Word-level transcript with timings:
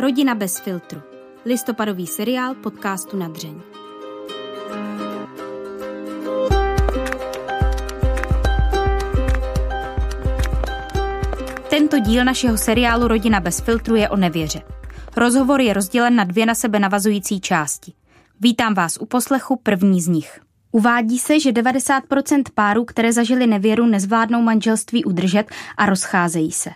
Rodina 0.00 0.34
bez 0.34 0.58
filtru. 0.58 1.02
Listopadový 1.44 2.06
seriál 2.06 2.54
podcastu 2.54 3.16
na 3.16 3.28
dřeň. 3.28 3.60
Tento 11.70 11.98
díl 11.98 12.24
našeho 12.24 12.56
seriálu 12.56 13.08
Rodina 13.08 13.40
bez 13.40 13.60
filtru 13.60 13.96
je 13.96 14.08
o 14.08 14.16
nevěře. 14.16 14.62
Rozhovor 15.16 15.60
je 15.60 15.74
rozdělen 15.74 16.16
na 16.16 16.24
dvě 16.24 16.46
na 16.46 16.54
sebe 16.54 16.78
navazující 16.78 17.40
části. 17.40 17.92
Vítám 18.40 18.74
vás 18.74 18.98
u 19.00 19.06
poslechu 19.06 19.56
první 19.62 20.00
z 20.00 20.08
nich. 20.08 20.40
Uvádí 20.72 21.18
se, 21.18 21.40
že 21.40 21.52
90% 21.52 22.42
párů, 22.54 22.84
které 22.84 23.12
zažili 23.12 23.46
nevěru, 23.46 23.86
nezvládnou 23.86 24.42
manželství 24.42 25.04
udržet 25.04 25.50
a 25.76 25.86
rozcházejí 25.86 26.52
se. 26.52 26.70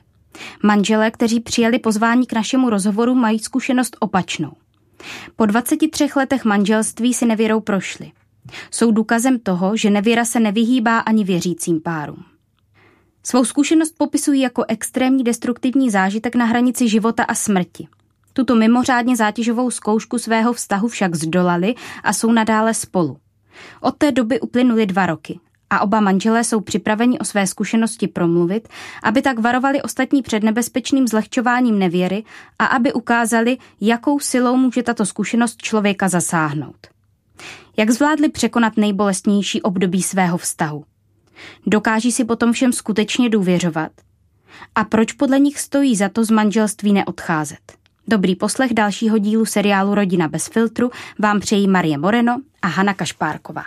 Manželé, 0.63 1.11
kteří 1.11 1.41
přijeli 1.41 1.79
pozvání 1.79 2.27
k 2.27 2.33
našemu 2.33 2.71
rozhovoru, 2.71 3.15
mají 3.15 3.39
zkušenost 3.39 3.97
opačnou. 4.01 4.53
Po 5.37 5.47
23 5.47 6.09
letech 6.17 6.45
manželství 6.45 7.15
si 7.15 7.27
nevěrou 7.27 7.61
prošli. 7.61 8.13
Jsou 8.71 8.91
důkazem 8.91 9.39
toho, 9.39 9.77
že 9.77 9.91
nevěra 9.91 10.25
se 10.25 10.41
nevyhýbá 10.41 10.99
ani 10.99 11.25
věřícím 11.25 11.81
párům. 11.81 12.25
Svou 13.23 13.45
zkušenost 13.45 13.95
popisují 13.99 14.41
jako 14.41 14.65
extrémní 14.69 15.25
destruktivní 15.25 15.91
zážitek 15.91 16.35
na 16.35 16.45
hranici 16.45 16.89
života 16.89 17.25
a 17.25 17.35
smrti. 17.35 17.89
Tuto 18.33 18.55
mimořádně 18.55 19.17
zátěžovou 19.17 19.71
zkoušku 19.71 20.19
svého 20.19 20.53
vztahu 20.53 20.89
však 20.89 21.15
zdolali 21.15 21.75
a 22.03 22.13
jsou 22.13 22.33
nadále 22.33 22.75
spolu. 22.75 23.17
Od 23.81 23.97
té 23.97 24.13
doby 24.13 24.41
uplynuly 24.41 24.87
dva 24.87 25.07
roky 25.07 25.41
a 25.73 25.81
oba 25.81 26.01
manželé 26.01 26.45
jsou 26.45 26.61
připraveni 26.61 27.19
o 27.19 27.25
své 27.25 27.47
zkušenosti 27.47 28.09
promluvit, 28.09 28.69
aby 29.03 29.23
tak 29.23 29.39
varovali 29.39 29.83
ostatní 29.83 30.23
před 30.23 30.43
nebezpečným 30.43 31.09
zlehčováním 31.09 31.79
nevěry 31.79 32.25
a 32.59 32.65
aby 32.67 32.93
ukázali, 32.93 33.59
jakou 33.81 34.21
silou 34.21 34.57
může 34.57 34.83
tato 34.83 35.07
zkušenost 35.07 35.63
člověka 35.63 36.09
zasáhnout. 36.09 36.87
Jak 37.77 37.91
zvládli 37.91 38.29
překonat 38.29 38.77
nejbolestnější 38.77 39.63
období 39.63 40.03
svého 40.03 40.39
vztahu? 40.39 40.85
Dokáží 41.67 42.13
si 42.13 42.25
potom 42.25 42.53
všem 42.53 42.73
skutečně 42.73 43.29
důvěřovat? 43.29 43.93
A 44.75 44.85
proč 44.85 45.13
podle 45.13 45.39
nich 45.39 45.61
stojí 45.61 45.97
za 45.97 46.09
to 46.09 46.25
z 46.25 46.31
manželství 46.31 46.93
neodcházet? 46.93 47.73
Dobrý 48.09 48.37
poslech 48.37 48.75
dalšího 48.75 49.19
dílu 49.19 49.47
seriálu 49.47 49.95
Rodina 49.95 50.29
bez 50.29 50.47
filtru 50.47 50.91
vám 51.19 51.41
přejí 51.41 51.69
Marie 51.69 51.99
Moreno 51.99 52.41
a 52.63 52.67
Hana 52.67 52.95
Kašpárková. 52.95 53.63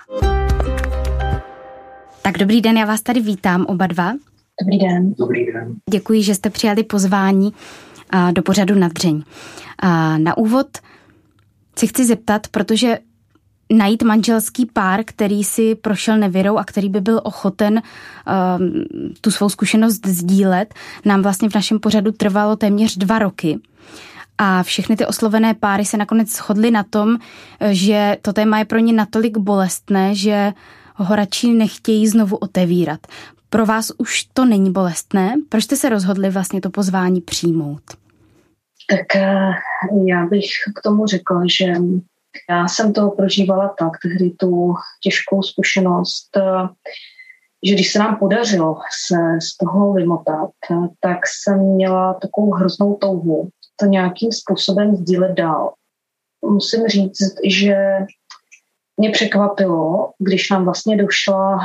Tak 2.25 2.37
dobrý 2.37 2.61
den, 2.61 2.77
já 2.77 2.85
vás 2.85 3.01
tady 3.01 3.19
vítám 3.19 3.65
oba 3.65 3.87
dva. 3.87 4.13
Dobrý 4.61 4.77
den. 4.79 5.13
Dobrý 5.13 5.45
den. 5.45 5.75
Děkuji, 5.91 6.23
že 6.23 6.35
jste 6.35 6.49
přijali 6.49 6.83
pozvání 6.83 7.53
do 8.31 8.41
pořadu 8.41 8.75
na 8.75 8.87
dřeň. 8.87 9.23
Na 10.17 10.37
úvod 10.37 10.67
si 11.79 11.87
chci 11.87 12.05
zeptat, 12.05 12.47
protože 12.47 12.99
najít 13.73 14.03
manželský 14.03 14.65
pár, 14.65 15.03
který 15.05 15.43
si 15.43 15.75
prošel 15.75 16.17
nevěrou 16.17 16.57
a 16.57 16.63
který 16.63 16.89
by 16.89 17.01
byl 17.01 17.21
ochoten 17.23 17.81
um, 17.81 18.85
tu 19.21 19.31
svou 19.31 19.49
zkušenost 19.49 20.07
sdílet, 20.07 20.73
nám 21.05 21.21
vlastně 21.21 21.49
v 21.49 21.55
našem 21.55 21.79
pořadu 21.79 22.11
trvalo 22.11 22.55
téměř 22.55 22.97
dva 22.97 23.19
roky. 23.19 23.59
A 24.37 24.63
všechny 24.63 24.95
ty 24.95 25.05
oslovené 25.05 25.53
páry 25.53 25.85
se 25.85 25.97
nakonec 25.97 26.29
shodly 26.35 26.71
na 26.71 26.83
tom, 26.83 27.17
že 27.69 28.17
to 28.21 28.33
téma 28.33 28.59
je 28.59 28.65
pro 28.65 28.79
ně 28.79 28.93
natolik 28.93 29.37
bolestné, 29.37 30.15
že 30.15 30.53
ho 30.53 30.84
radši 31.15 31.47
nechtějí 31.47 32.07
znovu 32.07 32.37
otevírat. 32.37 32.99
Pro 33.49 33.65
vás 33.65 33.91
už 33.97 34.23
to 34.23 34.45
není 34.45 34.71
bolestné? 34.71 35.33
Proč 35.49 35.63
jste 35.63 35.75
se 35.75 35.89
rozhodli 35.89 36.29
vlastně 36.29 36.61
to 36.61 36.69
pozvání 36.69 37.21
přijmout? 37.21 37.81
Tak 38.89 39.15
eh, 39.15 39.51
já 40.05 40.25
bych 40.25 40.45
k 40.75 40.81
tomu 40.81 41.05
řekla, 41.05 41.41
že 41.59 41.73
já 42.49 42.67
jsem 42.67 42.93
to 42.93 43.09
prožívala 43.09 43.75
tak, 43.79 43.91
tehdy 44.03 44.29
tu 44.29 44.73
těžkou 45.03 45.41
zkušenost, 45.41 46.37
eh, 46.37 46.67
že 47.63 47.73
když 47.73 47.91
se 47.91 47.99
nám 47.99 48.15
podařilo 48.15 48.77
se 49.07 49.15
z 49.41 49.57
toho 49.57 49.93
vymotat, 49.93 50.49
eh, 50.71 50.75
tak 50.99 51.17
jsem 51.27 51.59
měla 51.59 52.13
takovou 52.13 52.51
hroznou 52.51 52.95
touhu 52.95 53.49
to 53.75 53.85
nějakým 53.85 54.31
způsobem 54.31 54.95
sdílet 54.95 55.31
dál. 55.31 55.73
Musím 56.45 56.87
říct, 56.87 57.17
že 57.49 57.75
mě 58.97 59.09
překvapilo, 59.09 60.11
když 60.19 60.49
nám 60.49 60.65
vlastně 60.65 60.97
došla 60.97 61.59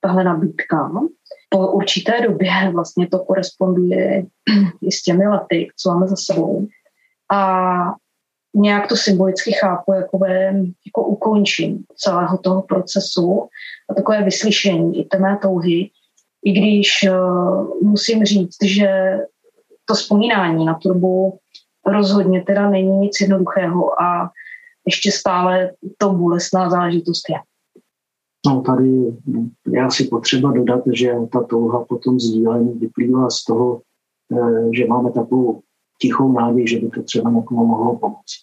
tahle 0.00 0.24
nabídka. 0.24 0.90
Po 1.50 1.72
určité 1.72 2.20
době 2.20 2.50
vlastně 2.72 3.08
to 3.08 3.18
koresponduje 3.18 4.24
i 4.82 4.92
s 4.92 5.02
těmi 5.02 5.28
lety, 5.28 5.68
co 5.76 5.90
máme 5.90 6.08
za 6.08 6.16
sebou. 6.16 6.66
A 7.32 7.94
nějak 8.54 8.88
to 8.88 8.96
symbolicky 8.96 9.52
chápu 9.52 9.92
jako, 9.92 10.18
jako 10.86 11.02
ukončení 11.02 11.84
celého 11.96 12.38
toho 12.38 12.62
procesu 12.62 13.48
a 13.90 13.94
takové 13.94 14.22
vyslyšení 14.22 15.00
i 15.00 15.04
té 15.04 15.18
mé 15.18 15.38
touhy, 15.42 15.90
i 16.44 16.52
když 16.52 17.08
uh, 17.10 17.66
musím 17.82 18.24
říct, 18.24 18.56
že 18.64 19.18
to 19.84 19.94
vzpomínání 19.94 20.64
na 20.64 20.74
turbu 20.74 21.38
rozhodně 21.86 22.42
teda 22.42 22.70
není 22.70 22.96
nic 22.96 23.20
jednoduchého 23.20 24.02
a 24.02 24.30
ještě 24.86 25.12
stále 25.12 25.72
to 25.98 26.12
bolestná 26.12 26.70
záležitost 26.70 27.22
je. 27.30 27.36
No 28.46 28.60
tady 28.60 29.16
je 29.66 29.82
asi 29.82 30.04
potřeba 30.04 30.52
dodat, 30.52 30.82
že 30.92 31.12
ta 31.32 31.42
touha 31.42 31.84
potom 31.84 32.20
sdílení 32.20 32.72
vyplývá 32.72 33.30
z 33.30 33.44
toho, 33.44 33.82
eh, 34.32 34.68
že 34.76 34.86
máme 34.86 35.12
takovou 35.12 35.60
tichou 36.00 36.32
naději, 36.32 36.68
že 36.68 36.78
by 36.80 36.90
to 36.90 37.02
třeba 37.02 37.30
někomu 37.30 37.66
mohlo 37.66 37.98
pomoct. 37.98 38.34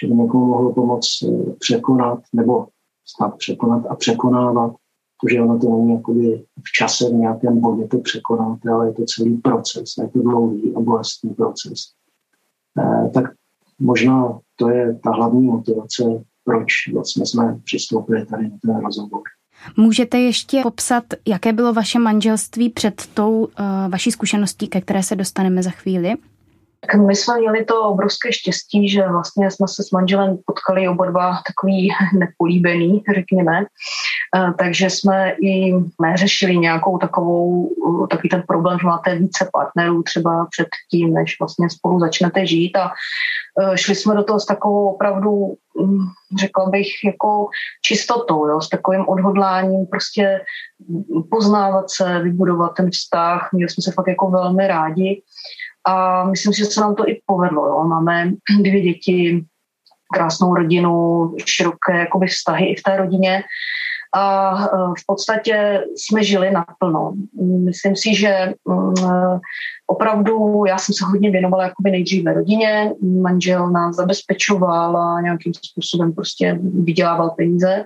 Že 0.00 0.06
by 0.06 0.14
někomu 0.14 0.46
mohlo 0.46 0.74
pomoct 0.74 1.22
eh, 1.22 1.52
překonat 1.58 2.20
nebo 2.32 2.66
snad 3.06 3.36
překonat 3.36 3.86
a 3.86 3.94
překonávat, 3.94 4.72
protože 5.20 5.42
ono 5.42 5.58
to 5.58 5.70
není 5.70 5.92
jakoby 5.92 6.44
v 6.58 6.72
čase 6.78 7.10
v 7.10 7.14
nějakém 7.14 7.60
bodě 7.60 7.88
to 7.88 7.98
překonat, 7.98 8.66
ale 8.66 8.86
je 8.86 8.92
to 8.92 9.04
celý 9.04 9.36
proces, 9.36 9.94
je 10.02 10.08
to 10.08 10.22
dlouhý 10.22 10.74
a 10.76 10.80
bolestný 10.80 11.34
proces. 11.34 11.78
Eh, 12.78 13.10
tak 13.14 13.24
možná 13.80 14.38
to 14.56 14.70
je 14.70 14.98
ta 15.04 15.10
hlavní 15.10 15.42
motivace, 15.42 16.04
proč 16.44 16.72
vlastně 16.94 17.26
jsme 17.26 17.58
přistoupili 17.64 18.26
tady 18.26 18.42
na 18.42 18.56
ten 18.62 18.80
rozhovor. 18.84 19.22
Můžete 19.76 20.18
ještě 20.18 20.60
popsat, 20.62 21.04
jaké 21.26 21.52
bylo 21.52 21.72
vaše 21.72 21.98
manželství 21.98 22.70
před 22.70 23.06
tou 23.14 23.44
uh, 23.44 23.48
vaší 23.88 24.10
zkušeností, 24.10 24.68
ke 24.68 24.80
které 24.80 25.02
se 25.02 25.16
dostaneme 25.16 25.62
za 25.62 25.70
chvíli? 25.70 26.14
Tak 26.80 26.94
my 26.94 27.16
jsme 27.16 27.38
měli 27.38 27.64
to 27.64 27.82
obrovské 27.82 28.32
štěstí, 28.32 28.88
že 28.88 29.08
vlastně 29.08 29.50
jsme 29.50 29.68
se 29.68 29.82
s 29.82 29.90
manželem 29.90 30.38
potkali 30.46 30.88
oba 30.88 31.06
dva 31.06 31.42
takový 31.46 31.88
nepolíbený, 32.18 33.02
řekněme. 33.14 33.64
Eh, 34.36 34.52
takže 34.58 34.90
jsme 34.90 35.30
i 35.30 35.72
neřešili 36.02 36.56
nějakou 36.56 36.98
takovou, 36.98 37.70
eh, 38.04 38.06
takový 38.06 38.28
ten 38.28 38.42
problém, 38.48 38.78
že 38.78 38.86
máte 38.86 39.14
více 39.14 39.50
partnerů 39.52 40.02
třeba 40.02 40.46
před 40.50 40.68
tím, 40.90 41.14
než 41.14 41.36
vlastně 41.40 41.70
spolu 41.70 42.00
začnete 42.00 42.46
žít 42.46 42.76
a 42.76 42.90
eh, 43.60 43.78
šli 43.78 43.94
jsme 43.94 44.14
do 44.14 44.24
toho 44.24 44.40
s 44.40 44.46
takovou 44.46 44.88
opravdu, 44.94 45.54
hm, 45.80 46.06
řekla 46.40 46.70
bych, 46.70 46.88
jako 47.04 47.48
čistotou, 47.82 48.46
jo, 48.46 48.60
s 48.60 48.68
takovým 48.68 49.08
odhodláním 49.08 49.86
prostě 49.86 50.40
poznávat 51.30 51.90
se, 51.90 52.18
vybudovat 52.18 52.68
ten 52.76 52.90
vztah. 52.90 53.48
Měli 53.52 53.70
jsme 53.70 53.82
se 53.82 53.92
fakt 53.92 54.08
jako 54.08 54.30
velmi 54.30 54.66
rádi 54.66 55.22
a 55.88 56.24
myslím 56.24 56.52
si, 56.52 56.58
že 56.58 56.64
se 56.64 56.80
nám 56.80 56.94
to 56.94 57.08
i 57.08 57.20
povedlo. 57.26 57.66
Jo. 57.66 57.84
Máme 57.84 58.30
dvě 58.60 58.80
děti, 58.80 59.44
krásnou 60.14 60.54
rodinu, 60.54 61.34
široké 61.46 61.98
jakoby 61.98 62.26
vztahy 62.26 62.66
i 62.66 62.76
v 62.76 62.82
té 62.82 62.96
rodině 62.96 63.44
a 64.14 64.54
e, 64.64 64.66
v 64.98 65.06
podstatě 65.06 65.84
jsme 65.96 66.24
žili 66.24 66.50
naplno. 66.50 67.12
Myslím 67.64 67.96
si, 67.96 68.14
že 68.14 68.52
mm, 68.68 68.94
e, 69.04 69.40
opravdu 69.86 70.64
já 70.68 70.78
jsem 70.78 70.94
se 70.94 71.04
hodně 71.04 71.30
věnovala 71.30 71.64
jakoby 71.64 71.90
nejdříve 71.90 72.32
rodině, 72.32 72.92
manžel 73.22 73.70
nás 73.70 73.96
zabezpečoval 73.96 74.96
a 74.96 75.20
nějakým 75.20 75.52
způsobem 75.54 76.12
prostě 76.12 76.58
vydělával 76.62 77.30
peníze. 77.30 77.84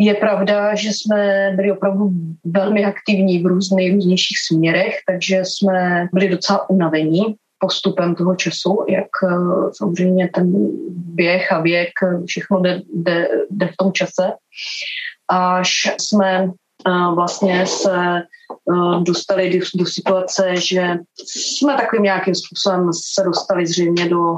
Je 0.00 0.14
pravda, 0.14 0.74
že 0.74 0.88
jsme 0.88 1.52
byli 1.56 1.72
opravdu 1.72 2.10
velmi 2.44 2.84
aktivní 2.84 3.42
v 3.42 3.46
různých 3.46 3.94
různějších 3.94 4.38
směrech, 4.48 4.94
takže 5.06 5.40
jsme 5.44 6.08
byli 6.12 6.28
docela 6.28 6.70
unavení 6.70 7.36
postupem 7.58 8.14
toho 8.14 8.36
času, 8.36 8.84
jak 8.88 9.08
e, 9.24 9.28
samozřejmě 9.72 10.30
ten 10.34 10.52
běh 10.90 11.52
a 11.52 11.60
věk, 11.60 11.90
všechno 12.26 12.60
jde, 12.60 12.80
jde, 12.94 13.28
jde 13.50 13.66
v 13.66 13.76
tom 13.76 13.92
čase. 13.92 14.32
Až 15.28 15.70
jsme 16.00 16.44
eh, 16.44 16.50
vlastně 17.14 17.66
se 17.66 18.16
eh, 18.16 19.00
dostali 19.02 19.60
do, 19.74 19.86
situace, 19.86 20.56
že 20.56 20.96
jsme 21.24 21.76
takovým 21.76 22.02
nějakým 22.02 22.34
způsobem 22.34 22.90
se 22.92 23.22
dostali 23.24 23.66
zřejmě 23.66 24.08
do, 24.08 24.36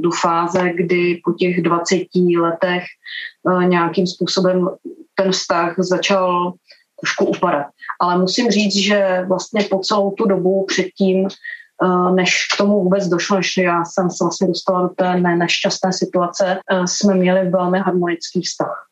do 0.00 0.10
fáze, 0.10 0.72
kdy 0.74 1.20
po 1.24 1.32
těch 1.32 1.62
20 1.62 1.96
letech 2.40 2.82
eh, 2.82 3.64
nějakým 3.64 4.06
způsobem 4.06 4.68
ten 5.14 5.32
vztah 5.32 5.74
začal 5.78 6.52
trošku 7.00 7.24
upadat. 7.24 7.66
Ale 8.00 8.18
musím 8.18 8.50
říct, 8.50 8.76
že 8.76 9.24
vlastně 9.28 9.64
po 9.70 9.78
celou 9.78 10.10
tu 10.10 10.24
dobu 10.28 10.64
předtím 10.68 11.26
eh, 11.26 12.12
než 12.14 12.46
k 12.54 12.56
tomu 12.56 12.82
vůbec 12.82 13.08
došlo, 13.08 13.36
než 13.36 13.56
já 13.56 13.84
jsem 13.84 14.10
se 14.10 14.24
vlastně 14.24 14.46
dostala 14.46 14.82
do 14.82 14.88
té 14.88 15.20
nešťastné 15.20 15.92
situace, 15.92 16.58
jsme 16.84 17.14
měli 17.14 17.50
velmi 17.50 17.78
harmonický 17.78 18.42
vztah. 18.42 18.86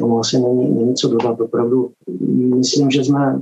Tomu 0.00 0.18
asi 0.18 0.40
není, 0.40 0.70
není 0.70 0.94
co 0.94 1.08
dodat. 1.08 1.40
Opravdu 1.40 1.92
myslím, 2.56 2.90
že 2.90 3.04
jsme 3.04 3.40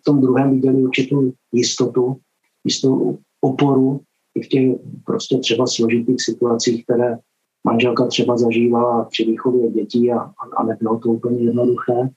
v 0.00 0.04
tom 0.04 0.20
druhém 0.20 0.50
viděli 0.50 0.82
určitou 0.82 1.32
jistotu, 1.52 2.16
jistou 2.64 3.18
oporu 3.40 4.00
i 4.34 4.42
v 4.42 4.48
těch 4.48 4.76
prostě 5.04 5.38
třeba 5.38 5.66
složitých 5.66 6.22
situacích, 6.22 6.84
které 6.84 7.18
manželka 7.64 8.06
třeba 8.06 8.36
zažívala 8.36 9.04
při 9.04 9.24
výchově 9.24 9.70
dětí 9.70 10.12
a, 10.12 10.32
a 10.56 10.64
nebylo 10.64 10.98
to 10.98 11.08
úplně 11.08 11.38
jednoduché, 11.38 12.10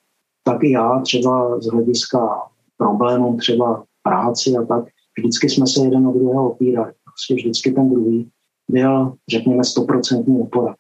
tak 0.43 0.63
i 0.63 0.71
já 0.71 0.99
třeba 0.99 1.59
z 1.61 1.67
hlediska 1.67 2.41
problémů 2.77 3.37
třeba 3.37 3.83
práci 4.03 4.55
a 4.57 4.65
tak, 4.65 4.85
vždycky 5.17 5.49
jsme 5.49 5.67
se 5.67 5.83
jeden 5.83 6.07
od 6.07 6.17
druhého 6.17 6.51
opírali. 6.51 6.91
Prostě 7.05 7.35
vždycky 7.35 7.71
ten 7.71 7.89
druhý 7.89 8.29
byl, 8.69 9.13
řekněme, 9.29 9.63
stoprocentní 9.63 10.41
opora. 10.41 10.75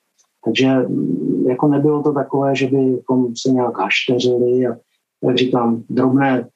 Takže 0.45 0.67
mm, 0.67 1.45
jako 1.49 1.67
nebylo 1.67 2.03
to 2.03 2.13
takové, 2.13 2.55
že 2.55 2.67
bychom 2.67 3.35
se 3.35 3.51
nějak 3.51 3.77
hašteřili 3.77 4.67
a 4.67 4.77
jak 5.23 5.37
říkám, 5.37 5.83
drobné 5.89 6.47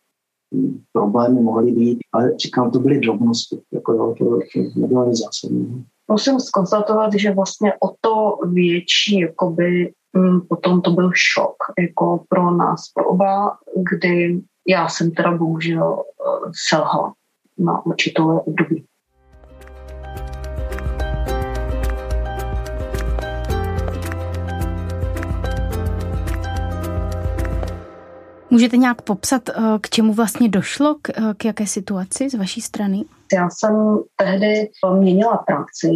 mm, 0.51 0.79
problémy 0.93 1.41
mohly 1.41 1.71
být, 1.71 1.99
ale 2.11 2.37
říkám, 2.37 2.71
to 2.71 2.79
byly 2.79 2.99
drobnosti, 2.99 3.61
jako 3.73 3.93
jo, 3.93 4.15
to, 4.17 4.25
to 4.25 4.79
nebylo 4.79 5.05
nic 5.05 5.19
zásadního. 5.19 5.79
Musím 6.11 6.39
skonstatovat, 6.39 7.13
že 7.13 7.33
vlastně 7.33 7.73
o 7.73 7.95
to 8.01 8.37
větší 8.53 9.19
jakoby, 9.19 9.93
mm, 10.13 10.41
potom 10.41 10.81
to 10.81 10.91
byl 10.91 11.11
šok 11.15 11.55
jako 11.79 12.23
pro 12.29 12.51
nás, 12.51 12.81
pro 12.93 13.05
oba, 13.05 13.57
kdy 13.91 14.41
já 14.67 14.89
jsem 14.89 15.11
teda 15.11 15.37
bohužel 15.37 16.03
eh, 16.03 16.51
selhala 16.69 17.13
na 17.57 17.85
určitou 17.85 18.37
období. 18.37 18.85
Můžete 28.49 28.77
nějak 28.77 29.01
popsat, 29.01 29.49
eh, 29.49 29.53
k 29.81 29.89
čemu 29.89 30.13
vlastně 30.13 30.49
došlo, 30.49 30.95
k, 31.01 31.09
eh, 31.09 31.33
k 31.37 31.45
jaké 31.45 31.67
situaci 31.67 32.29
z 32.29 32.33
vaší 32.33 32.61
strany? 32.61 33.03
Já 33.33 33.49
jsem 33.49 33.99
tehdy 34.15 34.69
měnila 34.99 35.37
práci, 35.37 35.91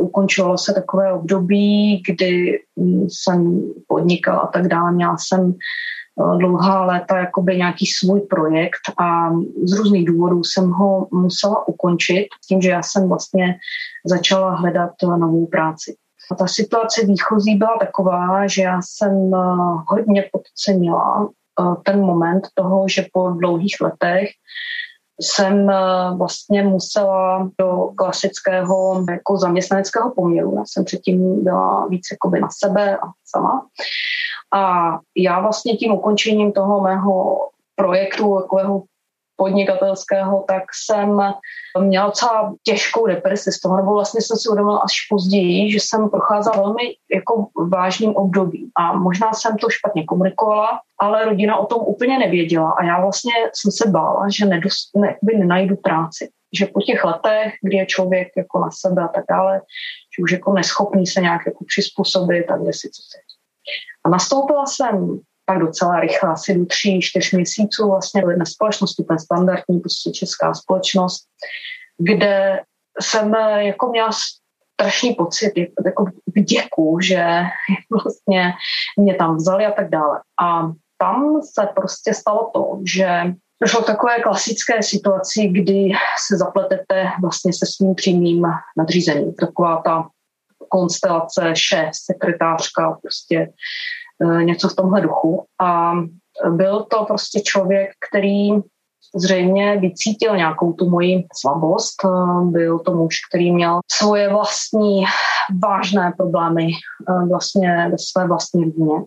ukončilo 0.00 0.58
se 0.58 0.74
takové 0.74 1.12
období, 1.12 2.02
kdy 2.08 2.60
jsem 3.08 3.62
podnikala 3.86 4.38
a 4.38 4.46
tak 4.46 4.68
dále. 4.68 4.92
Měla 4.92 5.16
jsem 5.18 5.54
eh, 5.54 6.38
dlouhá 6.38 6.84
léta 6.84 7.18
jakoby 7.18 7.56
nějaký 7.56 7.86
svůj 7.86 8.20
projekt 8.20 9.00
a 9.00 9.30
z 9.64 9.72
různých 9.72 10.06
důvodů 10.06 10.44
jsem 10.44 10.70
ho 10.70 11.08
musela 11.12 11.68
ukončit 11.68 12.26
tím, 12.48 12.62
že 12.62 12.70
já 12.70 12.82
jsem 12.82 13.08
vlastně 13.08 13.54
začala 14.04 14.54
hledat 14.54 14.90
novou 15.02 15.46
práci. 15.46 15.96
A 16.30 16.34
ta 16.34 16.46
situace 16.46 17.06
výchozí 17.06 17.56
byla 17.56 17.76
taková, 17.80 18.46
že 18.46 18.62
já 18.62 18.80
jsem 18.82 19.30
hodně 19.88 20.24
podcenila 20.32 21.28
ten 21.82 22.00
moment 22.00 22.46
toho, 22.54 22.88
že 22.88 23.06
po 23.12 23.30
dlouhých 23.30 23.76
letech 23.80 24.28
jsem 25.20 25.66
vlastně 26.16 26.62
musela 26.62 27.50
do 27.58 27.90
klasického 27.96 29.04
jako 29.10 29.36
zaměstnaneckého 29.36 30.10
poměru. 30.14 30.54
Já 30.56 30.64
jsem 30.66 30.84
předtím 30.84 31.44
byla 31.44 31.86
víc 31.86 32.02
jakoby 32.12 32.40
na 32.40 32.48
sebe 32.58 32.96
a 32.96 33.06
sama. 33.24 33.66
A 34.54 34.90
já 35.16 35.40
vlastně 35.40 35.76
tím 35.76 35.92
ukončením 35.92 36.52
toho 36.52 36.80
mého 36.80 37.36
projektu, 37.74 38.40
takového 38.42 38.82
podnikatelského, 39.36 40.44
tak 40.48 40.62
jsem 40.86 41.22
měla 41.80 42.06
docela 42.06 42.54
těžkou 42.62 43.06
depresi 43.06 43.52
z 43.52 43.60
toho, 43.60 43.76
nebo 43.76 43.92
vlastně 43.94 44.20
jsem 44.20 44.36
si 44.36 44.48
uvědomila 44.48 44.78
až 44.78 44.92
později, 45.10 45.72
že 45.72 45.78
jsem 45.80 46.10
procházela 46.10 46.56
velmi 46.56 46.82
jako 47.14 47.46
vážným 47.68 48.16
obdobím. 48.16 48.70
A 48.76 48.92
možná 48.92 49.32
jsem 49.32 49.56
to 49.56 49.70
špatně 49.70 50.04
komunikovala, 50.04 50.80
ale 51.00 51.24
rodina 51.24 51.56
o 51.56 51.66
tom 51.66 51.80
úplně 51.86 52.18
nevěděla. 52.18 52.70
A 52.70 52.84
já 52.84 53.00
vlastně 53.00 53.32
jsem 53.54 53.72
se 53.72 53.90
bála, 53.90 54.26
že 54.38 54.46
nedost, 54.46 54.90
ne, 54.96 55.16
nenajdu 55.38 55.76
práci. 55.76 56.28
Že 56.58 56.66
po 56.66 56.80
těch 56.80 57.04
letech, 57.04 57.52
kdy 57.62 57.76
je 57.76 57.86
člověk 57.86 58.28
jako 58.36 58.58
na 58.58 58.70
sebe 58.70 59.02
a 59.02 59.08
tak 59.08 59.24
dále, 59.30 59.60
že 60.16 60.22
už 60.22 60.32
jako 60.32 60.52
neschopný 60.52 61.06
se 61.06 61.20
nějak 61.20 61.46
jako 61.46 61.64
přizpůsobit 61.64 62.50
a 62.50 62.56
kde 62.56 62.72
si 62.72 62.90
co 62.90 63.02
se. 63.02 63.18
A 64.04 64.08
nastoupila 64.08 64.66
jsem 64.66 65.20
pak 65.46 65.58
docela 65.58 66.00
rychle, 66.00 66.30
asi 66.30 66.58
do 66.58 66.66
tří, 66.66 67.00
čtyř 67.00 67.32
měsíců 67.32 67.88
vlastně 67.88 68.22
na 68.22 68.44
společnosti, 68.44 69.04
ten 69.04 69.18
standardní 69.18 69.80
prostě 69.80 70.10
česká 70.10 70.54
společnost, 70.54 71.24
kde 71.98 72.60
jsem 73.00 73.34
eh, 73.34 73.64
jako 73.64 73.90
měla 73.90 74.10
strašný 74.80 75.14
pocit 75.14 75.52
jako 75.84 76.06
vděku, 76.36 76.98
že 77.02 77.24
vlastně 77.90 78.52
mě 78.96 79.14
tam 79.14 79.36
vzali 79.36 79.66
a 79.66 79.70
tak 79.70 79.90
dále. 79.90 80.20
A 80.42 80.72
tam 80.98 81.40
se 81.42 81.68
prostě 81.74 82.14
stalo 82.14 82.50
to, 82.54 82.80
že 82.84 83.08
došlo 83.62 83.82
k 83.82 83.86
takové 83.86 84.20
klasické 84.20 84.82
situaci, 84.82 85.48
kdy 85.48 85.92
se 86.28 86.36
zapletete 86.36 87.04
vlastně 87.22 87.52
se 87.52 87.66
svým 87.66 87.94
přímým 87.94 88.42
nadřízením. 88.78 89.34
Taková 89.34 89.82
ta 89.84 90.08
konstelace 90.68 91.52
šéf, 91.54 91.90
sekretářka, 91.92 92.98
prostě 93.02 93.48
něco 94.42 94.68
v 94.68 94.76
tomhle 94.76 95.00
duchu. 95.00 95.44
A 95.60 95.92
byl 96.50 96.82
to 96.82 97.04
prostě 97.04 97.40
člověk, 97.40 97.90
který 98.08 98.50
zřejmě 99.14 99.76
vycítil 99.76 100.36
nějakou 100.36 100.72
tu 100.72 100.90
moji 100.90 101.26
slabost. 101.40 102.04
Eh, 102.04 102.44
byl 102.44 102.78
to 102.78 102.94
muž, 102.94 103.16
který 103.30 103.52
měl 103.52 103.80
svoje 103.92 104.28
vlastní 104.28 105.04
vážné 105.62 106.12
problémy 106.16 106.68
eh, 106.68 107.26
vlastně 107.28 107.88
ve 107.90 107.98
své 107.98 108.26
vlastní 108.26 108.64
rodině. 108.64 109.04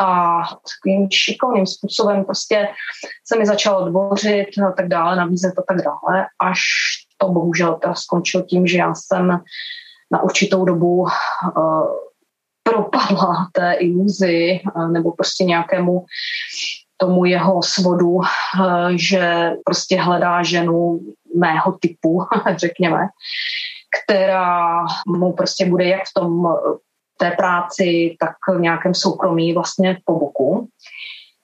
A 0.00 0.40
takovým 0.42 1.08
šikovným 1.12 1.66
způsobem 1.66 2.24
prostě 2.24 2.68
se 3.26 3.38
mi 3.38 3.46
začalo 3.46 3.88
dvořit 3.88 4.46
a 4.68 4.72
tak 4.72 4.88
dále, 4.88 5.16
nabízet 5.16 5.54
a 5.58 5.62
tak 5.68 5.76
dále, 5.84 6.26
až 6.42 6.60
to 7.18 7.28
bohužel 7.28 7.74
teda 7.74 7.94
skončilo 7.94 8.42
tím, 8.42 8.66
že 8.66 8.78
já 8.78 8.94
jsem 8.94 9.40
na 10.12 10.22
určitou 10.22 10.64
dobu 10.64 11.06
propadla 12.62 13.48
té 13.52 13.72
iluzi 13.72 14.60
eh, 14.60 14.88
nebo 14.88 15.12
prostě 15.12 15.44
nějakému 15.44 16.04
tomu 16.96 17.24
jeho 17.24 17.62
svodu, 17.62 18.20
eh, 18.22 18.98
že 18.98 19.50
prostě 19.64 20.00
hledá 20.00 20.42
ženu 20.42 21.00
mého 21.36 21.72
typu, 21.72 22.22
řekněme, 22.56 23.06
která 24.04 24.84
mu 25.06 25.32
prostě 25.32 25.66
bude 25.66 25.84
jak 25.84 26.02
v 26.02 26.14
tom 26.14 26.46
té 27.20 27.30
práci, 27.30 28.16
tak 28.20 28.56
v 28.56 28.60
nějakém 28.60 28.94
soukromí 28.94 29.54
vlastně 29.54 29.98
po 30.04 30.18
boku. 30.18 30.68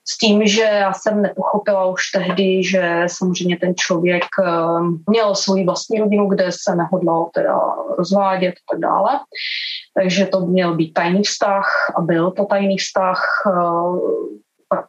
S 0.08 0.18
tím, 0.18 0.46
že 0.46 0.62
já 0.62 0.92
jsem 0.92 1.22
nepochopila 1.22 1.86
už 1.86 2.02
tehdy, 2.14 2.64
že 2.64 3.02
samozřejmě 3.06 3.58
ten 3.58 3.74
člověk 3.76 4.24
eh, 4.44 4.50
měl 5.10 5.34
svoji 5.34 5.64
vlastní 5.64 5.98
rodinu, 5.98 6.28
kde 6.28 6.48
se 6.50 6.76
nehodlal 6.76 7.30
teda 7.34 7.60
rozvádět 7.98 8.54
a 8.54 8.72
tak 8.72 8.80
dále. 8.80 9.10
Takže 9.94 10.26
to 10.26 10.40
měl 10.40 10.74
být 10.74 10.92
tajný 10.92 11.22
vztah 11.22 11.66
a 11.96 12.00
byl 12.00 12.30
to 12.30 12.44
tajný 12.44 12.78
vztah. 12.78 13.22
Eh, 13.46 14.36
pak 14.68 14.86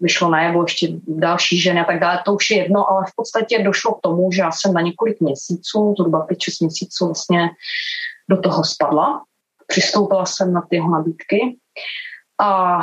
vyšlo 0.00 0.30
najevo 0.30 0.62
ještě 0.62 0.88
další 1.06 1.60
ženy 1.60 1.80
a 1.80 1.84
tak 1.84 2.00
dále. 2.00 2.22
To 2.24 2.34
už 2.34 2.50
je 2.50 2.56
jedno, 2.56 2.90
ale 2.90 3.04
v 3.08 3.14
podstatě 3.16 3.62
došlo 3.62 3.94
k 3.94 4.00
tomu, 4.00 4.32
že 4.32 4.42
já 4.42 4.50
jsem 4.52 4.74
na 4.74 4.80
několik 4.80 5.20
měsíců, 5.20 5.94
zhruba 5.98 6.26
5-6 6.26 6.36
měsíců 6.60 7.06
vlastně 7.06 7.50
do 8.30 8.40
toho 8.40 8.64
spadla. 8.64 9.22
Přistoupila 9.66 10.26
jsem 10.26 10.52
na 10.52 10.62
ty 10.70 10.76
jeho 10.76 10.90
nabídky 10.90 11.56
a 12.38 12.80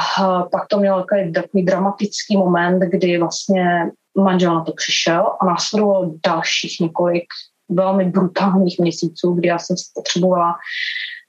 pak 0.51 0.67
to 0.67 0.79
mělo 0.79 0.99
takový, 0.99 1.33
takový 1.33 1.65
dramatický 1.65 2.37
moment, 2.37 2.79
kdy 2.79 3.17
vlastně 3.17 3.91
manžel 4.17 4.55
na 4.55 4.63
to 4.63 4.73
přišel 4.73 5.37
a 5.41 5.45
následovalo 5.45 6.11
dalších 6.25 6.79
několik 6.81 7.23
velmi 7.69 8.05
brutálních 8.05 8.79
měsíců, 8.79 9.33
kdy 9.33 9.47
já 9.47 9.59
jsem 9.59 9.75
potřebovala 9.93 10.55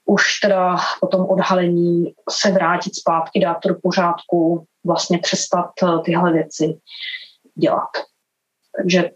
už 0.07 0.39
teda 0.39 0.77
po 0.99 1.07
tom 1.07 1.25
odhalení 1.25 2.13
se 2.29 2.51
vrátit 2.51 2.95
zpátky, 2.95 3.39
dát 3.39 3.57
to 3.63 3.69
do 3.69 3.75
pořádku, 3.83 4.65
vlastně 4.85 5.17
přestat 5.17 5.69
eh, 5.83 5.87
tyhle 6.05 6.33
věci 6.33 6.77
dělat. 7.55 7.89
Takže 8.77 9.09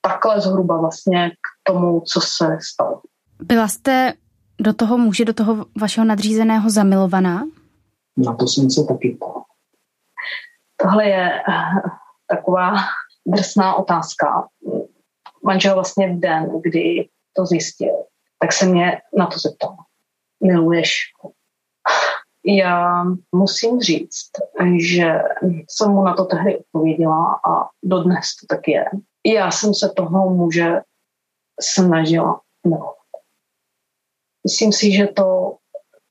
takhle 0.00 0.40
zhruba 0.40 0.76
vlastně 0.76 1.30
k 1.30 1.72
tomu, 1.72 2.00
co 2.00 2.20
se 2.20 2.58
stalo. 2.72 3.00
Byla 3.42 3.68
jste 3.68 4.12
do 4.60 4.72
toho 4.72 4.98
muže, 4.98 5.24
do 5.24 5.32
toho 5.32 5.66
vašeho 5.80 6.04
nadřízeného 6.04 6.70
zamilovaná? 6.70 7.44
Na 8.24 8.34
to 8.34 8.46
jsem 8.46 8.70
se 8.70 8.84
taky 8.84 9.10
ptal. 9.10 9.42
Tohle 10.76 11.08
je 11.08 11.42
eh, 11.48 11.90
taková 12.26 12.74
drsná 13.26 13.74
otázka. 13.74 14.48
Manžel 15.44 15.74
vlastně 15.74 16.14
v 16.14 16.20
den, 16.20 16.60
kdy 16.60 17.08
to 17.32 17.46
zjistil, 17.46 17.94
tak 18.38 18.52
se 18.52 18.66
mě 18.66 19.00
na 19.18 19.26
to 19.26 19.38
zeptal. 19.38 19.76
Miluješ 20.42 21.12
já 22.48 23.04
musím 23.32 23.80
říct, 23.80 24.30
že 24.80 25.22
jsem 25.70 25.90
mu 25.90 26.02
na 26.02 26.14
to 26.14 26.24
tehdy 26.24 26.58
odpověděla 26.58 27.40
a 27.48 27.68
dodnes 27.82 28.26
to 28.40 28.56
tak 28.56 28.68
je. 28.68 28.84
Já 29.26 29.50
jsem 29.50 29.74
se 29.74 29.92
toho 29.96 30.30
muže 30.30 30.80
snažila 31.60 32.40
milovat. 32.66 32.94
Myslím 34.44 34.72
si, 34.72 34.92
že 34.92 35.06
to 35.06 35.56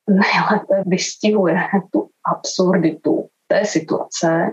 nejlépe 0.10 0.84
vystihuje 0.86 1.60
tu 1.92 2.10
absurditu 2.26 3.28
té 3.48 3.66
situace, 3.66 4.52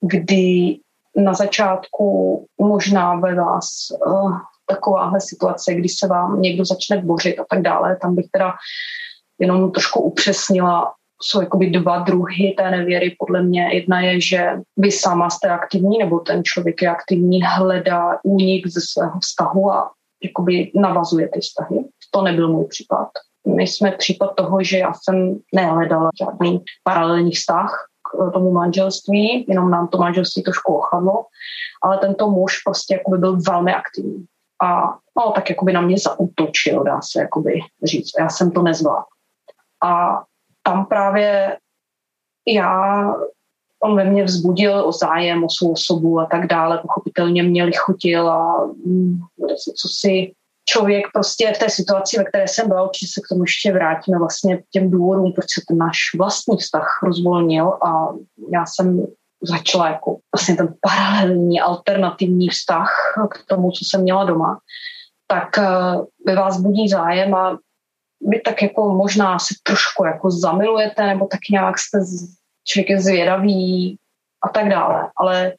kdy 0.00 0.78
na 1.16 1.34
začátku 1.34 2.46
možná 2.60 3.14
ve 3.14 3.34
vás 3.34 3.68
uh, 4.06 4.38
takováhle 4.66 5.20
situace, 5.20 5.74
kdy 5.74 5.88
se 5.88 6.06
vám 6.06 6.42
někdo 6.42 6.64
začne 6.64 7.02
bořit 7.02 7.38
a 7.38 7.44
tak 7.50 7.62
dále, 7.62 7.96
tam 7.96 8.14
bych 8.14 8.26
teda 8.32 8.54
jenom 9.38 9.72
trošku 9.72 10.00
upřesnila, 10.00 10.94
jsou 11.22 11.40
jakoby 11.40 11.70
dva 11.70 11.98
druhy 11.98 12.54
té 12.56 12.70
nevěry. 12.70 13.16
Podle 13.18 13.42
mě 13.42 13.68
jedna 13.72 14.00
je, 14.00 14.20
že 14.20 14.50
vy 14.76 14.92
sama 14.92 15.30
jste 15.30 15.48
aktivní, 15.48 15.98
nebo 15.98 16.20
ten 16.20 16.44
člověk 16.44 16.82
je 16.82 16.88
aktivní, 16.88 17.42
hledá 17.42 18.18
únik 18.24 18.66
ze 18.66 18.80
svého 18.92 19.20
vztahu 19.20 19.72
a 19.72 19.90
jakoby 20.22 20.72
navazuje 20.74 21.28
ty 21.28 21.40
vztahy. 21.40 21.84
To 22.10 22.22
nebyl 22.22 22.48
můj 22.48 22.64
případ. 22.64 23.08
My 23.46 23.62
jsme 23.62 23.92
případ 23.92 24.34
toho, 24.34 24.62
že 24.62 24.78
já 24.78 24.92
jsem 24.94 25.38
nehledala 25.54 26.10
žádný 26.18 26.64
paralelní 26.82 27.32
vztah 27.32 27.88
k 28.02 28.32
tomu 28.32 28.52
manželství, 28.52 29.44
jenom 29.48 29.70
nám 29.70 29.88
to 29.88 29.98
manželství 29.98 30.42
trošku 30.42 30.74
ochladlo, 30.74 31.24
ale 31.82 31.98
tento 31.98 32.30
muž 32.30 32.62
prostě 32.64 32.94
jakoby 32.94 33.18
byl 33.18 33.36
velmi 33.36 33.74
aktivní. 33.74 34.26
A 34.62 34.98
no, 35.18 35.32
tak 35.34 35.50
jakoby 35.50 35.72
na 35.72 35.80
mě 35.80 35.98
zautočil, 35.98 36.84
dá 36.84 37.00
se 37.02 37.20
jakoby 37.20 37.60
říct. 37.84 38.10
Já 38.18 38.28
jsem 38.28 38.50
to 38.50 38.62
nezvládla. 38.62 39.04
A 39.84 40.22
tam 40.62 40.86
právě 40.86 41.58
já, 42.48 43.06
on 43.82 43.96
ve 43.96 44.04
mně 44.04 44.24
vzbudil 44.24 44.88
o 44.88 44.92
zájem 44.92 45.44
o 45.44 45.50
svou 45.50 45.72
osobu 45.72 46.20
a 46.20 46.26
tak 46.26 46.46
dále, 46.46 46.78
pochopitelně 46.78 47.42
mě 47.42 47.64
lichotil 47.64 48.30
a 48.30 48.70
hm, 48.86 49.18
co 49.76 49.88
si 49.88 50.32
člověk 50.68 51.06
prostě 51.12 51.52
v 51.54 51.58
té 51.58 51.70
situaci, 51.70 52.18
ve 52.18 52.24
které 52.24 52.48
jsem 52.48 52.68
byla, 52.68 52.82
určitě 52.82 53.12
se 53.14 53.20
k 53.20 53.28
tomu 53.28 53.42
ještě 53.42 53.72
vrátíme 53.72 54.18
vlastně 54.18 54.62
těm 54.70 54.90
důvodům, 54.90 55.32
proč 55.32 55.46
se 55.54 55.62
ten 55.68 55.78
náš 55.78 55.98
vlastní 56.18 56.56
vztah 56.56 57.00
rozvolnil 57.02 57.68
a 57.68 58.08
já 58.52 58.66
jsem 58.66 59.06
začala 59.42 59.88
jako 59.88 60.16
vlastně 60.34 60.56
ten 60.56 60.74
paralelní, 60.80 61.60
alternativní 61.60 62.48
vztah 62.48 62.90
k 63.30 63.46
tomu, 63.46 63.70
co 63.70 63.84
jsem 63.84 64.02
měla 64.02 64.24
doma, 64.24 64.58
tak 65.26 65.58
eh, 65.58 65.64
ve 66.26 66.34
vás 66.36 66.60
budí 66.60 66.88
zájem 66.88 67.34
a 67.34 67.58
vy 68.20 68.40
tak 68.40 68.62
jako 68.62 68.94
možná 68.94 69.38
si 69.38 69.54
trošku 69.62 70.04
jako 70.04 70.30
zamilujete, 70.30 71.06
nebo 71.06 71.26
tak 71.26 71.40
nějak 71.50 71.78
jste 71.78 71.98
člověk 72.64 72.90
je 72.90 73.00
zvědavý 73.00 73.98
a 74.42 74.48
tak 74.48 74.68
dále. 74.68 75.10
Ale 75.16 75.52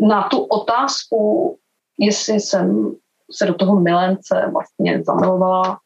na 0.00 0.28
tu 0.28 0.44
otázku, 0.44 1.56
jestli 1.98 2.40
jsem 2.40 2.96
se 3.32 3.46
do 3.46 3.54
toho 3.54 3.80
milence 3.80 4.50
vlastně 4.52 5.02
zamilovala, 5.02 5.78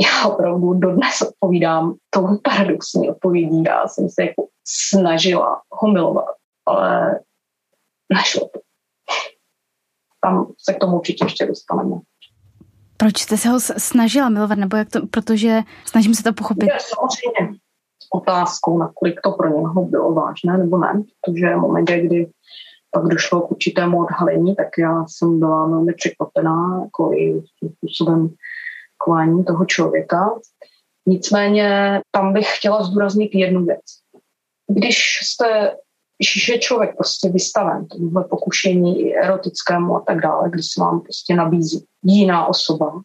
já 0.00 0.28
opravdu 0.28 0.74
dodnes 0.74 1.22
odpovídám 1.22 1.94
tou 2.10 2.38
paradoxní 2.38 3.10
odpovědí. 3.10 3.62
Já 3.62 3.88
jsem 3.88 4.08
se 4.08 4.22
jako 4.22 4.48
snažila 4.66 5.62
ho 5.70 5.92
milovat, 5.92 6.34
ale 6.66 7.20
nešlo 8.12 8.48
to. 8.48 8.60
Tam 10.20 10.52
se 10.58 10.74
k 10.74 10.78
tomu 10.78 10.96
určitě 10.96 11.24
ještě 11.24 11.46
dostaneme. 11.46 11.96
Proč 12.96 13.18
jste 13.18 13.36
se 13.36 13.48
ho 13.48 13.60
snažila 13.60 14.28
milovat, 14.28 14.58
nebo 14.58 14.76
jak 14.76 14.90
to, 14.90 15.06
protože 15.06 15.60
snažím 15.84 16.14
se 16.14 16.22
to 16.22 16.32
pochopit. 16.32 16.66
Je 16.66 16.78
samozřejmě 16.80 17.58
otázkou, 18.12 18.78
nakolik 18.78 19.20
to 19.20 19.32
pro 19.32 19.48
něho 19.48 19.84
bylo 19.84 20.14
vážné 20.14 20.58
nebo 20.58 20.78
ne, 20.78 21.02
protože 21.20 21.54
v 21.54 21.58
momentě, 21.58 22.00
kdy 22.00 22.30
pak 22.90 23.04
došlo 23.04 23.40
k 23.40 23.50
určitému 23.50 24.00
odhalení, 24.00 24.56
tak 24.56 24.68
já 24.78 25.04
jsem 25.06 25.38
byla 25.38 25.66
velmi 25.66 25.92
překvapená 25.94 26.80
jako 26.84 27.12
i 27.12 27.42
způsobem 27.76 28.34
chování 28.98 29.44
toho 29.44 29.64
člověka. 29.64 30.38
Nicméně 31.06 32.00
tam 32.10 32.32
bych 32.32 32.56
chtěla 32.56 32.82
zdůraznit 32.82 33.30
jednu 33.34 33.64
věc. 33.64 33.84
Když 34.68 35.18
jste 35.22 35.76
když 36.20 36.48
je 36.48 36.58
člověk 36.58 36.96
prostě 36.96 37.28
vystaven 37.28 37.86
tomuhle 37.86 38.24
pokušení 38.24 39.16
erotickému 39.16 39.96
a 39.96 40.00
tak 40.00 40.20
dále, 40.20 40.50
když 40.50 40.66
se 40.66 40.80
vám 40.80 41.00
prostě 41.00 41.34
nabízí 41.34 41.84
jiná 42.04 42.46
osoba 42.46 43.00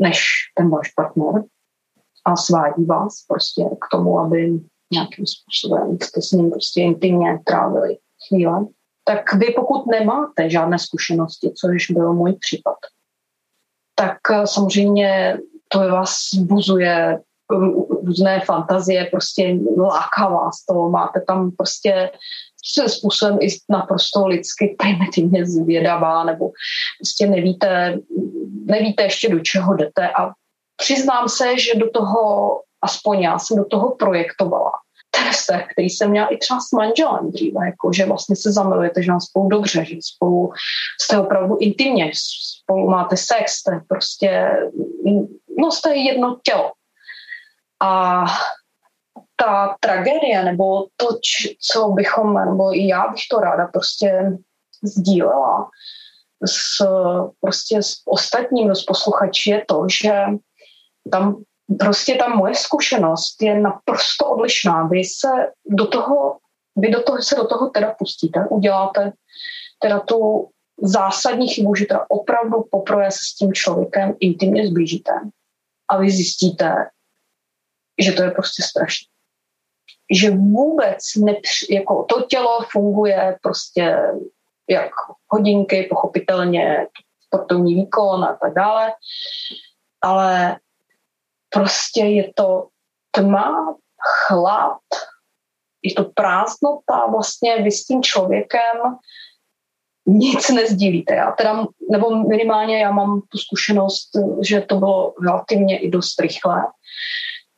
než 0.00 0.24
ten 0.56 0.70
váš 0.70 0.88
partner 0.88 1.44
a 2.24 2.36
svádí 2.36 2.84
vás 2.84 3.24
prostě 3.28 3.62
k 3.62 3.84
tomu, 3.90 4.18
aby 4.18 4.60
nějakým 4.92 5.24
způsobem 5.26 5.98
jste 6.02 6.22
s 6.22 6.30
ním 6.30 6.50
prostě 6.50 6.80
intimně 6.80 7.40
trávili 7.44 7.98
chvíle, 8.28 8.66
tak 9.10 9.34
vy 9.34 9.46
pokud 9.56 9.86
nemáte 9.86 10.50
žádné 10.50 10.78
zkušenosti, 10.78 11.52
což 11.60 11.90
byl 11.90 12.12
můj 12.12 12.32
případ, 12.32 12.76
tak 13.94 14.16
eh, 14.30 14.46
samozřejmě 14.46 15.38
to 15.68 15.78
vás 15.78 16.14
zbuzuje 16.34 17.20
různé 18.06 18.40
fantazie, 18.40 19.04
prostě 19.10 19.58
láká 19.78 20.28
vás 20.28 20.64
to, 20.68 20.88
máte 20.88 21.20
tam 21.20 21.50
prostě 21.50 22.10
svým 22.64 22.88
způsobem 22.88 23.38
i 23.40 23.48
naprosto 23.68 24.26
lidsky 24.26 24.76
primitivně 24.78 25.46
zvědavá, 25.46 26.24
nebo 26.24 26.50
prostě 26.98 27.26
nevíte, 27.26 27.98
nevíte 28.64 29.02
ještě 29.02 29.28
do 29.28 29.40
čeho 29.40 29.74
jdete. 29.74 30.08
A 30.08 30.30
přiznám 30.76 31.28
se, 31.28 31.58
že 31.58 31.74
do 31.74 31.90
toho, 31.90 32.50
aspoň 32.82 33.20
já 33.20 33.38
jsem 33.38 33.56
do 33.56 33.64
toho 33.64 33.96
projektovala 33.96 34.72
vztah, 35.30 35.62
který 35.72 35.90
jsem 35.90 36.10
měla 36.10 36.28
i 36.28 36.36
třeba 36.36 36.60
s 36.60 36.72
manželem 36.72 37.30
dříve, 37.30 37.66
jako, 37.66 37.92
že 37.92 38.06
vlastně 38.06 38.36
se 38.36 38.52
zamilujete, 38.52 39.02
že 39.02 39.10
vám 39.10 39.20
spolu 39.20 39.48
dobře, 39.48 39.84
že 39.84 39.96
spolu 40.00 40.52
jste 41.00 41.18
opravdu 41.18 41.56
intimně, 41.60 42.10
spolu 42.60 42.90
máte 42.90 43.16
sex, 43.16 43.52
jste 43.52 43.80
prostě, 43.88 44.50
no 45.58 45.72
jste 45.72 45.96
jedno 45.96 46.38
tělo. 46.42 46.72
A 47.82 48.24
ta 49.36 49.76
tragédie, 49.80 50.44
nebo 50.44 50.86
to, 50.96 51.06
co 51.72 51.88
bychom, 51.88 52.34
nebo 52.34 52.76
i 52.76 52.86
já 52.88 53.08
bych 53.08 53.22
to 53.30 53.40
ráda 53.40 53.66
prostě 53.66 54.32
sdílela 54.82 55.70
s, 56.46 56.84
prostě 57.40 57.82
s 57.82 57.92
ostatními, 58.06 58.76
s 58.76 58.84
posluchači, 58.84 59.50
je 59.50 59.64
to, 59.68 59.86
že 60.02 60.24
tam 61.12 61.42
prostě 61.78 62.14
ta 62.14 62.28
moje 62.28 62.54
zkušenost 62.54 63.42
je 63.42 63.60
naprosto 63.60 64.30
odlišná. 64.30 64.86
Vy 64.86 65.04
se 65.04 65.28
do 65.66 65.86
toho, 65.86 66.38
vy 66.76 66.90
do 66.90 67.02
toho 67.02 67.22
se 67.22 67.36
do 67.36 67.46
toho 67.46 67.70
teda 67.70 67.94
pustíte, 67.98 68.46
uděláte 68.50 69.12
teda 69.82 70.00
tu 70.00 70.48
zásadní 70.82 71.48
chybu, 71.48 71.74
že 71.74 71.86
teda 71.86 72.06
opravdu 72.08 72.64
poprvé 72.70 73.10
se 73.10 73.18
s 73.22 73.34
tím 73.34 73.52
člověkem 73.52 74.16
intimně 74.20 74.66
zblížíte 74.66 75.12
a 75.88 75.96
vy 75.96 76.10
zjistíte, 76.10 76.74
že 78.00 78.12
to 78.12 78.22
je 78.22 78.30
prostě 78.30 78.62
strašné. 78.62 79.06
Že 80.14 80.30
vůbec 80.30 80.98
nepři, 81.16 81.74
jako 81.74 82.04
to 82.04 82.22
tělo 82.22 82.58
funguje 82.70 83.38
prostě 83.42 83.96
jak 84.70 84.90
hodinky, 85.28 85.86
pochopitelně 85.90 86.86
sportovní 87.26 87.74
výkon 87.74 88.24
a 88.24 88.38
tak 88.42 88.54
dále, 88.54 88.92
ale 90.02 90.58
prostě 91.50 92.00
je 92.00 92.32
to 92.34 92.68
tma, 93.10 93.76
chlad, 94.26 94.80
je 95.82 95.94
to 95.94 96.04
prázdnota, 96.04 97.06
vlastně 97.06 97.62
vy 97.62 97.70
s 97.70 97.84
tím 97.84 98.02
člověkem 98.02 98.76
nic 100.06 100.48
nezdílíte. 100.48 101.14
Já 101.14 101.30
teda, 101.30 101.66
nebo 101.90 102.28
minimálně 102.28 102.78
já 102.78 102.92
mám 102.92 103.20
tu 103.28 103.38
zkušenost, 103.38 104.10
že 104.48 104.60
to 104.60 104.76
bylo 104.76 105.14
relativně 105.22 105.78
i 105.78 105.90
dost 105.90 106.20
rychle, 106.20 106.62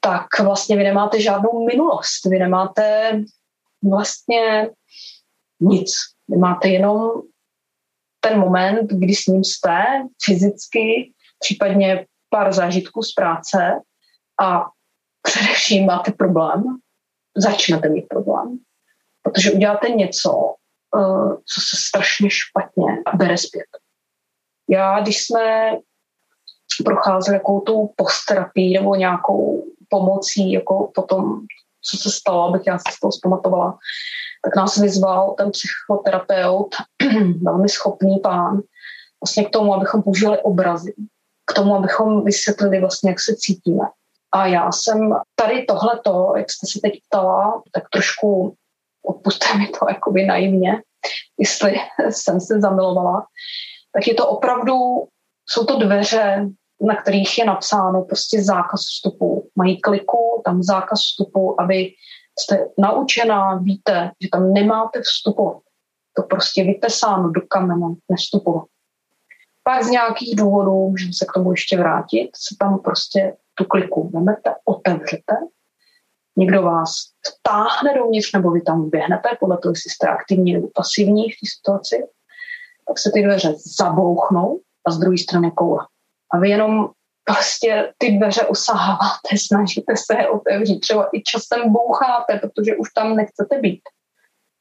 tak 0.01 0.27
vlastně 0.43 0.77
vy 0.77 0.85
nemáte 0.85 1.21
žádnou 1.21 1.67
minulost, 1.67 2.27
vy 2.27 2.39
nemáte 2.39 3.13
vlastně 3.91 4.71
nic. 5.61 5.95
Vy 6.29 6.37
máte 6.37 6.69
jenom 6.69 7.23
ten 8.21 8.41
moment, 8.41 8.91
kdy 8.93 9.15
s 9.15 9.27
ním 9.27 9.45
jste 9.45 9.85
fyzicky, 10.25 11.13
případně 11.39 12.07
pár 12.33 12.53
zážitků 12.53 13.03
z 13.03 13.13
práce 13.13 13.81
a 14.43 14.65
především 15.23 15.87
máte 15.87 16.13
problém, 16.13 16.65
začnete 17.37 17.89
mít 17.89 18.09
problém, 18.09 18.59
protože 19.23 19.53
uděláte 19.53 19.89
něco, 19.89 20.55
eh, 20.97 21.29
co 21.35 21.61
se 21.71 21.77
strašně 21.89 22.31
špatně 22.31 23.03
bere 23.15 23.39
zpět. 23.39 23.67
Já, 24.69 25.01
když 25.01 25.25
jsme 25.25 25.77
procházeli 26.85 27.37
jakou 27.37 27.61
tu 27.61 27.93
postterapii 27.97 28.79
nebo 28.79 28.95
nějakou 28.95 29.65
pomocí, 29.89 30.53
jako 30.53 30.91
potom, 30.95 31.41
co 31.83 31.97
se 31.97 32.11
stalo, 32.11 32.49
abych 32.49 32.63
já 32.67 32.79
se 32.79 32.93
z 32.93 33.01
toho 33.01 33.13
zpamatovala, 33.13 33.79
tak 34.45 34.57
nás 34.57 34.77
vyzval 34.77 35.35
ten 35.39 35.51
psychoterapeut, 35.51 36.75
velmi 37.43 37.69
schopný 37.69 38.19
pán, 38.23 38.61
vlastně 39.25 39.45
k 39.45 39.51
tomu, 39.51 39.75
abychom 39.75 40.03
použili 40.03 40.39
obrazy 40.39 40.95
k 41.53 41.55
tomu, 41.55 41.77
abychom 41.77 42.25
vysvětlili 42.25 42.81
vlastně, 42.81 43.11
jak 43.11 43.21
se 43.21 43.35
cítíme. 43.37 43.85
A 44.33 44.47
já 44.47 44.73
jsem 44.73 45.15
tady 45.35 45.65
tohleto, 45.65 46.33
jak 46.37 46.51
jste 46.51 46.67
se 46.73 46.81
teď 46.83 46.93
ptala, 47.09 47.63
tak 47.73 47.85
trošku 47.93 48.55
odpuste 49.07 49.59
mi 49.59 49.69
to 49.69 49.87
jakoby 49.89 50.27
naivně, 50.27 50.83
jestli 51.39 51.75
jsem 52.11 52.41
se 52.41 52.61
zamilovala, 52.61 53.27
tak 53.95 54.07
je 54.09 54.15
to 54.15 54.29
opravdu 54.29 54.75
jsou 55.49 55.65
to 55.65 55.79
dveře, 55.79 56.49
na 56.81 56.97
kterých 56.97 57.39
je 57.39 57.45
napsáno 57.45 58.05
prostě 58.05 58.43
zákaz 58.43 58.81
vstupu. 58.81 59.49
Mají 59.57 59.81
kliku, 59.81 60.43
tam 60.45 60.63
zákaz 60.63 61.01
vstupu, 61.01 61.61
aby 61.61 61.91
jste 62.39 62.69
naučená, 62.79 63.55
víte, 63.57 64.11
že 64.23 64.29
tam 64.33 64.53
nemáte 64.53 65.01
vstupovat. 65.01 65.63
To 66.17 66.23
prostě 66.23 66.65
vytesáno 66.65 67.31
do 67.31 67.41
kamene, 67.49 67.95
nevstupovat. 68.09 68.65
Pak 69.65 69.85
z 69.85 69.89
nějakých 69.89 70.37
důvodů, 70.37 70.91
můžeme 70.91 71.13
se 71.13 71.27
k 71.27 71.33
tomu 71.33 71.51
ještě 71.51 71.79
vrátit, 71.79 72.31
se 72.35 72.57
tam 72.59 72.79
prostě 72.79 73.37
tu 73.55 73.65
kliku 73.65 74.09
vemete, 74.09 74.55
otevřete, 74.65 75.35
někdo 76.37 76.63
vás 76.63 76.93
vtáhne 77.29 77.95
dovnitř 77.99 78.33
nebo 78.33 78.51
vy 78.51 78.63
tam 78.63 78.91
běhnete, 78.91 79.29
podle 79.41 79.59
toho, 79.59 79.73
jestli 79.73 79.91
jste 79.91 80.09
aktivní 80.09 80.53
nebo 80.53 80.69
pasivní 80.75 81.31
v 81.31 81.37
té 81.41 81.47
situaci, 81.57 82.07
tak 82.89 82.99
se 82.99 83.11
ty 83.15 83.23
dveře 83.23 83.55
zabouchnou 83.79 84.61
a 84.87 84.91
z 84.91 84.99
druhé 84.99 85.19
strany 85.19 85.51
koule. 85.51 85.87
A 86.33 86.39
vy 86.39 86.51
jenom 86.51 86.91
prostě 87.25 87.93
ty 87.99 88.19
dveře 88.19 88.47
usaháváte, 88.47 89.29
snažíte 89.47 89.97
se 89.97 90.15
je 90.15 90.29
otevřít, 90.29 90.81
třeba 90.81 91.09
i 91.13 91.23
časem 91.23 91.73
boucháte, 91.73 92.39
protože 92.39 92.77
už 92.77 92.93
tam 92.93 93.17
nechcete 93.17 93.59
být. 93.61 93.83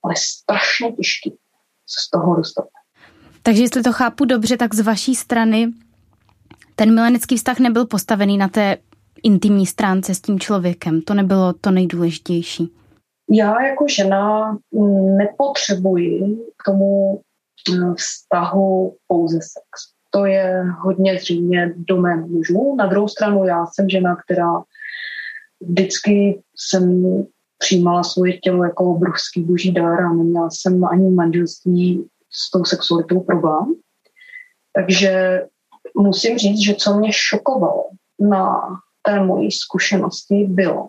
Ale 0.04 0.14
strašně 0.18 0.92
těžký 0.92 1.38
se 1.88 2.08
z 2.08 2.10
toho 2.10 2.36
dostat. 2.36 2.68
Takže 3.44 3.62
jestli 3.62 3.84
to 3.84 3.94
chápu 3.94 4.26
dobře, 4.26 4.58
tak 4.58 4.76
z 4.76 4.80
vaší 4.80 5.16
strany 5.16 5.72
ten 6.76 6.96
milenecký 6.96 7.38
vztah 7.38 7.60
nebyl 7.60 7.86
postavený 7.86 8.38
na 8.38 8.48
té 8.48 8.78
intimní 9.24 9.66
stránce 9.66 10.16
s 10.16 10.22
tím 10.22 10.40
člověkem. 10.40 11.02
To 11.02 11.14
nebylo 11.14 11.54
to 11.54 11.72
nejdůležitější. 11.72 12.74
Já 13.32 13.64
jako 13.64 13.86
žena 13.88 14.58
nepotřebuji 15.18 16.38
k 16.58 16.64
tomu 16.66 17.22
eh, 17.70 17.94
vztahu 17.98 18.96
pouze 19.08 19.36
sex. 19.36 19.94
To 20.10 20.26
je 20.26 20.64
hodně 20.80 21.20
zřejmě 21.20 21.74
domén 21.78 22.26
mužů. 22.30 22.76
Na 22.76 22.86
druhou 22.86 23.08
stranu 23.08 23.46
já 23.46 23.66
jsem 23.66 23.90
žena, 23.90 24.16
která 24.16 24.52
vždycky 25.62 26.42
jsem 26.56 27.04
přijímala 27.58 28.04
svoje 28.04 28.38
tělo 28.38 28.64
jako 28.64 28.96
obrovský 28.96 29.42
boží 29.42 29.72
dar 29.72 30.02
a 30.02 30.14
neměla 30.14 30.50
jsem 30.50 30.86
ani 30.86 31.10
manželství 31.10 32.10
s 32.32 32.52
tou 32.52 32.66
sexualitou 32.66 33.20
problém. 33.20 33.76
Takže 34.76 35.42
musím 35.96 36.38
říct, 36.38 36.66
že 36.66 36.76
co 36.76 36.94
mě 36.94 37.14
šokovalo 37.14 37.90
na 38.20 38.62
té 39.02 39.20
mojí 39.20 39.52
zkušenosti 39.52 40.46
bylo, 40.50 40.88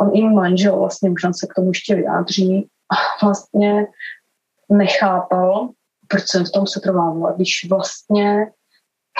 on 0.00 0.16
i 0.16 0.22
manžel, 0.22 0.78
vlastně 0.78 1.10
možná 1.10 1.32
se 1.32 1.46
k 1.46 1.54
tomu 1.54 1.68
ještě 1.68 1.94
vyjádří, 1.94 2.68
vlastně 3.22 3.86
nechápal, 4.68 5.70
proč 6.08 6.22
jsem 6.26 6.44
v 6.44 6.52
tom 6.52 6.66
se 6.66 6.80
trvávala, 6.80 7.32
když 7.32 7.66
vlastně 7.70 8.38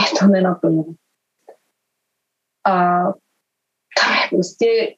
je 0.01 0.19
to 0.21 0.27
nenaplněno. 0.27 0.95
A 2.65 3.03
to 3.97 4.11
je 4.11 4.29
prostě 4.31 4.95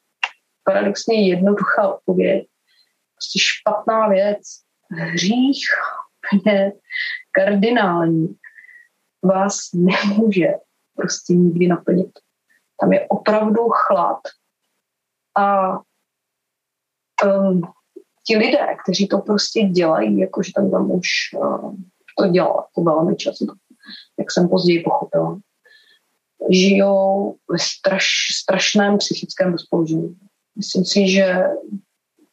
paradoxně 0.65 1.29
jednoduchá 1.29 1.95
odpověď. 1.95 2.49
Prostě 3.15 3.39
špatná 3.39 4.09
věc, 4.09 4.43
hřích, 4.91 5.65
úplně 6.33 6.73
kardinální, 7.33 8.37
vás 9.23 9.59
nemůže 9.75 10.49
prostě 10.97 11.35
nikdy 11.35 11.67
naplnit. 11.67 12.11
Tam 12.81 12.93
je 12.93 13.07
opravdu 13.09 13.69
chlad. 13.69 14.21
A 15.37 15.79
um, 17.25 17.63
ti 18.27 18.37
lidé, 18.37 18.77
kteří 18.83 19.09
to 19.09 19.19
prostě 19.19 19.63
dělají, 19.63 20.19
jakože 20.19 20.53
ten 20.55 20.71
tam 20.71 20.91
už 20.91 21.09
uh, 21.37 21.75
to 22.19 22.29
dělal 22.29 22.55
jako 22.57 22.83
velmi 22.83 23.17
často, 23.17 23.47
jak 24.19 24.33
jsem 24.33 24.49
později 24.49 24.83
pochopila, 24.83 25.39
žijou 26.51 27.37
ve 27.51 27.59
straš, 27.59 28.09
strašném 28.43 28.99
psychickém 28.99 29.53
rozpoložení. 29.53 30.19
Myslím 30.57 30.85
si, 30.85 31.09
že 31.09 31.45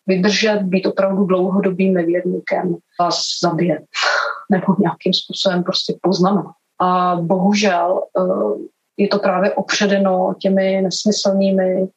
vydržet, 0.08 0.62
být 0.62 0.86
opravdu 0.86 1.26
dlouhodobým 1.26 1.94
nevěrníkem 1.94 2.76
vás 3.00 3.22
zabije 3.44 3.80
nebo 4.52 4.76
nějakým 4.80 5.14
způsobem 5.14 5.64
prostě 5.64 5.96
poznamená. 6.02 6.52
A 6.82 7.16
bohužel 7.16 8.04
uh, 8.20 8.58
je 8.98 9.08
to 9.08 9.20
právě 9.20 9.54
opředeno 9.54 10.36
těmi 10.40 10.82
nesmyslnými 10.82 11.88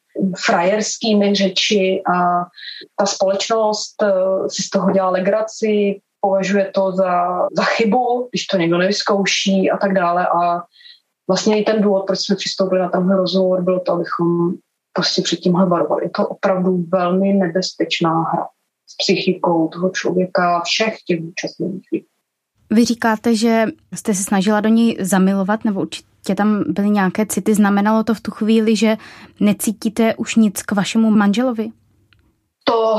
frajerskými 0.45 1.35
řeči 1.35 2.01
a 2.13 2.45
ta 2.99 3.05
společnost 3.05 4.03
eh, 4.03 4.49
si 4.49 4.63
z 4.63 4.69
toho 4.69 4.91
dělá 4.91 5.09
legraci, 5.09 6.01
považuje 6.21 6.71
to 6.73 6.91
za, 6.91 7.47
za 7.57 7.63
chybu, 7.63 8.27
když 8.31 8.45
to 8.47 8.57
někdo 8.57 8.77
nevyzkouší 8.77 9.71
a 9.71 9.77
tak 9.77 9.93
dále 9.93 10.27
a 10.27 10.61
vlastně 11.27 11.61
i 11.61 11.63
ten 11.63 11.81
důvod, 11.81 12.05
proč 12.07 12.19
jsme 12.19 12.35
přistoupili 12.35 12.81
na 12.81 12.89
tenhle 12.89 13.15
rozhovor, 13.15 13.63
bylo 13.63 13.79
to, 13.79 13.91
abychom 13.91 14.53
prostě 14.99 15.21
před 15.21 15.35
tímhle 15.35 15.65
varovali. 15.65 16.05
Je 16.05 16.09
to 16.09 16.27
opravdu 16.27 16.85
velmi 16.87 17.33
nebezpečná 17.33 18.23
hra 18.23 18.47
s 18.87 18.95
psychikou 18.95 19.67
toho 19.67 19.89
člověka, 19.89 20.61
všech 20.65 20.95
těch 21.07 21.19
účastníků. 21.21 22.05
Vy 22.71 22.85
říkáte, 22.85 23.35
že 23.35 23.65
jste 23.95 24.13
se 24.13 24.23
snažila 24.23 24.61
do 24.61 24.69
něj 24.69 24.97
zamilovat, 24.99 25.65
nebo 25.65 25.81
určitě 25.81 26.35
tam 26.35 26.63
byly 26.67 26.89
nějaké 26.89 27.25
city. 27.25 27.55
Znamenalo 27.55 28.03
to 28.03 28.13
v 28.13 28.21
tu 28.21 28.31
chvíli, 28.31 28.75
že 28.75 28.97
necítíte 29.39 30.15
už 30.15 30.35
nic 30.35 30.61
k 30.61 30.71
vašemu 30.71 31.11
manželovi? 31.11 31.69
To 32.63 32.97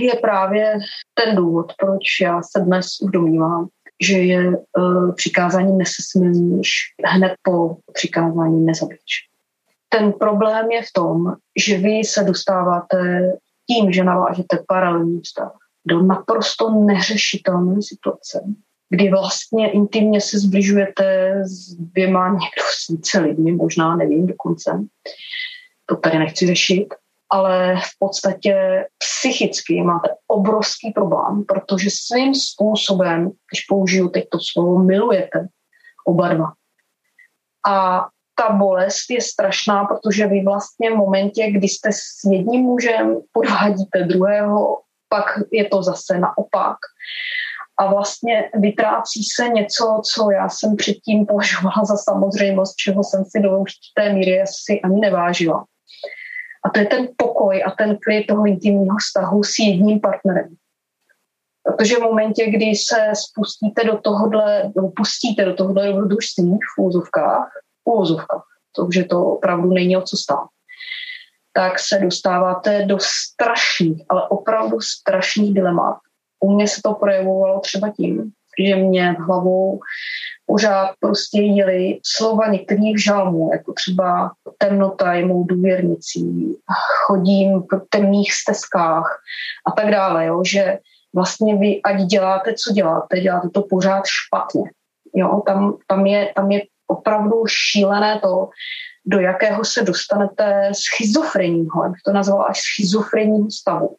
je 0.00 0.14
právě 0.20 0.78
ten 1.14 1.36
důvod, 1.36 1.72
proč 1.80 2.02
já 2.22 2.42
se 2.42 2.60
dnes 2.60 2.86
domnívám, 3.02 3.68
že 4.02 4.18
je 4.18 4.48
uh, 4.48 5.14
přikázání 5.14 5.78
nesesmilníš 5.78 6.70
hned 7.04 7.32
po 7.42 7.76
přikázání 7.92 8.64
nezabič. 8.64 9.35
Ten 9.88 10.12
problém 10.12 10.70
je 10.70 10.82
v 10.82 10.92
tom, 10.92 11.34
že 11.56 11.78
vy 11.78 12.04
se 12.04 12.24
dostáváte 12.24 13.32
tím, 13.66 13.92
že 13.92 14.04
navážete 14.04 14.58
paralelní 14.68 15.20
vztah 15.20 15.52
do 15.86 16.02
naprosto 16.02 16.70
neřešitelné 16.70 17.82
situace, 17.82 18.44
kdy 18.90 19.10
vlastně 19.10 19.70
intimně 19.70 20.20
se 20.20 20.38
zbližujete 20.38 21.34
s 21.44 21.74
dvěma 21.74 22.28
někdo 22.28 22.62
s 22.76 22.88
více 22.88 23.18
lidmi, 23.18 23.52
možná 23.52 23.96
nevím 23.96 24.26
dokonce. 24.26 24.84
To 25.86 25.96
tady 25.96 26.18
nechci 26.18 26.46
řešit, 26.46 26.94
ale 27.30 27.76
v 27.76 27.98
podstatě 27.98 28.84
psychicky 28.98 29.82
máte 29.82 30.08
obrovský 30.26 30.92
problém, 30.92 31.44
protože 31.44 31.90
svým 31.90 32.34
způsobem, 32.34 33.30
když 33.50 33.60
použiju 33.68 34.08
teď 34.08 34.24
to 34.28 34.38
slovo, 34.52 34.78
milujete 34.78 35.46
oba 36.06 36.34
dva. 36.34 36.52
A 37.68 38.06
ta 38.38 38.52
bolest 38.52 39.10
je 39.10 39.20
strašná, 39.20 39.84
protože 39.84 40.26
vy 40.26 40.44
vlastně 40.44 40.90
v 40.90 40.96
momentě, 40.96 41.50
kdy 41.50 41.68
jste 41.68 41.88
s 41.92 42.30
jedním 42.30 42.62
mužem, 42.62 43.16
podvádíte 43.32 44.04
druhého, 44.04 44.78
pak 45.08 45.24
je 45.52 45.64
to 45.64 45.82
zase 45.82 46.18
naopak 46.18 46.76
a 47.78 47.86
vlastně 47.86 48.50
vytrácí 48.54 49.22
se 49.24 49.48
něco, 49.48 50.00
co 50.14 50.30
já 50.30 50.48
jsem 50.48 50.76
předtím 50.76 51.26
považovala 51.26 51.84
za 51.84 51.96
samozřejmost, 51.96 52.76
čeho 52.76 53.04
jsem 53.04 53.24
si 53.24 53.40
do 53.40 53.58
určité 53.58 54.12
míry 54.12 54.42
asi 54.42 54.80
ani 54.84 55.00
nevážila. 55.00 55.64
A 56.64 56.70
to 56.70 56.80
je 56.80 56.86
ten 56.86 57.08
pokoj 57.16 57.62
a 57.66 57.70
ten 57.70 57.98
klid 58.04 58.26
toho 58.26 58.46
intimního 58.46 58.96
vztahu 58.96 59.42
s 59.42 59.58
jedním 59.58 60.00
partnerem. 60.00 60.54
Protože 61.62 61.96
v 61.96 62.00
momentě, 62.00 62.46
kdy 62.46 62.66
se 62.66 63.12
spustíte 63.14 63.84
do 63.84 63.98
tohohle, 63.98 64.72
pustíte 64.96 65.44
do 65.44 65.54
tohohle 65.54 65.86
dobrodružství 65.86 66.58
v 66.76 66.82
úzovkách, 66.82 67.48
v 67.86 67.90
úzovkách, 67.90 68.44
protože 68.76 69.04
to 69.04 69.24
opravdu 69.24 69.68
není 69.68 69.96
o 69.96 70.02
co 70.02 70.16
stát, 70.16 70.46
tak 71.52 71.78
se 71.78 71.98
dostáváte 71.98 72.84
do 72.84 72.98
strašných, 73.00 74.02
ale 74.08 74.28
opravdu 74.28 74.80
strašných 74.80 75.54
dilemat, 75.54 75.96
u 76.40 76.54
mě 76.54 76.68
se 76.68 76.80
to 76.84 76.94
projevovalo 76.94 77.60
třeba 77.60 77.88
tím, 77.90 78.32
že 78.64 78.76
mě 78.76 79.12
v 79.12 79.22
hlavou 79.22 79.80
pořád 80.46 80.90
prostě 81.00 81.42
jeli 81.42 82.00
slova 82.04 82.46
některých 82.46 83.04
žalmů, 83.04 83.50
jako 83.52 83.72
třeba 83.72 84.32
temnota 84.58 85.12
je 85.14 85.26
mou 85.26 85.44
důvěrnicí, 85.44 86.56
chodím 87.06 87.62
po 87.62 87.76
temných 87.88 88.32
stezkách 88.32 89.20
a 89.66 89.70
tak 89.70 89.90
dále, 89.90 90.26
jo, 90.26 90.42
že 90.44 90.78
vlastně 91.14 91.56
vy, 91.56 91.82
ať 91.82 92.02
děláte, 92.02 92.54
co 92.54 92.72
děláte, 92.72 93.20
děláte 93.20 93.48
to 93.48 93.62
pořád 93.62 94.02
špatně. 94.06 94.70
Jo, 95.14 95.42
tam, 95.46 95.76
tam, 95.86 96.06
je, 96.06 96.32
tam 96.36 96.50
je 96.50 96.62
opravdu 96.86 97.46
šílené 97.46 98.20
to, 98.20 98.48
do 99.06 99.20
jakého 99.20 99.64
se 99.64 99.82
dostanete 99.82 100.70
schizofrenního, 100.74 101.84
jak 101.84 101.94
to 102.04 102.12
nazvala 102.12 102.44
až 102.44 102.60
schizofrenního 102.60 103.50
stavu, 103.50 103.96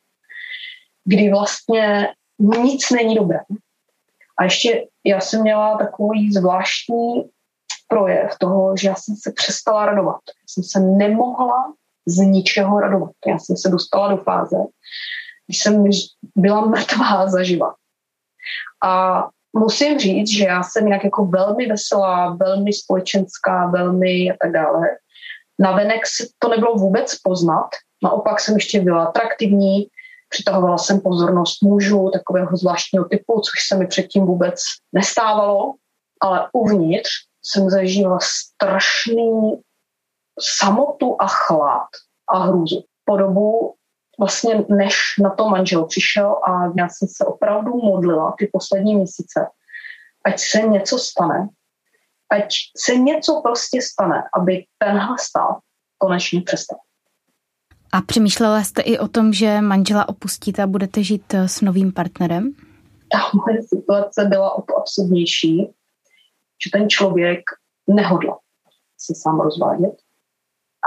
kdy 1.06 1.32
vlastně 1.32 2.14
nic 2.40 2.90
není 2.90 3.16
dobré. 3.16 3.40
A 4.40 4.44
ještě 4.44 4.88
já 5.06 5.22
jsem 5.22 5.42
měla 5.42 5.78
takový 5.78 6.34
zvláštní 6.34 7.30
projev 7.88 8.38
toho, 8.40 8.78
že 8.78 8.88
já 8.88 8.96
jsem 8.96 9.16
se 9.16 9.32
přestala 9.32 9.86
radovat. 9.86 10.22
Já 10.28 10.48
jsem 10.48 10.64
se 10.64 10.80
nemohla 10.80 11.74
z 12.06 12.18
ničeho 12.18 12.80
radovat. 12.80 13.12
Já 13.28 13.40
jsem 13.40 13.58
se 13.58 13.70
dostala 13.70 14.08
do 14.08 14.18
fáze, 14.18 14.58
když 15.46 15.60
jsem 15.60 15.84
byla 16.36 16.66
mrtvá 16.66 17.30
zaživa. 17.30 17.76
A 18.84 19.24
musím 19.58 20.00
říct, 20.00 20.30
že 20.30 20.44
já 20.44 20.64
jsem 20.64 20.86
jinak 20.88 21.04
jako 21.04 21.26
velmi 21.26 21.68
veselá, 21.68 22.36
velmi 22.36 22.74
společenská, 22.74 23.68
velmi 23.68 24.32
a 24.32 24.36
tak 24.42 24.52
dále. 24.52 24.88
Navenek 25.60 26.02
to 26.40 26.50
nebylo 26.50 26.76
vůbec 26.76 27.16
poznat, 27.16 27.70
naopak 28.04 28.40
jsem 28.40 28.56
ještě 28.56 28.82
byla 28.82 29.06
atraktivní, 29.06 29.88
přitahovala 30.30 30.78
jsem 30.78 31.02
pozornost 31.02 31.64
mužů 31.64 32.10
takového 32.14 32.58
zvláštního 32.58 33.06
typu, 33.06 33.34
což 33.34 33.68
se 33.68 33.78
mi 33.78 33.88
předtím 33.88 34.26
vůbec 34.26 34.60
nestávalo, 34.94 35.74
ale 36.22 36.50
uvnitř 36.54 37.10
jsem 37.44 37.70
zažila 37.70 38.20
strašný 38.22 39.62
samotu 40.40 41.16
a 41.20 41.28
chlad 41.28 41.88
a 42.34 42.40
hrůzu. 42.40 42.84
Po 43.06 43.18
dobu 43.18 43.74
vlastně 44.20 44.66
než 44.70 44.96
na 45.24 45.30
to 45.30 45.50
manžel 45.50 45.86
přišel 45.86 46.36
a 46.48 46.64
já 46.78 46.90
jsem 46.90 47.08
se 47.08 47.26
opravdu 47.26 47.74
modlila 47.78 48.36
ty 48.40 48.50
poslední 48.54 48.96
měsíce, 48.96 49.48
ať 50.26 50.40
se 50.40 50.62
něco 50.62 50.98
stane, 50.98 51.50
ať 52.32 52.54
se 52.78 52.96
něco 52.96 53.42
prostě 53.44 53.82
stane, 53.82 54.24
aby 54.34 54.64
tenhle 54.78 55.16
stav 55.20 55.58
konečně 55.98 56.42
přestal. 56.42 56.78
A 57.92 58.02
přemýšlela 58.02 58.64
jste 58.64 58.82
i 58.82 59.00
o 59.00 59.08
tom, 59.08 59.34
že 59.34 59.62
manžela 59.62 60.10
opustíte 60.10 60.64
a 60.64 60.68
budete 60.68 61.04
žít 61.04 61.34
eh, 61.34 61.48
s 61.48 61.62
novým 61.62 61.92
partnerem? 61.92 62.54
Ta 63.12 63.18
moje 63.34 63.64
situace 63.64 64.26
byla 64.26 64.56
o 64.56 64.62
to 64.62 64.78
absurdnější, 64.78 65.68
že 66.66 66.72
ten 66.74 66.90
člověk 66.90 67.42
nehodlal 67.88 68.40
se 68.98 69.14
sám 69.16 69.40
rozvádět 69.40 69.96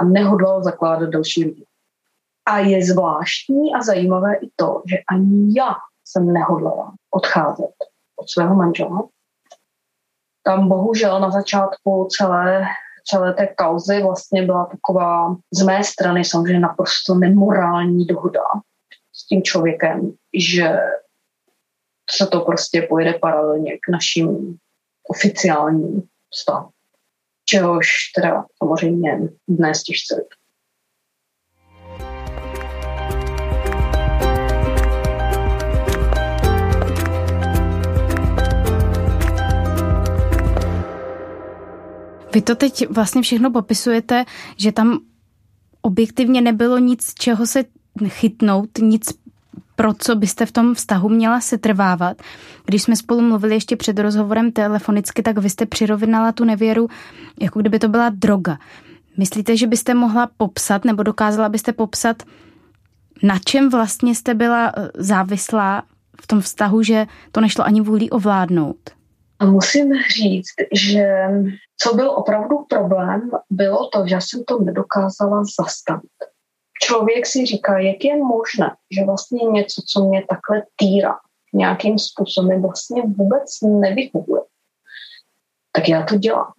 a 0.01 0.03
nehodlal 0.03 0.63
zakládat 0.63 1.09
další 1.09 1.43
lidi. 1.43 1.65
A 2.51 2.57
je 2.57 2.85
zvláštní 2.85 3.73
a 3.75 3.81
zajímavé 3.81 4.35
i 4.35 4.49
to, 4.55 4.83
že 4.89 4.97
ani 5.11 5.53
já 5.57 5.75
jsem 6.05 6.33
nehodlala 6.33 6.93
odcházet 7.11 7.71
od 8.15 8.29
svého 8.29 8.55
manžela. 8.55 9.07
Tam 10.43 10.67
bohužel 10.67 11.19
na 11.19 11.31
začátku 11.31 12.07
celé, 12.17 12.63
celé 13.05 13.33
té 13.33 13.47
kauzy 13.47 14.03
vlastně 14.03 14.45
byla 14.45 14.65
taková 14.65 15.35
z 15.53 15.63
mé 15.63 15.83
strany 15.83 16.25
samozřejmě 16.25 16.59
naprosto 16.59 17.15
nemorální 17.15 18.05
dohoda 18.05 18.43
s 19.13 19.27
tím 19.27 19.43
člověkem, 19.43 20.13
že 20.37 20.79
se 22.09 22.27
to 22.27 22.39
prostě 22.41 22.81
pojede 22.81 23.13
paralelně 23.13 23.77
k 23.77 23.91
našim 23.91 24.57
oficiálním 25.09 26.03
vztahu. 26.33 26.69
Čehož 27.45 27.87
teda 28.15 28.45
samozřejmě 28.63 29.19
dnes 29.47 29.83
těžce 29.83 30.25
Vy 42.33 42.41
to 42.41 42.55
teď 42.55 42.89
vlastně 42.89 43.21
všechno 43.21 43.51
popisujete, 43.51 44.25
že 44.57 44.71
tam 44.71 44.99
objektivně 45.81 46.41
nebylo 46.41 46.77
nic, 46.77 47.13
čeho 47.13 47.47
se 47.47 47.63
chytnout, 48.07 48.69
nic 48.81 49.09
pro 49.75 49.93
co 49.93 50.15
byste 50.15 50.45
v 50.45 50.51
tom 50.51 50.73
vztahu 50.73 51.09
měla 51.09 51.41
se 51.41 51.57
trvávat. 51.57 52.21
Když 52.65 52.83
jsme 52.83 52.95
spolu 52.95 53.21
mluvili 53.21 53.53
ještě 53.53 53.75
před 53.75 53.99
rozhovorem 53.99 54.51
telefonicky, 54.51 55.23
tak 55.23 55.37
vy 55.37 55.49
jste 55.49 55.65
přirovinala 55.65 56.31
tu 56.31 56.45
nevěru, 56.45 56.87
jako 57.41 57.59
kdyby 57.59 57.79
to 57.79 57.87
byla 57.87 58.09
droga. 58.09 58.57
Myslíte, 59.17 59.57
že 59.57 59.67
byste 59.67 59.93
mohla 59.93 60.29
popsat, 60.37 60.85
nebo 60.85 61.03
dokázala 61.03 61.49
byste 61.49 61.73
popsat, 61.73 62.23
na 63.23 63.39
čem 63.39 63.69
vlastně 63.69 64.15
jste 64.15 64.33
byla 64.33 64.71
eh, 64.77 64.89
závislá 64.95 65.83
v 66.21 66.27
tom 66.27 66.41
vztahu, 66.41 66.83
že 66.83 67.07
to 67.31 67.41
nešlo 67.41 67.65
ani 67.65 67.81
vůli 67.81 68.09
ovládnout? 68.09 69.00
A 69.41 69.45
musím 69.45 69.93
říct, 70.15 70.55
že 70.73 71.27
co 71.77 71.95
byl 71.95 72.11
opravdu 72.11 72.65
problém, 72.69 73.31
bylo 73.49 73.89
to, 73.89 74.07
že 74.07 74.15
jsem 74.15 74.43
to 74.43 74.59
nedokázala 74.59 75.43
zastavit. 75.59 76.11
Člověk 76.83 77.25
si 77.25 77.45
říká, 77.45 77.79
jak 77.79 78.03
je 78.03 78.17
možné, 78.17 78.75
že 78.91 79.05
vlastně 79.05 79.45
něco, 79.45 79.81
co 79.87 80.03
mě 80.03 80.25
takhle 80.29 80.63
týrá, 80.75 81.19
nějakým 81.53 81.99
způsobem 81.99 82.61
vlastně 82.61 83.01
vůbec 83.01 83.61
nevyhovuje. 83.61 84.41
Tak 85.71 85.89
já 85.89 86.03
to 86.03 86.15
dělám. 86.15 86.53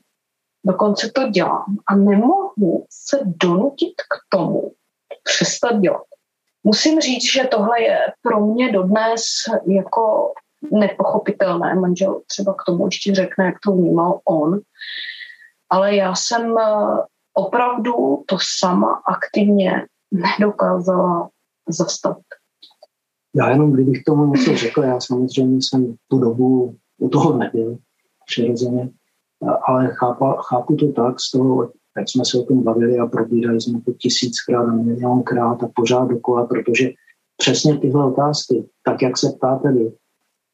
Dokonce 0.67 1.11
to 1.15 1.29
dělám 1.29 1.77
a 1.87 1.97
nemohu 1.97 2.87
se 2.91 3.19
donutit 3.25 3.95
k 3.95 4.37
tomu 4.37 4.73
přestat 5.23 5.81
dělat. 5.81 6.07
Musím 6.65 7.01
říct, 7.01 7.33
že 7.33 7.45
tohle 7.45 7.83
je 7.83 7.99
pro 8.23 8.47
mě 8.47 8.73
dodnes 8.73 9.23
jako 9.67 10.33
nepochopitelné. 10.73 11.75
Manžel 11.75 12.21
třeba 12.27 12.55
k 12.55 12.65
tomu 12.67 12.87
ještě 12.87 13.15
řekne, 13.15 13.45
jak 13.45 13.55
to 13.65 13.73
vnímal 13.73 14.21
on. 14.25 14.61
Ale 15.71 15.97
já 15.97 16.15
jsem 16.15 16.59
eh, 16.59 16.65
opravdu 17.35 18.25
to 18.27 18.37
sama 18.59 19.03
aktivně 19.07 19.87
nedokázala 20.39 21.29
zastavit. 21.69 22.25
Já 23.37 23.51
jenom, 23.51 23.73
kdybych 23.73 24.05
tomu 24.05 24.35
něco 24.35 24.57
řekl, 24.57 24.83
já 24.83 25.01
samozřejmě 25.01 25.59
jsem 25.63 25.95
tu 26.09 26.19
dobu 26.19 26.77
u 26.99 27.09
toho 27.09 27.39
nebyl, 27.39 27.79
přirozeně, 28.27 28.91
ale 29.69 29.91
chápa, 29.95 30.43
chápu 30.43 30.77
to 30.77 30.93
tak 30.93 31.21
z 31.21 31.31
toho, 31.31 31.71
jak 31.97 32.09
jsme 32.09 32.25
se 32.25 32.39
o 32.39 32.43
tom 32.43 32.63
bavili 32.63 32.99
a 32.99 33.07
probírali 33.07 33.61
jsme 33.61 33.81
to 33.81 33.93
tisíckrát 33.93 34.69
a 34.69 34.73
milionkrát 34.73 35.63
a 35.63 35.69
pořád 35.75 36.09
dokola, 36.09 36.47
protože 36.47 36.91
přesně 37.37 37.79
tyhle 37.79 38.07
otázky, 38.07 38.69
tak 38.85 39.03
jak 39.03 39.19
se 39.19 39.33
ptáte 39.37 39.73
vy, 39.73 39.93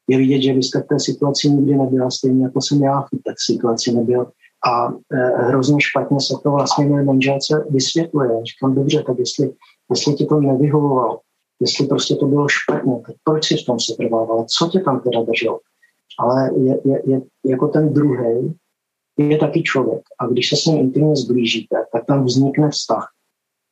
je 0.08 0.18
vidět, 0.18 0.42
že 0.42 0.52
vy 0.52 0.62
jste 0.62 0.82
v 0.82 0.86
té 0.86 1.00
situaci 1.00 1.50
nikdy 1.50 1.76
nebyla, 1.76 2.10
stejně 2.10 2.44
jako 2.44 2.60
jsem 2.60 2.82
já 2.82 3.00
v 3.00 3.10
té 3.10 3.34
situaci 3.46 3.92
nebyl. 3.92 4.26
A 4.70 4.88
e, 5.12 5.46
hrozně 5.48 5.80
špatně 5.80 6.20
se 6.20 6.34
to 6.42 6.50
vlastně 6.50 6.86
mé 6.86 7.02
manželce 7.02 7.66
vysvětluje. 7.70 8.30
Říkám, 8.44 8.74
dobře, 8.74 9.02
tak 9.06 9.18
jestli, 9.18 9.50
jestli 9.90 10.14
ti 10.14 10.26
to 10.26 10.40
nevyhovovalo, 10.40 11.20
jestli 11.60 11.86
prostě 11.86 12.16
to 12.16 12.26
bylo 12.26 12.48
špatně, 12.48 12.92
tak 13.06 13.16
proč 13.24 13.48
si 13.48 13.56
v 13.56 13.66
tom 13.66 13.80
se 13.80 13.94
trvával? 13.96 14.46
Co 14.58 14.68
tě 14.68 14.80
tam 14.80 15.00
teda 15.00 15.22
drželo? 15.22 15.60
Ale 16.18 16.50
je, 16.56 16.78
je, 16.84 17.02
je, 17.06 17.20
jako 17.46 17.68
ten 17.68 17.92
druhý 17.92 18.54
je 19.18 19.38
taky 19.38 19.62
člověk. 19.62 20.02
A 20.20 20.26
když 20.26 20.48
se 20.48 20.56
s 20.56 20.66
ním 20.66 20.78
intimně 20.78 21.16
zblížíte, 21.16 21.76
tak 21.92 22.06
tam 22.06 22.24
vznikne 22.24 22.70
vztah. 22.70 23.08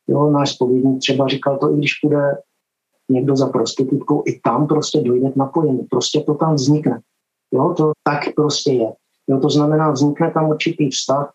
Jo, 0.08 0.30
náš 0.30 0.50
spovědník 0.50 0.98
třeba 1.00 1.28
říkal 1.28 1.58
to, 1.58 1.72
i 1.72 1.76
když 1.76 1.94
půjde 2.02 2.36
někdo 3.08 3.36
za 3.36 3.46
prostitutkou, 3.46 4.22
i 4.26 4.40
tam 4.40 4.66
prostě 4.66 5.00
dojde 5.00 5.30
k 5.30 5.36
napojení. 5.36 5.86
Prostě 5.90 6.20
to 6.20 6.34
tam 6.34 6.54
vznikne. 6.54 7.00
Jo, 7.54 7.74
to 7.76 7.92
tak 8.04 8.34
prostě 8.34 8.72
je. 8.72 8.92
Jo, 9.28 9.40
to 9.40 9.50
znamená, 9.50 9.90
vznikne 9.90 10.30
tam 10.30 10.48
určitý 10.48 10.90
vztah. 10.90 11.32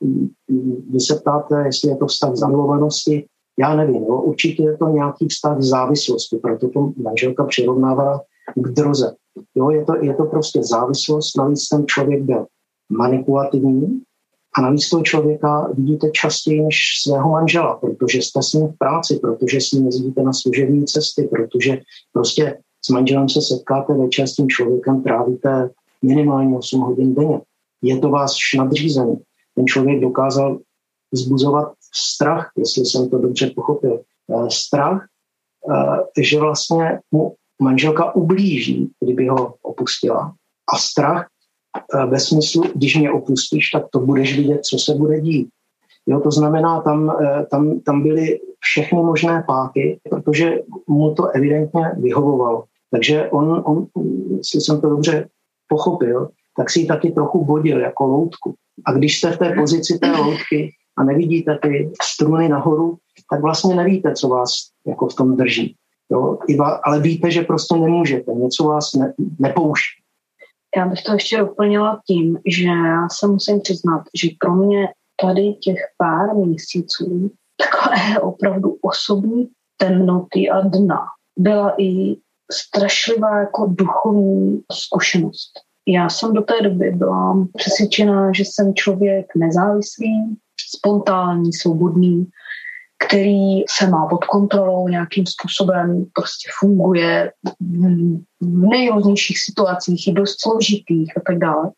Vy 0.90 1.00
se 1.00 1.16
ptáte, 1.16 1.64
jestli 1.66 1.90
je 1.90 1.96
to 1.96 2.06
vztah 2.06 2.36
zamilovanosti. 2.36 3.26
Já 3.60 3.76
nevím, 3.76 4.04
jo, 4.04 4.22
určitě 4.22 4.64
je 4.64 4.78
to 4.78 4.88
nějaký 4.88 5.28
vztah 5.28 5.62
závislosti, 5.62 6.38
proto 6.38 6.70
to 6.70 6.92
manželka 6.98 7.44
přirovnávala 7.44 8.22
k 8.56 8.68
droze. 8.68 9.16
Jo, 9.56 9.70
je, 9.70 9.86
to, 9.86 9.96
je 9.96 10.14
to 10.14 10.24
prostě 10.24 10.64
závislost, 10.64 11.38
navíc 11.38 11.70
ten 11.70 11.86
člověk 11.88 12.24
byl 12.24 12.46
manipulativní, 12.90 14.02
a 14.58 14.62
navíc 14.62 14.90
toho 14.90 15.04
člověka 15.04 15.70
vidíte 15.74 16.12
častěji 16.12 16.62
než 16.62 16.78
svého 17.04 17.30
manžela, 17.30 17.76
protože 17.76 18.18
jste 18.18 18.44
s 18.44 18.54
ním 18.54 18.68
v 18.68 18.78
práci, 18.78 19.20
protože 19.22 19.62
s 19.62 19.72
ním 19.72 19.86
jezdíte 19.86 20.22
na 20.22 20.34
služební 20.34 20.86
cesty, 20.86 21.24
protože 21.24 21.82
prostě 22.14 22.58
s 22.86 22.90
manželem 22.90 23.30
se 23.30 23.42
setkáte 23.42 23.94
večer 23.94 24.28
s 24.28 24.36
tím 24.36 24.50
člověkem, 24.50 25.04
trávíte 25.04 25.70
minimálně 26.02 26.58
8 26.58 26.82
hodin 26.82 27.16
denně. 27.16 27.42
Je 27.82 28.00
to 28.00 28.10
váš 28.10 28.32
nadřízený. 28.58 29.16
Ten 29.56 29.68
člověk 29.68 30.00
dokázal 30.00 30.60
vzbuzovat 31.12 31.74
strach, 31.94 32.52
jestli 32.58 32.86
jsem 32.86 33.10
to 33.10 33.18
dobře 33.18 33.52
pochopil. 33.56 34.02
Eh, 34.30 34.50
strach, 34.52 35.08
eh, 36.18 36.24
že 36.24 36.40
vlastně 36.40 37.00
mu 37.12 37.36
manželka 37.62 38.16
ublíží, 38.16 38.92
kdyby 39.00 39.28
ho 39.28 39.56
opustila. 39.62 40.34
A 40.74 40.78
strach, 40.78 41.28
ve 42.08 42.20
smyslu, 42.20 42.64
když 42.76 42.96
mě 42.96 43.12
opustíš, 43.12 43.70
tak 43.70 43.84
to 43.92 44.00
budeš 44.00 44.38
vidět, 44.38 44.66
co 44.66 44.78
se 44.80 44.96
bude 44.96 45.22
dít. 45.22 45.50
Jo, 46.08 46.20
to 46.20 46.32
znamená, 46.32 46.82
tam, 46.82 47.10
e, 47.10 47.46
tam, 47.46 47.80
tam 47.80 48.04
byly 48.04 48.40
všechny 48.60 49.04
možné 49.04 49.44
páky, 49.48 50.00
protože 50.10 50.60
mu 50.88 51.16
to 51.16 51.28
evidentně 51.28 51.92
vyhovovalo. 51.98 52.64
Takže 52.92 53.30
on, 53.30 53.64
on, 53.66 53.88
jestli 54.38 54.62
jsem 54.62 54.82
to 54.82 54.90
dobře 54.90 55.30
pochopil, 55.68 56.30
tak 56.58 56.70
si 56.70 56.80
ji 56.80 56.88
taky 56.88 57.12
trochu 57.12 57.46
bodil 57.46 57.80
jako 57.80 58.06
loutku. 58.06 58.54
A 58.86 58.94
když 58.94 59.18
jste 59.18 59.32
v 59.32 59.38
té 59.38 59.56
pozici 59.56 60.00
té 60.00 60.12
loutky 60.12 60.72
a 60.98 61.04
nevidíte 61.04 61.60
ty 61.62 61.92
struny 62.02 62.50
nahoru, 62.50 62.98
tak 63.30 63.42
vlastně 63.42 63.76
nevíte, 63.76 64.14
co 64.14 64.28
vás 64.28 64.52
jako 64.88 65.08
v 65.08 65.16
tom 65.16 65.38
drží. 65.38 65.76
Jo? 66.12 66.38
Ale 66.84 67.00
víte, 67.00 67.32
že 67.32 67.42
prostě 67.42 67.76
nemůžete, 67.76 68.34
něco 68.34 68.64
vás 68.64 68.94
ne, 68.94 69.14
nepouští. 69.40 70.01
Já 70.78 70.86
bych 70.86 71.04
to 71.04 71.14
ještě 71.14 71.38
doplnila 71.38 72.02
tím, 72.08 72.40
že 72.46 72.64
já 72.68 73.10
se 73.10 73.28
musím 73.28 73.62
přiznat, 73.62 74.04
že 74.22 74.30
pro 74.40 74.56
mě 74.56 74.88
tady 75.22 75.54
těch 75.54 75.78
pár 75.98 76.36
měsíců 76.36 77.32
takové 77.58 78.20
opravdu 78.20 78.78
osobní 78.82 79.50
temnoty 79.78 80.50
a 80.50 80.62
dna 80.62 81.00
byla 81.40 81.76
i 81.78 82.16
strašlivá 82.52 83.40
jako 83.40 83.66
duchovní 83.70 84.62
zkušenost. 84.72 85.52
Já 85.88 86.10
jsem 86.10 86.34
do 86.34 86.42
té 86.42 86.62
doby 86.62 86.92
byla 86.92 87.48
přesvědčená, 87.58 88.32
že 88.34 88.44
jsem 88.44 88.74
člověk 88.74 89.26
nezávislý, 89.36 90.38
spontánní, 90.76 91.54
svobodný, 91.54 92.28
který 93.08 93.64
se 93.70 93.88
má 93.88 94.08
pod 94.08 94.26
kontrolou 94.26 94.88
nějakým 94.88 95.26
způsobem, 95.26 96.06
prostě 96.14 96.50
funguje 96.60 97.32
v 98.42 98.70
nejrůznějších 98.70 99.38
situacích, 99.40 100.08
i 100.08 100.12
dost 100.12 100.42
složitých 100.42 101.18
a 101.18 101.22
tak 101.26 101.38
dále. 101.38 101.72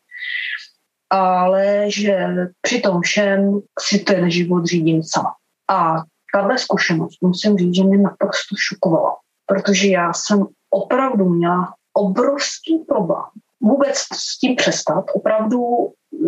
Ale 1.10 1.84
že 1.88 2.26
při 2.62 2.80
tom 2.80 3.00
všem 3.00 3.60
si 3.80 3.98
ten 3.98 4.30
život 4.30 4.66
řídím 4.66 5.02
sama. 5.02 5.34
A 5.70 5.94
tahle 6.34 6.58
zkušenost, 6.58 7.18
musím 7.22 7.58
říct, 7.58 7.74
že 7.74 7.84
mě 7.84 7.98
naprosto 7.98 8.56
šokovala, 8.58 9.16
protože 9.46 9.88
já 9.88 10.12
jsem 10.12 10.46
opravdu 10.70 11.28
měla 11.28 11.74
obrovský 11.94 12.78
problém 12.88 13.24
vůbec 13.60 13.98
s 13.98 14.38
tím 14.38 14.56
přestat. 14.56 15.04
Opravdu 15.14 15.58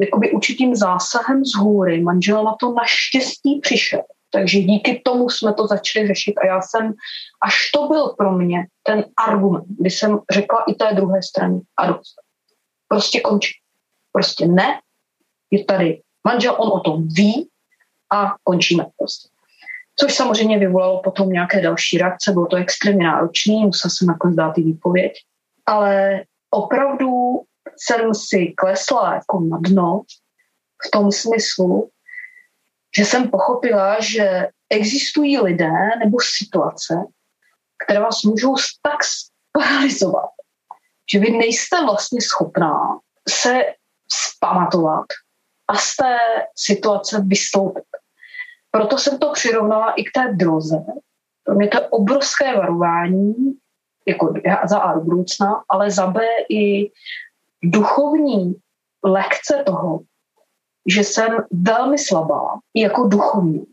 jakoby 0.00 0.32
určitým 0.32 0.76
zásahem 0.76 1.44
z 1.44 1.58
hůry 1.58 2.02
manžel 2.02 2.44
na 2.44 2.56
to 2.60 2.72
naštěstí 2.72 3.60
přišel. 3.60 4.02
Takže 4.30 4.58
díky 4.60 5.00
tomu 5.04 5.30
jsme 5.30 5.54
to 5.54 5.66
začali 5.66 6.06
řešit 6.06 6.34
a 6.38 6.46
já 6.46 6.60
jsem, 6.62 6.94
až 7.42 7.70
to 7.74 7.88
byl 7.88 8.08
pro 8.18 8.32
mě 8.32 8.66
ten 8.82 9.04
argument, 9.28 9.64
kdy 9.78 9.90
jsem 9.90 10.18
řekla 10.32 10.64
i 10.68 10.74
té 10.74 10.94
druhé 10.94 11.22
straně 11.22 11.60
a 11.76 11.86
dost. 11.86 12.14
Prostě 12.88 13.20
končí. 13.20 13.52
Prostě 14.12 14.46
ne, 14.46 14.80
je 15.50 15.64
tady 15.64 16.02
manžel, 16.24 16.56
on 16.58 16.72
o 16.72 16.80
tom 16.80 17.08
ví 17.08 17.48
a 18.12 18.34
končíme 18.42 18.86
prostě. 18.98 19.28
Což 19.98 20.14
samozřejmě 20.14 20.58
vyvolalo 20.58 21.02
potom 21.02 21.30
nějaké 21.30 21.60
další 21.60 21.98
reakce, 21.98 22.32
bylo 22.32 22.46
to 22.46 22.56
extrémně 22.56 23.04
náročné, 23.04 23.54
musel 23.54 23.90
jsem 23.90 24.08
nakonec 24.08 24.36
dát 24.36 24.58
i 24.58 24.62
výpověď, 24.62 25.12
ale 25.66 26.22
opravdu 26.50 27.40
jsem 27.76 28.14
si 28.14 28.52
klesla 28.56 29.14
jako 29.14 29.40
na 29.40 29.58
dno 29.60 30.02
v 30.86 30.90
tom 30.90 31.12
smyslu, 31.12 31.90
že 32.96 33.04
jsem 33.04 33.30
pochopila, 33.30 34.00
že 34.00 34.48
existují 34.70 35.40
lidé 35.40 35.72
nebo 35.98 36.18
situace, 36.38 36.94
které 37.84 38.00
vás 38.00 38.22
můžou 38.22 38.54
tak 38.82 38.98
paralizovat, 39.52 40.30
že 41.12 41.18
vy 41.18 41.30
nejste 41.30 41.82
vlastně 41.84 42.20
schopná 42.20 42.98
se 43.28 43.64
spamatovat 44.12 45.06
a 45.68 45.74
z 45.74 45.96
té 45.96 46.18
situace 46.56 47.20
vystoupit. 47.26 47.84
Proto 48.70 48.98
jsem 48.98 49.18
to 49.18 49.32
přirovnala 49.32 49.92
i 49.92 50.04
k 50.04 50.12
té 50.14 50.32
droze. 50.32 50.84
Pro 51.44 51.54
mě 51.54 51.68
to 51.68 51.76
je 51.76 51.88
obrovské 51.88 52.56
varování, 52.56 53.34
jako 54.06 54.34
za 54.68 54.78
A 54.78 54.94
do 54.94 55.00
budoucna, 55.00 55.64
ale 55.68 55.90
za 55.90 56.06
B 56.06 56.20
i 56.48 56.90
duchovní 57.62 58.54
lekce 59.04 59.62
toho, 59.66 60.00
že 60.86 61.00
jsem 61.00 61.28
velmi 61.50 61.98
slabá 61.98 62.58
jako 62.74 63.08
duchovní 63.08 63.66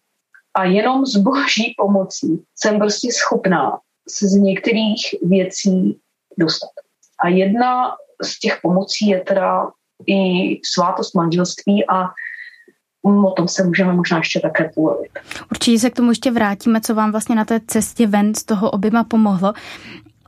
a 0.54 0.64
jenom 0.64 1.06
s 1.06 1.18
boží 1.18 1.74
pomocí 1.78 2.44
jsem 2.56 2.80
prostě 2.80 3.12
schopná 3.12 3.80
se 4.10 4.28
z 4.28 4.34
některých 4.34 5.16
věcí 5.22 6.00
dostat. 6.38 6.70
A 7.24 7.28
jedna 7.28 7.92
z 8.22 8.40
těch 8.40 8.60
pomocí 8.62 9.08
je 9.08 9.22
teda 9.22 9.68
i 10.08 10.60
svátost 10.74 11.16
manželství 11.16 11.86
a 11.88 12.10
o 13.04 13.32
tom 13.32 13.48
se 13.48 13.64
můžeme 13.64 13.94
možná 13.94 14.18
ještě 14.18 14.40
také 14.40 14.72
polovit. 14.76 15.12
Určitě 15.52 15.80
se 15.80 15.90
k 15.90 15.96
tomu 15.96 16.12
ještě 16.12 16.32
vrátíme, 16.32 16.82
co 16.82 16.96
vám 16.96 17.12
vlastně 17.12 17.36
na 17.36 17.46
té 17.46 17.60
cestě 17.68 18.08
ven 18.08 18.36
z 18.36 18.44
toho 18.44 18.72
oběma 18.72 19.04
pomohlo. 19.04 19.54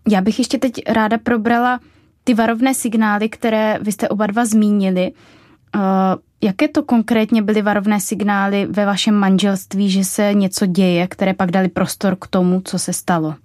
Já 0.10 0.21
bych 0.21 0.39
ještě 0.39 0.58
teď 0.58 0.74
ráda 0.88 1.17
probrala 1.17 1.80
ty 2.24 2.34
varovné 2.34 2.74
signály, 2.74 3.30
které 3.30 3.80
vy 3.82 3.91
jste 3.91 4.10
oba 4.10 4.28
dva 4.28 4.45
zmínili. 4.45 5.12
Jaké 6.45 6.67
to 6.67 6.84
konkrétně 6.84 7.41
byly 7.41 7.62
varovné 7.62 7.99
signály 7.99 8.65
ve 8.65 8.86
vašem 8.86 9.15
manželství, 9.15 9.89
že 9.89 10.03
se 10.03 10.34
něco 10.34 10.65
děje, 10.65 11.08
které 11.08 11.34
pak 11.34 11.51
dali 11.51 11.69
prostor 11.69 12.15
k 12.15 12.27
tomu, 12.27 12.62
co 12.62 12.79
se 12.79 12.93
stalo? 12.93 13.36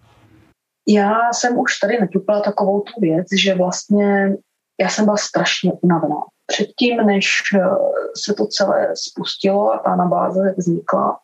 Já 0.89 1.33
jsem 1.33 1.59
už 1.59 1.79
tady 1.79 2.01
naťupala 2.01 2.41
takovou 2.41 2.81
tu 2.81 3.01
věc, 3.01 3.27
že 3.39 3.55
vlastně 3.55 4.35
já 4.81 4.89
jsem 4.89 5.05
byla 5.05 5.17
strašně 5.17 5.73
unavená. 5.81 6.17
Předtím, 6.47 6.97
než 6.97 7.31
eh, 7.55 7.61
se 8.25 8.35
to 8.35 8.47
celé 8.47 8.89
spustilo 8.95 9.73
a 9.73 9.79
ta 9.79 9.97
nabáze 9.97 10.55
vznikla, 10.59 11.19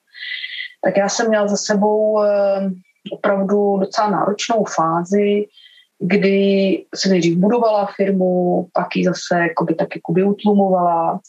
tak 0.84 0.96
já 0.96 1.08
jsem 1.08 1.28
měla 1.28 1.48
za 1.48 1.56
sebou 1.56 2.22
eh, 2.22 2.70
opravdu 3.12 3.78
docela 3.78 4.10
náročnou 4.10 4.64
fázi, 4.64 5.44
kdy 5.98 6.84
se 6.94 7.08
nejdřív 7.08 7.38
budovala 7.38 7.88
firmu, 7.96 8.66
pak 8.72 8.96
ji 8.96 9.04
zase 9.04 9.38
jakoby, 9.38 9.74
tak 9.74 9.88
jakoby 9.96 10.22
utlumovala. 10.24 11.20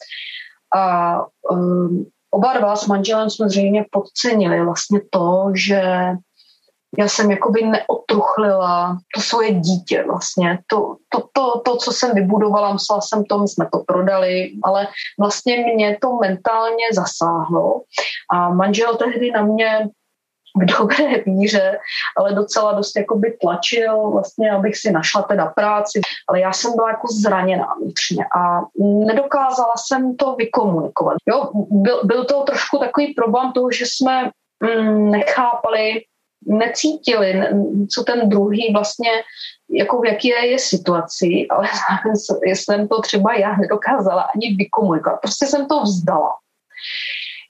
A 0.76 1.16
um, 1.52 2.06
oba 2.32 2.54
dva 2.54 2.76
s 2.76 2.88
manželem 2.88 3.30
jsme 3.30 3.50
zřejmě 3.50 3.86
podcenili 3.92 4.66
vlastně 4.66 5.02
to, 5.10 5.52
že 5.56 5.82
já 6.98 7.08
jsem 7.08 7.32
jakoby 7.32 7.62
neotruchlila 7.62 8.98
to 9.16 9.22
svoje 9.22 9.54
dítě 9.54 10.04
vlastně. 10.04 10.60
To, 10.68 10.96
to, 11.10 11.24
to, 11.34 11.60
to, 11.60 11.78
co 11.78 11.92
jsem 11.92 12.16
vybudovala, 12.16 12.72
musela 12.72 13.02
jsem 13.02 13.24
to, 13.26 13.38
my 13.38 13.48
jsme 13.48 13.70
to 13.72 13.84
prodali, 13.88 14.52
ale 14.64 14.88
vlastně 15.20 15.58
mě 15.76 15.98
to 16.02 16.16
mentálně 16.16 16.86
zasáhlo. 16.94 17.82
A 18.34 18.50
manžel 18.50 18.96
tehdy 18.96 19.32
na 19.32 19.42
mě 19.42 19.90
v 20.58 20.66
dobré 20.80 21.24
víře, 21.26 21.80
ale 22.18 22.34
docela 22.34 22.74
dost 22.74 22.96
jakoby 22.96 23.38
tlačil 23.42 24.12
vlastně, 24.12 24.52
abych 24.52 24.78
si 24.78 24.92
našla 24.92 25.22
teda 25.22 25.46
práci, 25.46 26.02
ale 26.30 26.40
já 26.40 26.54
jsem 26.54 26.76
byla 26.76 26.90
jako 26.90 27.08
zraněná 27.08 27.68
vnitřně 27.82 28.26
a 28.38 28.62
nedokázala 29.06 29.74
jsem 29.78 30.16
to 30.16 30.36
vykomunikovat. 30.36 31.18
Jo, 31.26 31.52
byl, 31.72 32.02
byl 32.04 32.26
to 32.26 32.44
trošku 32.44 32.78
takový 32.78 33.14
problém 33.14 33.52
toho, 33.52 33.72
že 33.72 33.86
jsme 33.86 34.32
mm, 34.64 35.12
nechápali, 35.12 36.02
necítili, 36.48 37.42
co 37.94 38.04
ten 38.04 38.30
druhý 38.30 38.74
vlastně, 38.74 39.10
jako 39.70 40.02
v 40.02 40.06
jaké 40.06 40.48
je 40.48 40.60
situaci, 40.60 41.48
ale 41.50 41.68
jsem 42.46 42.88
to 42.88 43.02
třeba 43.02 43.34
já 43.34 43.56
nedokázala 43.56 44.22
ani 44.22 44.56
vykomunikovat. 44.56 45.22
Prostě 45.22 45.46
jsem 45.46 45.68
to 45.68 45.82
vzdala. 45.82 46.32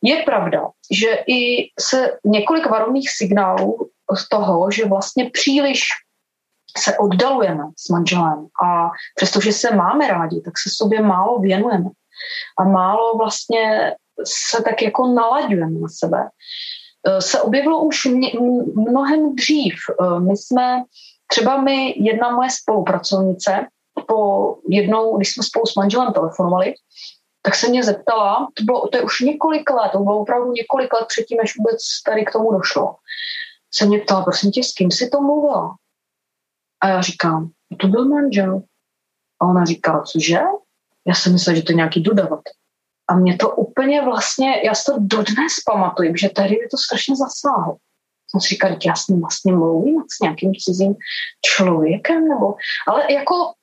Je 0.04 0.24
pravda, 0.24 0.68
že 0.92 1.08
i 1.28 1.70
se 1.80 2.18
několik 2.26 2.70
varovných 2.70 3.10
signálů 3.10 3.90
z 4.18 4.30
toho, 4.30 4.72
že 4.72 4.86
vlastně 4.86 5.30
příliš 5.30 5.84
se 6.78 6.98
oddalujeme 6.98 7.64
s 7.78 7.90
manželem 7.90 8.48
a 8.64 8.90
přestože 9.16 9.52
se 9.52 9.76
máme 9.76 10.08
rádi, 10.08 10.42
tak 10.42 10.54
se 10.58 10.70
sobě 10.74 11.02
málo 11.02 11.40
věnujeme 11.40 11.90
a 12.60 12.64
málo 12.64 13.18
vlastně 13.18 13.96
se 14.24 14.64
tak 14.64 14.82
jako 14.82 15.08
nalaďujeme 15.08 15.80
na 15.80 15.88
sebe. 15.88 16.30
E, 17.08 17.22
se 17.22 17.42
objevilo 17.42 17.84
už 17.84 18.06
mnohem 18.76 19.36
dřív. 19.36 19.76
E, 19.90 20.20
my 20.20 20.38
jsme, 20.38 20.84
třeba 21.28 21.62
my, 21.62 21.94
jedna 21.98 22.36
moje 22.36 22.50
spolupracovnice, 22.62 23.68
po 24.08 24.56
jednou, 24.70 25.18
když 25.18 25.34
jsme 25.34 25.44
spolu 25.44 25.66
s 25.66 25.76
manželem 25.76 26.14
telefonovali, 26.14 26.74
tak 27.48 27.56
se 27.56 27.68
mě 27.68 27.84
zeptala, 27.84 28.48
to, 28.54 28.64
bylo, 28.64 28.88
to 28.88 28.98
je 28.98 29.04
už 29.04 29.20
několik 29.20 29.70
let, 29.70 29.92
to 29.92 30.00
bylo 30.00 30.20
opravdu 30.20 30.52
několik 30.52 30.94
let 30.94 31.06
předtím, 31.08 31.38
než 31.38 31.58
vůbec 31.58 31.80
tady 32.06 32.26
k 32.26 32.32
tomu 32.32 32.52
došlo. 32.52 32.96
Se 33.74 33.86
mě 33.86 34.00
ptala, 34.00 34.24
prosím 34.24 34.52
tě, 34.52 34.64
s 34.64 34.74
kým 34.74 34.92
jsi 34.92 35.10
to 35.10 35.22
mluvila? 35.22 35.76
A 36.82 36.88
já 36.88 37.02
říkám, 37.02 37.50
no 37.72 37.78
to 37.78 37.88
byl 37.88 38.06
manžel. 38.06 38.62
A 39.42 39.46
ona 39.46 39.66
říká, 39.66 40.02
cože? 40.02 40.40
Já 41.08 41.14
jsem 41.14 41.34
myslela, 41.34 41.56
že 41.56 41.64
to 41.64 41.72
je 41.72 41.76
nějaký 41.76 42.02
dodavat. 42.02 42.42
A 43.08 43.16
mě 43.16 43.38
to 43.38 43.56
úplně 43.56 44.02
vlastně, 44.02 44.62
já 44.66 44.76
si 44.76 44.92
to 44.92 44.98
dodnes 45.00 45.54
pamatuju, 45.66 46.16
že 46.16 46.30
tehdy 46.30 46.56
mě 46.56 46.68
to 46.72 46.78
strašně 46.78 47.16
zasáhlo. 47.16 47.78
Jsem 48.32 48.42
si 48.42 48.48
říkal, 48.48 48.78
já 48.86 48.96
s 48.96 49.08
ním 49.08 49.22
vlastně 49.22 49.54
mluvím 49.54 50.04
s 50.18 50.20
nějakým 50.20 50.52
cizím 50.56 50.96
člověkem, 51.46 52.28
nebo, 52.28 52.56
ale 52.88 53.14
jako 53.14 53.54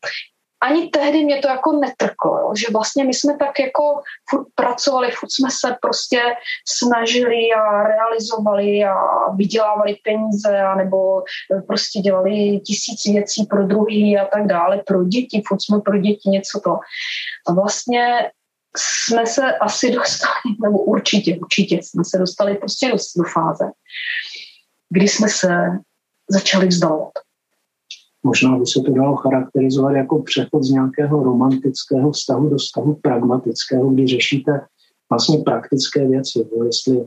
ani 0.63 0.89
tehdy 0.89 1.25
mě 1.25 1.39
to 1.39 1.49
jako 1.49 1.73
netrklo, 1.73 2.39
jo? 2.39 2.53
že 2.57 2.67
vlastně 2.73 3.05
my 3.05 3.15
jsme 3.15 3.37
tak 3.37 3.61
jako 3.61 4.03
furt 4.31 4.47
pracovali, 4.55 5.11
furt 5.11 5.33
jsme 5.33 5.49
se 5.51 5.77
prostě 5.83 6.21
snažili 6.69 7.53
a 7.53 7.83
realizovali 7.83 8.85
a 8.85 8.95
vydělávali 9.37 9.97
peníze 10.05 10.59
a 10.61 10.75
nebo 10.75 11.23
prostě 11.67 12.01
dělali 12.01 12.61
tisíc 12.61 13.05
věcí 13.05 13.47
pro 13.47 13.67
druhý 13.67 14.19
a 14.19 14.25
tak 14.25 14.47
dále, 14.47 14.83
pro 14.87 15.05
děti, 15.05 15.43
furt 15.47 15.63
jsme 15.63 15.81
pro 15.81 15.99
děti 15.99 16.29
něco 16.29 16.61
to. 16.65 16.79
A 17.49 17.53
vlastně 17.53 18.31
jsme 18.77 19.27
se 19.27 19.59
asi 19.59 19.91
dostali, 19.95 20.57
nebo 20.63 20.79
určitě, 20.79 21.37
určitě 21.37 21.81
jsme 21.83 22.05
se 22.05 22.19
dostali 22.19 22.55
prostě 22.55 22.89
do, 22.89 22.97
do 23.17 23.25
fáze, 23.25 23.65
kdy 24.91 25.09
jsme 25.09 25.29
se 25.29 25.49
začali 26.31 26.67
vzdalovat. 26.67 27.24
Možná 28.25 28.59
by 28.59 28.67
se 28.67 28.81
to 28.81 28.93
dalo 28.93 29.17
charakterizovat 29.17 29.97
jako 29.97 30.23
přechod 30.23 30.63
z 30.63 30.71
nějakého 30.71 31.25
romantického 31.25 32.11
vztahu 32.11 32.49
do 32.49 32.57
vztahu 32.57 32.95
pragmatického, 32.95 33.91
kdy 33.91 34.07
řešíte 34.07 34.61
vlastně 35.11 35.39
praktické 35.39 36.09
věci. 36.09 36.47
Jestli, 36.65 37.05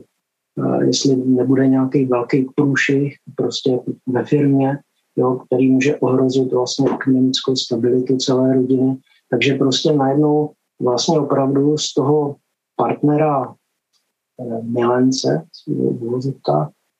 eh, 0.58 0.84
jestli 0.84 1.16
nebude 1.16 1.68
nějaký 1.68 2.04
velký 2.04 2.46
průšvih 2.54 3.16
prostě 3.34 3.78
ve 4.06 4.24
firmě, 4.24 4.78
jo, 5.16 5.40
který 5.46 5.70
může 5.72 5.96
ohrozit 5.96 6.52
vlastně 6.52 6.90
ekonomickou 6.90 7.56
stabilitu 7.56 8.16
celé 8.16 8.54
rodiny, 8.54 8.98
Takže 9.30 9.54
prostě 9.54 9.92
najednou 9.92 10.52
vlastně 10.82 11.20
opravdu 11.20 11.78
z 11.78 11.94
toho 11.94 12.36
partnera 12.76 13.54
eh, 14.40 14.62
milence, 14.62 15.46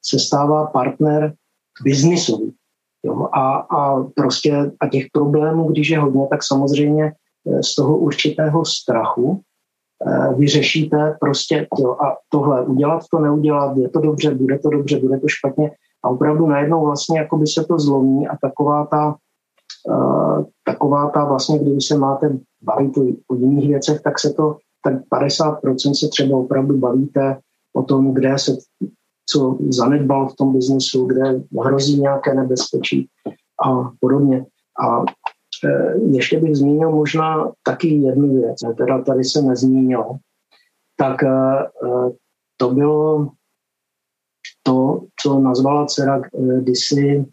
se 0.05 0.19
stává 0.19 0.67
partner 0.67 1.35
biznisový. 1.85 2.55
Jo, 3.05 3.29
a, 3.33 3.57
a 3.57 4.03
prostě 4.03 4.73
a 4.81 4.89
těch 4.89 5.05
problémů, 5.13 5.69
když 5.69 5.89
je 5.89 5.99
hodně, 5.99 6.27
tak 6.31 6.41
samozřejmě 6.43 7.05
eh, 7.05 7.63
z 7.63 7.75
toho 7.75 7.99
určitého 7.99 8.65
strachu 8.65 9.41
eh, 10.07 10.35
vyřešíte 10.35 11.17
prostě 11.21 11.67
jo, 11.79 11.93
a 11.93 12.17
tohle 12.29 12.67
udělat 12.67 13.03
to, 13.11 13.19
neudělat, 13.19 13.77
je 13.77 13.89
to 13.89 14.01
dobře, 14.01 14.35
bude 14.35 14.59
to 14.59 14.71
dobře, 14.71 15.01
bude 15.01 15.21
to 15.21 15.29
špatně. 15.29 15.71
A 16.05 16.09
opravdu 16.09 16.47
najednou 16.47 16.85
vlastně 16.85 17.19
jako 17.19 17.37
by 17.37 17.47
se 17.47 17.65
to 17.65 17.79
zlomí 17.79 18.29
a 18.29 18.37
taková 18.43 18.87
ta, 18.87 19.15
uh, 19.89 20.45
taková 20.65 21.11
ta 21.11 21.25
vlastně, 21.25 21.59
když 21.59 21.87
se 21.87 21.99
máte 21.99 22.39
bavit 22.63 22.99
o, 22.99 23.03
o 23.29 23.35
jiných 23.35 23.69
věcech, 23.69 24.01
tak 24.01 24.19
se 24.19 24.33
to, 24.33 24.57
tak 24.85 24.95
50% 25.13 25.95
se 25.95 26.09
třeba 26.09 26.39
opravdu 26.39 26.79
bavíte 26.79 27.39
o 27.77 27.83
tom, 27.83 28.15
kde 28.15 28.39
se 28.39 28.57
co 29.31 29.59
zanedbal 29.69 30.29
v 30.29 30.37
tom 30.37 30.53
biznesu, 30.53 31.07
kde 31.07 31.41
hrozí 31.65 32.01
nějaké 32.01 32.35
nebezpečí 32.35 33.09
a 33.67 33.91
podobně. 34.01 34.47
A 34.85 35.03
e, 35.65 35.99
ještě 36.11 36.41
bych 36.41 36.57
zmínil 36.57 36.91
možná 36.91 37.53
taky 37.63 37.89
jednu 37.89 38.41
věc, 38.41 38.57
teda 38.77 39.03
tady 39.03 39.25
se 39.25 39.43
nezmínilo, 39.43 40.17
tak 40.97 41.23
e, 41.23 41.29
e, 41.29 41.69
to 42.57 42.71
bylo 42.71 43.29
to, 44.63 45.05
co 45.21 45.41
nazvala 45.41 45.87
dcera 45.87 46.23
kdysi 46.61 47.25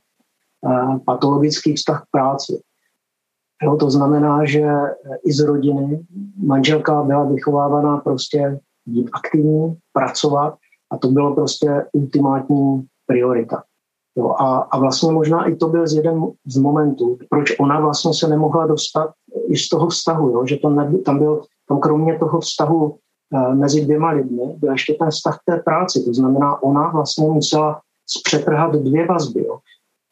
patologický 1.06 1.76
vztah 1.76 2.04
k 2.04 2.12
práci. 2.12 2.62
Jo, 3.64 3.76
to 3.76 3.92
znamená, 3.92 4.46
že 4.46 4.66
i 5.26 5.34
z 5.34 5.40
rodiny 5.40 6.06
manželka 6.38 7.04
byla 7.04 7.24
vychovávaná 7.24 7.98
prostě 7.98 8.60
být 8.86 9.10
aktivní, 9.14 9.78
pracovat 9.94 10.58
a 10.96 10.98
to 10.98 11.08
bylo 11.08 11.36
prostě 11.36 11.86
ultimátní 11.94 12.86
priorita. 13.06 13.64
Jo, 14.18 14.30
a, 14.30 14.58
a 14.58 14.80
vlastně 14.80 15.12
možná 15.12 15.46
i 15.46 15.56
to 15.56 15.68
byl 15.68 15.88
z 15.88 15.94
jeden 15.94 16.24
z 16.46 16.58
momentů, 16.58 17.18
proč 17.30 17.60
ona 17.60 17.80
vlastně 17.80 18.14
se 18.14 18.28
nemohla 18.28 18.68
dostat 18.68 19.10
i 19.48 19.58
z 19.58 19.70
toho 19.70 19.88
vztahu, 19.88 20.30
jo, 20.30 20.46
že 20.46 20.58
to 20.58 20.70
neby, 20.70 20.98
tam 20.98 21.20
byl, 21.20 21.42
tam 21.68 21.80
kromě 21.80 22.20
toho 22.20 22.40
vztahu 22.40 22.86
uh, 22.86 23.56
mezi 23.56 23.86
dvěma 23.86 24.12
lidmi 24.12 24.56
byl 24.58 24.72
ještě 24.72 24.94
ten 24.94 25.10
vztah 25.10 25.40
té 25.46 25.58
práci, 25.58 26.04
to 26.06 26.14
znamená, 26.14 26.64
ona 26.64 26.90
vlastně 26.90 27.28
musela 27.28 27.82
zpřetrhat 28.08 28.76
dvě 28.76 29.06
vazby. 29.08 29.46
Jo. 29.46 29.60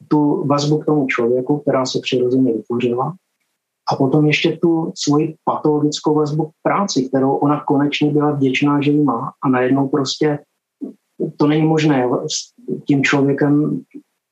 Tu 0.08 0.48
vazbu 0.48 0.78
k 0.78 0.86
tomu 0.86 1.08
člověku, 1.08 1.58
která 1.58 1.86
se 1.86 2.00
přirozeně 2.00 2.54
vytvořila, 2.54 3.16
a 3.92 3.96
potom 3.96 4.26
ještě 4.26 4.58
tu 4.62 4.92
svoji 4.96 5.36
patologickou 5.46 6.16
vazbu 6.16 6.46
k 6.46 6.52
práci, 6.64 7.10
kterou 7.10 7.36
ona 7.36 7.64
konečně 7.64 8.12
byla 8.12 8.32
vděčná, 8.32 8.82
že 8.82 8.92
ji 8.92 9.04
má 9.04 9.34
a 9.44 9.50
najednou 9.50 9.88
prostě 9.88 10.40
to 11.38 11.48
není 11.48 11.62
možné 11.62 12.10
s 12.28 12.54
tím 12.88 13.04
člověkem 13.04 13.82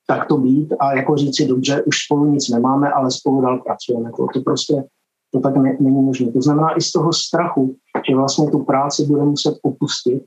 takto 0.06 0.36
být 0.36 0.74
a 0.80 0.96
jako 0.96 1.16
říci, 1.16 1.46
dobře, 1.46 1.82
už 1.82 1.96
spolu 2.06 2.24
nic 2.24 2.48
nemáme, 2.48 2.90
ale 2.90 3.10
spolu 3.10 3.40
dál 3.40 3.58
pracujeme. 3.58 4.10
To, 4.16 4.26
to 4.34 4.40
prostě 4.40 4.84
to 5.32 5.40
tak 5.40 5.56
ne, 5.56 5.76
není 5.80 6.02
možné. 6.02 6.32
To 6.32 6.42
znamená 6.42 6.76
i 6.76 6.80
z 6.80 6.92
toho 6.92 7.12
strachu, 7.12 7.76
že 8.08 8.16
vlastně 8.16 8.50
tu 8.50 8.58
práci 8.64 9.06
bude 9.06 9.22
muset 9.22 9.54
opustit, 9.62 10.22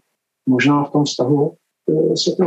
možná 0.50 0.84
v 0.84 0.92
tom 0.92 1.04
vztahu 1.06 1.54
e, 1.90 2.18
se 2.18 2.32
to 2.38 2.44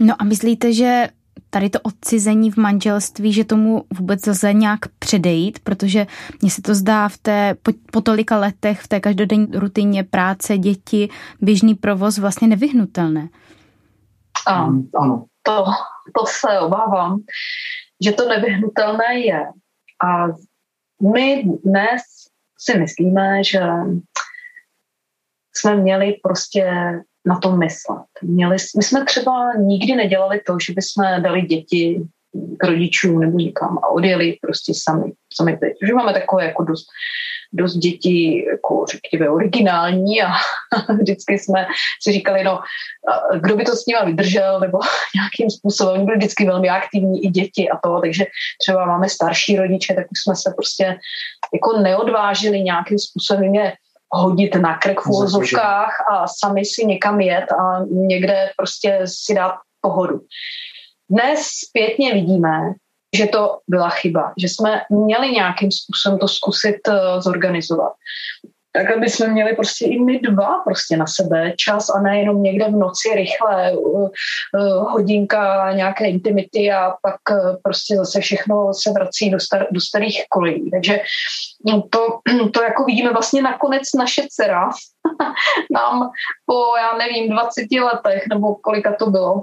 No 0.00 0.14
a 0.18 0.24
myslíte, 0.24 0.72
že 0.72 1.08
tady 1.54 1.70
to 1.70 1.80
odcizení 1.80 2.50
v 2.50 2.56
manželství, 2.56 3.32
že 3.32 3.44
tomu 3.44 3.84
vůbec 3.94 4.26
lze 4.26 4.52
nějak 4.52 4.78
předejít, 4.98 5.58
protože 5.58 6.06
mně 6.42 6.50
se 6.50 6.62
to 6.62 6.74
zdá 6.74 7.08
v 7.08 7.18
té, 7.18 7.54
po, 7.62 7.72
po 7.92 8.00
tolika 8.00 8.38
letech 8.38 8.80
v 8.80 8.88
té 8.88 9.00
každodenní 9.00 9.46
rutině 9.54 10.04
práce, 10.04 10.58
děti, 10.58 11.08
běžný 11.40 11.74
provoz 11.74 12.18
vlastně 12.18 12.48
nevyhnutelné. 12.48 13.28
A, 14.48 14.54
ano. 15.00 15.24
To, 15.42 15.64
to 16.18 16.26
se 16.26 16.60
obávám, 16.60 17.18
že 18.04 18.12
to 18.12 18.28
nevyhnutelné 18.28 19.20
je. 19.20 19.40
A 20.04 20.26
my 21.12 21.44
dnes 21.64 22.02
si 22.58 22.78
myslíme, 22.78 23.44
že 23.44 23.60
jsme 25.54 25.76
měli 25.76 26.16
prostě 26.22 26.64
na 27.26 27.38
to 27.38 27.56
myslet. 27.56 28.06
Měli, 28.22 28.56
my 28.76 28.82
jsme 28.82 29.04
třeba 29.04 29.54
nikdy 29.54 29.96
nedělali 29.96 30.40
to, 30.46 30.56
že 30.66 30.72
bychom 30.72 31.22
dali 31.22 31.42
děti 31.42 32.02
k 32.58 32.64
rodičům 32.64 33.20
nebo 33.20 33.38
nikam 33.38 33.78
a 33.78 33.88
odjeli 33.88 34.36
prostě 34.40 34.72
sami, 34.76 35.12
sami 35.34 35.56
teď. 35.56 35.72
Že 35.86 35.94
máme 35.94 36.12
takové 36.12 36.44
jako 36.44 36.64
dost, 36.64 36.86
dost 37.52 37.74
dětí, 37.74 38.44
jako 38.44 38.84
řekněme, 38.92 39.30
originální 39.30 40.22
a 40.22 40.28
vždycky 41.00 41.38
jsme 41.38 41.66
si 42.02 42.12
říkali, 42.12 42.44
no, 42.44 42.60
kdo 43.40 43.56
by 43.56 43.64
to 43.64 43.76
s 43.76 43.86
nima 43.86 44.04
vydržel, 44.04 44.60
nebo 44.60 44.78
nějakým 45.14 45.50
způsobem, 45.50 45.94
oni 45.94 46.04
byli 46.04 46.16
vždycky 46.16 46.46
velmi 46.46 46.68
aktivní 46.68 47.24
i 47.24 47.28
děti 47.30 47.68
a 47.70 47.78
to, 47.84 48.00
takže 48.00 48.26
třeba 48.60 48.86
máme 48.86 49.08
starší 49.08 49.56
rodiče, 49.56 49.94
tak 49.94 50.06
už 50.10 50.18
jsme 50.22 50.36
se 50.36 50.52
prostě 50.56 50.98
jako 51.54 51.78
neodvážili 51.80 52.62
nějakým 52.62 52.98
způsobem 52.98 53.54
je 53.54 53.72
hodit 54.12 54.54
na 54.54 54.78
krk 54.78 55.00
v 55.00 55.06
úvozovkách 55.06 55.92
a 56.10 56.28
sami 56.28 56.64
si 56.64 56.86
někam 56.86 57.20
jet 57.20 57.52
a 57.52 57.84
někde 57.90 58.50
prostě 58.56 59.00
si 59.04 59.34
dát 59.34 59.54
pohodu. 59.80 60.20
Dnes 61.10 61.46
zpětně 61.68 62.14
vidíme, 62.14 62.58
že 63.16 63.26
to 63.26 63.58
byla 63.68 63.88
chyba, 63.88 64.32
že 64.38 64.48
jsme 64.48 64.82
měli 64.90 65.30
nějakým 65.30 65.70
způsobem 65.72 66.18
to 66.18 66.28
zkusit 66.28 66.88
uh, 66.88 67.20
zorganizovat 67.20 67.92
tak 68.72 68.90
aby 68.90 69.08
jsme 69.08 69.28
měli 69.28 69.56
prostě 69.56 69.86
i 69.86 70.00
my 70.00 70.18
dva 70.18 70.62
prostě 70.64 70.96
na 70.96 71.06
sebe 71.06 71.52
čas 71.56 71.90
a 71.90 72.00
nejenom 72.00 72.42
někde 72.42 72.64
v 72.64 72.76
noci 72.76 73.08
rychle 73.14 73.72
hodinka 74.78 75.72
nějaké 75.72 76.06
intimity 76.06 76.72
a 76.72 76.94
pak 77.02 77.20
uh, 77.30 77.56
prostě 77.62 77.96
zase 77.96 78.20
všechno 78.20 78.74
se 78.74 78.92
vrací 78.92 79.30
do, 79.30 79.40
star, 79.40 79.66
do 79.70 79.80
starých 79.80 80.24
kolejí. 80.28 80.70
Takže 80.70 81.00
no, 81.66 81.82
to, 81.90 82.18
to 82.52 82.62
jako 82.62 82.84
vidíme 82.84 83.12
vlastně 83.12 83.42
nakonec 83.42 83.82
naše 83.98 84.22
dcera 84.30 84.70
nám 85.70 86.10
po, 86.46 86.76
já 86.76 86.98
nevím, 86.98 87.32
20 87.32 87.62
letech 87.84 88.22
nebo 88.28 88.54
kolika 88.54 88.94
to 88.98 89.10
bylo, 89.10 89.42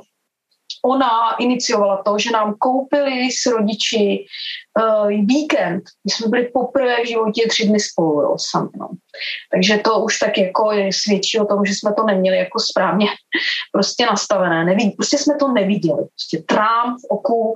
ona 0.85 1.35
iniciovala 1.39 2.03
to, 2.03 2.19
že 2.19 2.31
nám 2.31 2.55
koupili 2.59 3.31
s 3.31 3.45
rodiči 3.45 4.25
uh, 4.79 5.07
víkend. 5.07 5.83
My 6.05 6.11
jsme 6.11 6.27
byli 6.27 6.43
poprvé 6.53 7.03
v 7.03 7.07
životě 7.07 7.47
tři 7.49 7.67
dny 7.67 7.79
spolu, 7.79 8.21
jo, 8.21 8.35
sami. 8.39 8.69
No. 8.79 8.89
Takže 9.51 9.77
to 9.77 9.99
už 9.99 10.19
tak 10.19 10.37
jako 10.37 10.71
je, 10.71 10.89
svědčí 10.93 11.39
o 11.39 11.45
tom, 11.45 11.65
že 11.65 11.73
jsme 11.73 11.93
to 11.93 12.03
neměli 12.03 12.37
jako 12.37 12.59
správně 12.59 13.07
prostě 13.71 14.05
nastavené. 14.05 14.65
Neví, 14.65 14.91
prostě 14.91 15.17
jsme 15.17 15.35
to 15.35 15.47
neviděli. 15.47 16.03
Prostě 16.05 16.43
trám 16.47 16.97
v 16.97 17.05
oku 17.09 17.53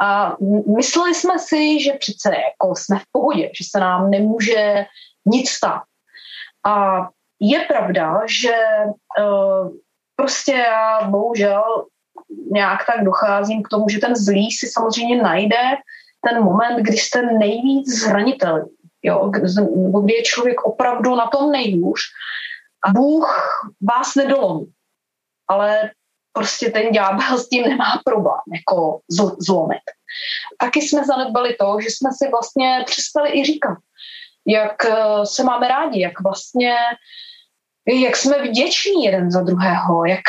a 0.00 0.36
mysleli 0.76 1.14
jsme 1.14 1.38
si, 1.38 1.82
že 1.82 1.92
přece 1.92 2.28
jako 2.28 2.74
jsme 2.76 2.98
v 2.98 3.06
pohodě, 3.12 3.50
že 3.58 3.64
se 3.70 3.80
nám 3.80 4.10
nemůže 4.10 4.86
nic 5.26 5.50
stát. 5.50 5.82
A 6.66 7.08
je 7.40 7.60
pravda, 7.60 8.20
že 8.26 8.54
uh, 9.20 9.70
prostě 10.16 10.52
já 10.52 11.08
bohužel 11.08 11.86
nějak 12.52 12.86
tak 12.86 13.04
docházím 13.04 13.62
k 13.62 13.68
tomu, 13.68 13.88
že 13.88 13.98
ten 13.98 14.16
zlý 14.16 14.50
si 14.50 14.66
samozřejmě 14.66 15.22
najde 15.22 15.62
ten 16.28 16.44
moment, 16.44 16.76
kdy 16.76 16.96
jste 16.96 17.22
nejvíc 17.22 18.02
zranitelný, 18.02 18.70
jo, 19.02 19.30
kdy 20.04 20.14
je 20.14 20.22
člověk 20.22 20.60
opravdu 20.62 21.14
na 21.14 21.26
tom 21.26 21.50
nejhůř 21.50 22.00
a 22.86 22.90
Bůh 22.90 23.50
vás 23.80 24.14
nedolomí. 24.14 24.72
Ale 25.48 25.90
prostě 26.32 26.70
ten 26.70 26.92
ďábel 26.92 27.38
s 27.38 27.48
tím 27.48 27.68
nemá 27.68 28.00
problém, 28.04 28.40
jako 28.54 29.00
zlomit. 29.38 29.82
Taky 30.58 30.82
jsme 30.82 31.04
zanedbali 31.04 31.56
to, 31.60 31.76
že 31.82 31.88
jsme 31.90 32.10
si 32.12 32.30
vlastně 32.30 32.82
přestali 32.86 33.30
i 33.38 33.44
říkat, 33.44 33.78
jak 34.46 34.84
eh, 34.84 34.96
se 35.24 35.44
máme 35.44 35.68
rádi, 35.68 36.00
jak 36.00 36.20
vlastně 36.20 36.76
jak 37.86 38.16
jsme 38.16 38.42
vděční 38.42 39.04
jeden 39.04 39.30
za 39.30 39.40
druhého, 39.40 40.04
jak, 40.04 40.20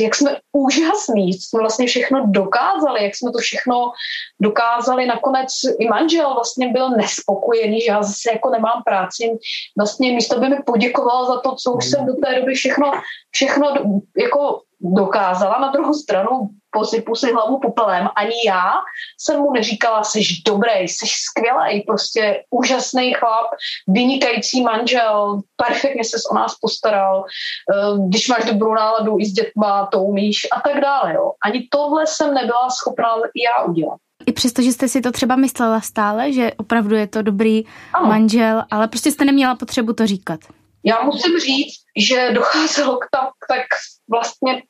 jak 0.00 0.14
jsme 0.14 0.36
úžasní, 0.52 1.32
jsme 1.32 1.60
vlastně 1.60 1.86
všechno 1.86 2.26
dokázali, 2.26 3.04
jak 3.04 3.16
jsme 3.16 3.32
to 3.32 3.38
všechno 3.38 3.92
dokázali. 4.40 5.06
Nakonec 5.06 5.48
i 5.78 5.88
manžel 5.88 6.34
vlastně 6.34 6.68
byl 6.72 6.90
nespokojený, 6.90 7.80
že 7.80 7.92
já 7.92 8.02
zase 8.02 8.32
jako 8.32 8.50
nemám 8.50 8.82
práci. 8.84 9.38
Vlastně 9.78 10.12
místo 10.12 10.40
by 10.40 10.48
mi 10.48 10.62
poděkoval 10.66 11.26
za 11.26 11.40
to, 11.40 11.54
co 11.54 11.72
už 11.72 11.84
jsem 11.84 12.06
do 12.06 12.12
té 12.14 12.40
doby 12.40 12.54
všechno, 12.54 12.92
všechno 13.30 13.74
jako 14.16 14.60
dokázala. 14.80 15.58
Na 15.58 15.70
druhou 15.70 15.94
stranu 15.94 16.50
posypu 16.70 17.14
si 17.14 17.32
hlavu 17.32 17.58
popelem. 17.58 18.08
Ani 18.16 18.34
já 18.46 18.72
jsem 19.20 19.40
mu 19.40 19.52
neříkala, 19.52 20.04
jsi 20.04 20.20
dobrý, 20.46 20.80
jsi 20.80 21.06
skvělý, 21.06 21.80
prostě 21.80 22.44
úžasný 22.50 23.14
chlap, 23.14 23.46
vynikající 23.88 24.62
manžel, 24.62 25.40
perfektně 25.56 26.04
se 26.04 26.16
o 26.30 26.34
nás 26.34 26.54
postaral, 26.60 27.24
eh, 27.24 28.08
když 28.08 28.28
máš 28.28 28.44
dobrou 28.44 28.74
náladu 28.74 29.16
i 29.20 29.26
s 29.26 29.32
dětma, 29.32 29.88
to 29.92 30.02
umíš 30.02 30.36
a 30.56 30.60
tak 30.60 30.80
dále. 30.80 31.14
Jo. 31.14 31.32
Ani 31.44 31.68
tohle 31.70 32.06
jsem 32.06 32.34
nebyla 32.34 32.70
schopná 32.70 33.16
já 33.16 33.64
udělat. 33.64 33.98
I 34.26 34.32
přesto, 34.32 34.62
že 34.62 34.72
jste 34.72 34.88
si 34.88 35.00
to 35.00 35.12
třeba 35.12 35.36
myslela 35.36 35.80
stále, 35.80 36.32
že 36.32 36.52
opravdu 36.56 36.96
je 36.96 37.06
to 37.06 37.22
dobrý 37.22 37.64
ano. 37.92 38.06
manžel, 38.06 38.62
ale 38.70 38.88
prostě 38.88 39.10
jste 39.10 39.24
neměla 39.24 39.54
potřebu 39.54 39.92
to 39.92 40.06
říkat. 40.06 40.40
Já 40.84 41.02
musím 41.02 41.38
říct, 41.38 41.74
že 41.96 42.30
docházelo 42.32 42.96
k 42.96 43.08
tak, 43.10 43.30
tak 43.48 43.66
vlastně 44.10 44.62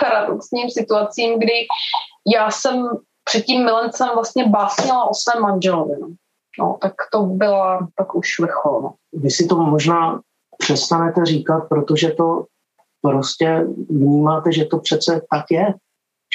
paradoxním 0.00 0.70
situacím, 0.70 1.38
kdy 1.38 1.52
já 2.36 2.50
jsem 2.50 2.88
před 3.24 3.44
tím 3.44 3.64
milencem 3.64 4.08
vlastně 4.14 4.48
básnila 4.48 5.10
o 5.10 5.14
svém 5.14 5.42
manželovi. 5.42 5.94
No. 6.00 6.08
no 6.58 6.78
tak 6.80 6.94
to 7.12 7.22
byla 7.22 7.88
tak 7.96 8.14
už 8.14 8.40
vrchol. 8.40 8.82
No. 8.82 8.94
Vy 9.12 9.30
si 9.30 9.46
to 9.46 9.56
možná 9.56 10.20
přestanete 10.58 11.24
říkat, 11.24 11.60
protože 11.68 12.10
to 12.10 12.44
prostě 13.02 13.66
vnímáte, 13.90 14.52
že 14.52 14.64
to 14.64 14.78
přece 14.78 15.22
tak 15.32 15.44
je, 15.50 15.74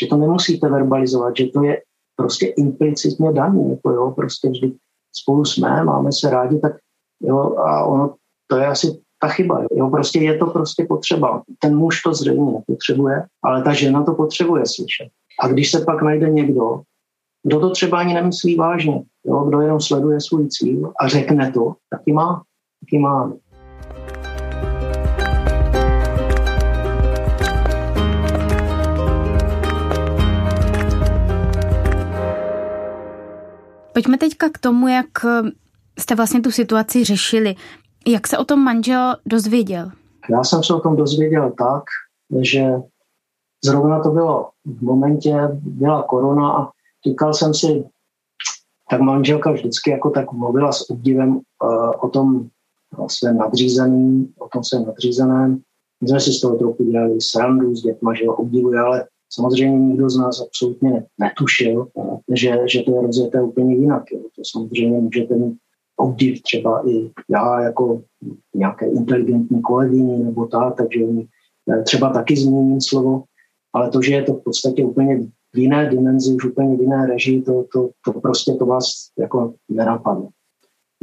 že 0.01 0.07
to 0.07 0.17
nemusíte 0.17 0.69
verbalizovat, 0.69 1.33
že 1.37 1.45
to 1.45 1.63
je 1.63 1.81
prostě 2.15 2.47
implicitně 2.47 3.31
daný, 3.31 3.69
jako 3.69 3.89
jo, 3.89 4.11
prostě 4.11 4.49
vždy 4.49 4.73
spolu 5.15 5.45
jsme, 5.45 5.83
máme 5.83 6.09
se 6.11 6.29
rádi, 6.29 6.59
tak 6.59 6.71
jo, 7.21 7.55
a 7.57 7.85
ono, 7.85 8.15
to 8.47 8.57
je 8.57 8.67
asi 8.67 9.01
ta 9.25 9.31
chyba, 9.31 9.65
jo, 9.71 9.89
prostě 9.89 10.19
je 10.19 10.37
to 10.37 10.45
prostě 10.45 10.85
potřeba. 10.89 11.43
Ten 11.59 11.77
muž 11.77 12.01
to 12.01 12.13
zřejmě 12.13 12.51
nepotřebuje, 12.51 13.25
ale 13.43 13.63
ta 13.63 13.73
žena 13.73 14.03
to 14.03 14.13
potřebuje 14.13 14.63
slyšet. 14.65 15.09
A 15.41 15.47
když 15.47 15.71
se 15.71 15.85
pak 15.85 16.01
najde 16.01 16.29
někdo, 16.29 16.81
kdo 17.43 17.59
to 17.59 17.69
třeba 17.69 17.99
ani 17.99 18.13
nemyslí 18.13 18.55
vážně, 18.55 19.03
jo, 19.25 19.39
kdo 19.39 19.61
jenom 19.61 19.81
sleduje 19.81 20.21
svůj 20.21 20.47
cíl 20.47 20.93
a 20.99 21.07
řekne 21.07 21.51
to, 21.51 21.73
taky 21.89 22.13
má, 22.13 22.43
taky 22.85 22.99
má. 22.99 23.33
Pojďme 33.93 34.17
teďka 34.17 34.49
k 34.49 34.57
tomu, 34.57 34.87
jak 34.87 35.07
jste 35.99 36.15
vlastně 36.15 36.41
tu 36.41 36.51
situaci 36.51 37.03
řešili. 37.03 37.55
Jak 38.07 38.27
se 38.27 38.37
o 38.37 38.45
tom 38.45 38.59
manžel 38.59 39.15
dozvěděl? 39.25 39.91
Já 40.29 40.43
jsem 40.43 40.63
se 40.63 40.73
o 40.73 40.79
tom 40.79 40.95
dozvěděl 40.95 41.53
tak, 41.57 41.83
že 42.41 42.73
zrovna 43.65 44.03
to 44.03 44.09
bylo 44.09 44.49
v 44.65 44.81
momentě, 44.81 45.35
byla 45.53 46.03
korona 46.03 46.57
a 46.57 46.69
říkal 47.07 47.33
jsem 47.33 47.53
si, 47.53 47.83
tak 48.89 49.01
manželka 49.01 49.51
vždycky 49.51 49.91
jako 49.91 50.09
tak 50.09 50.31
mluvila 50.31 50.71
s 50.71 50.89
obdivem 50.89 51.29
uh, 51.29 51.41
o 52.01 52.09
tom 52.09 52.47
svém 53.07 53.37
nadřízeným, 53.37 54.33
o 54.39 54.47
tom 54.47 54.63
svém 54.63 54.85
nadřízeném. 54.85 55.61
My 56.01 56.07
jsme 56.07 56.19
si 56.19 56.31
z 56.31 56.41
toho 56.41 56.55
trochu 56.55 56.83
dělali 56.83 57.21
srandu 57.21 57.75
s 57.75 57.81
dětma, 57.81 58.13
že 58.13 58.27
ho 58.27 58.35
obdivuje, 58.35 58.79
ale 58.79 59.07
samozřejmě 59.29 59.79
nikdo 59.79 60.09
z 60.09 60.17
nás 60.17 60.41
absolutně 60.41 61.05
netušil, 61.17 61.87
že, 62.33 62.59
že 62.65 62.83
to 62.83 62.95
je 62.95 63.01
rozjeté 63.01 63.41
úplně 63.41 63.75
jinak. 63.75 64.03
Jo. 64.11 64.19
To 64.35 64.41
samozřejmě 64.51 65.01
můžete 65.01 65.35
mít 65.35 65.57
obdiv 65.97 66.41
třeba 66.41 66.89
i 66.89 67.11
já 67.29 67.61
jako 67.61 68.01
nějaké 68.55 68.85
inteligentní 68.85 69.61
kolegyni 69.61 70.23
nebo 70.23 70.45
tak, 70.45 70.75
takže 70.75 70.99
eh, 71.71 71.83
třeba 71.83 72.13
taky 72.13 72.35
změním 72.35 72.81
slovo, 72.81 73.23
ale 73.73 73.89
to, 73.89 74.01
že 74.01 74.13
je 74.13 74.23
to 74.23 74.33
v 74.33 74.43
podstatě 74.43 74.85
úplně 74.85 75.27
v 75.53 75.57
jiné 75.57 75.89
dimenzi, 75.89 76.35
už 76.35 76.45
úplně 76.45 76.77
v 76.77 76.81
jiné 76.81 77.07
režii, 77.07 77.41
to, 77.41 77.65
to, 77.73 77.89
to 78.05 78.19
prostě 78.19 78.53
to 78.53 78.65
vás 78.65 78.85
jako 79.19 79.53
nenapadne. 79.69 80.27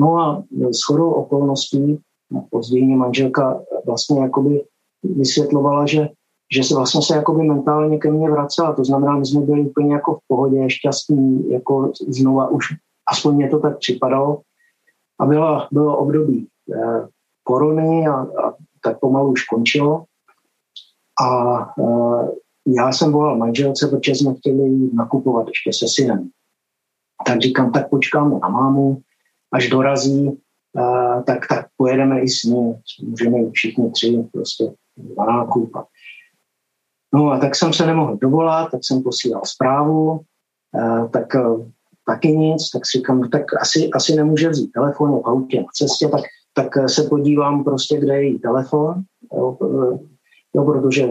No 0.00 0.18
a 0.18 0.44
s 0.72 0.84
chodou 0.84 1.10
okolností 1.10 1.98
no, 2.30 2.46
později 2.50 2.96
manželka 2.96 3.62
vlastně 3.86 4.20
jakoby 4.20 4.64
vysvětlovala, 5.02 5.86
že, 5.86 6.08
že 6.54 6.62
se 6.62 6.74
vlastně 6.74 7.02
se 7.02 7.16
jakoby 7.16 7.42
mentálně 7.42 7.98
ke 7.98 8.10
mně 8.10 8.30
vracela. 8.30 8.72
To 8.72 8.84
znamená, 8.84 9.16
my 9.16 9.26
jsme 9.26 9.40
byli 9.40 9.60
úplně 9.60 9.92
jako 9.92 10.14
v 10.14 10.18
pohodě, 10.28 10.70
šťastní, 10.70 11.50
jako 11.50 11.92
znova 12.08 12.48
už, 12.48 12.64
aspoň 13.12 13.34
mě 13.34 13.48
to 13.48 13.58
tak 13.58 13.78
připadalo. 13.78 14.40
A 15.20 15.26
bylo, 15.26 15.68
bylo 15.72 15.98
období 15.98 16.48
eh, 16.74 17.08
korony 17.42 18.06
a, 18.06 18.14
a 18.14 18.54
tak 18.84 19.00
pomalu 19.00 19.32
už 19.32 19.44
končilo. 19.44 20.04
A 21.22 21.60
eh, 21.78 22.28
já 22.66 22.92
jsem 22.92 23.12
volal 23.12 23.36
manželce, 23.38 23.88
protože 23.88 24.12
jsme 24.12 24.34
chtěli 24.34 24.90
nakupovat 24.94 25.46
ještě 25.48 25.72
se 25.72 25.86
synem. 25.88 26.30
Tak 27.26 27.40
říkám, 27.40 27.72
tak 27.72 27.90
počkáme 27.90 28.38
na 28.38 28.48
mámu, 28.48 29.02
až 29.52 29.68
dorazí, 29.68 30.26
uh, 30.26 31.22
tak, 31.24 31.48
tak 31.48 31.66
pojedeme 31.76 32.20
i 32.20 32.28
s 32.28 32.42
ní. 32.42 32.74
Můžeme 33.02 33.38
jít 33.38 33.50
všichni 33.52 33.90
tři 33.90 34.28
prostě 34.32 34.72
na 35.18 35.24
nákup. 35.24 35.72
No 37.14 37.30
a 37.30 37.38
tak 37.38 37.56
jsem 37.56 37.72
se 37.72 37.86
nemohl 37.86 38.16
dovolat, 38.16 38.70
tak 38.70 38.80
jsem 38.84 39.02
posílal 39.02 39.42
zprávu, 39.44 40.20
tak 41.12 41.36
taky 42.06 42.36
nic, 42.36 42.70
tak 42.70 42.82
si 42.86 42.98
říkám, 42.98 43.30
tak 43.30 43.42
asi, 43.60 43.90
asi 43.90 44.16
nemůže 44.16 44.48
vzít 44.48 44.72
telefon 44.72 45.10
v 45.10 45.24
autě 45.24 45.60
na 45.60 45.66
cestě, 45.74 46.08
tak, 46.08 46.20
tak 46.54 46.90
se 46.90 47.02
podívám 47.02 47.64
prostě, 47.64 47.98
kde 47.98 48.14
je 48.14 48.22
její 48.22 48.38
telefon. 48.38 48.94
Jo, 49.32 49.56
jo, 50.54 50.64
protože 50.64 51.08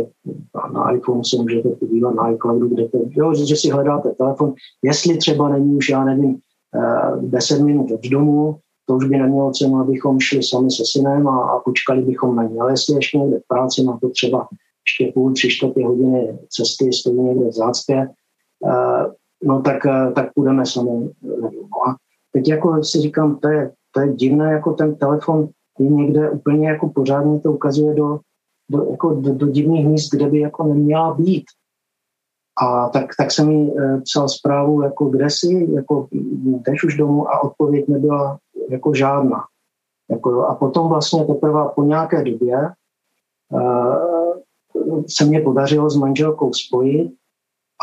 na 0.74 0.92
iPhone 0.92 1.22
se 1.26 1.38
můžete 1.42 1.70
podívat 1.70 2.16
na 2.16 2.32
iCloudu, 2.32 2.68
kde 2.68 2.90
to, 2.90 2.98
jo, 3.10 3.34
že 3.34 3.56
si 3.56 3.70
hledáte 3.70 4.10
telefon, 4.10 4.54
jestli 4.84 5.18
třeba 5.18 5.50
není 5.50 5.76
už, 5.76 5.90
já 5.90 6.06
nevím, 6.06 6.38
10 7.22 7.60
eh, 7.60 7.64
minut 7.64 7.92
od 7.92 8.08
domu, 8.10 8.58
to 8.86 8.96
už 8.96 9.06
by 9.06 9.18
nemělo 9.18 9.52
cenu, 9.52 9.78
abychom 9.78 10.20
šli 10.20 10.44
sami 10.44 10.72
se 10.72 10.84
synem 10.86 11.28
a, 11.28 11.44
a 11.44 11.60
počkali 11.60 12.02
bychom 12.02 12.36
na 12.36 12.44
ně. 12.44 12.62
Ale 12.62 12.72
jestli 12.72 12.96
ještě 12.96 13.18
někde 13.18 13.40
v 13.40 13.48
práci, 13.48 13.84
má 13.84 14.00
to 14.02 14.10
třeba 14.10 14.48
ještě 14.88 15.14
půl, 15.14 15.34
tři 15.34 15.50
čtvrtě 15.50 15.86
hodiny 15.86 16.40
cesty, 16.50 16.94
stojí 16.94 17.20
někde 17.20 17.46
v 17.48 17.54
zácpě, 17.54 18.08
eh, 18.68 19.06
no 19.44 19.62
tak, 19.62 19.86
eh, 19.86 20.12
tak 20.12 20.34
půjdeme 20.34 20.66
sami. 20.66 21.10
No 21.22 21.90
a 21.90 21.96
teď 22.32 22.50
jako 22.50 22.84
si 22.84 23.00
říkám, 23.00 23.38
to 23.38 23.48
je, 23.48 23.72
to 23.92 24.00
je 24.02 24.14
divné, 24.14 24.52
jako 24.52 24.74
ten 24.74 24.96
telefon 24.96 25.50
je 25.80 25.90
někde 25.90 26.30
úplně 26.30 26.70
jako 26.70 26.90
pořádně 26.90 27.40
to 27.40 27.54
ukazuje 27.54 27.94
do, 27.94 28.20
do, 28.70 28.88
jako 28.92 29.14
do, 29.14 29.34
do 29.34 29.48
divných 29.48 29.88
míst, 29.88 30.10
kde 30.10 30.30
by 30.30 30.40
jako 30.40 30.64
neměla 30.64 31.14
být. 31.14 31.44
A 32.62 32.90
tak, 32.90 33.06
tak 33.18 33.32
jsem 33.32 33.52
jí 33.52 33.78
e, 33.78 34.02
psal 34.02 34.30
zprávu, 34.30 34.82
jako 34.82 35.06
kde 35.06 35.26
jsi, 35.30 35.68
jako 35.74 36.08
jdeš 36.12 36.84
už 36.84 36.98
domů 36.98 37.30
a 37.30 37.44
odpověď 37.44 37.88
nebyla 37.88 38.38
jako 38.70 38.94
žádná. 38.94 39.44
Jako, 40.10 40.46
a 40.46 40.56
potom 40.56 40.90
vlastně 40.90 41.26
teprve 41.26 41.70
po 41.76 41.84
nějaké 41.84 42.24
době 42.24 42.58
e, 42.58 42.72
se 45.08 45.26
mě 45.26 45.40
podařilo 45.40 45.90
s 45.90 45.96
manželkou 45.96 46.54
spojit 46.54 47.12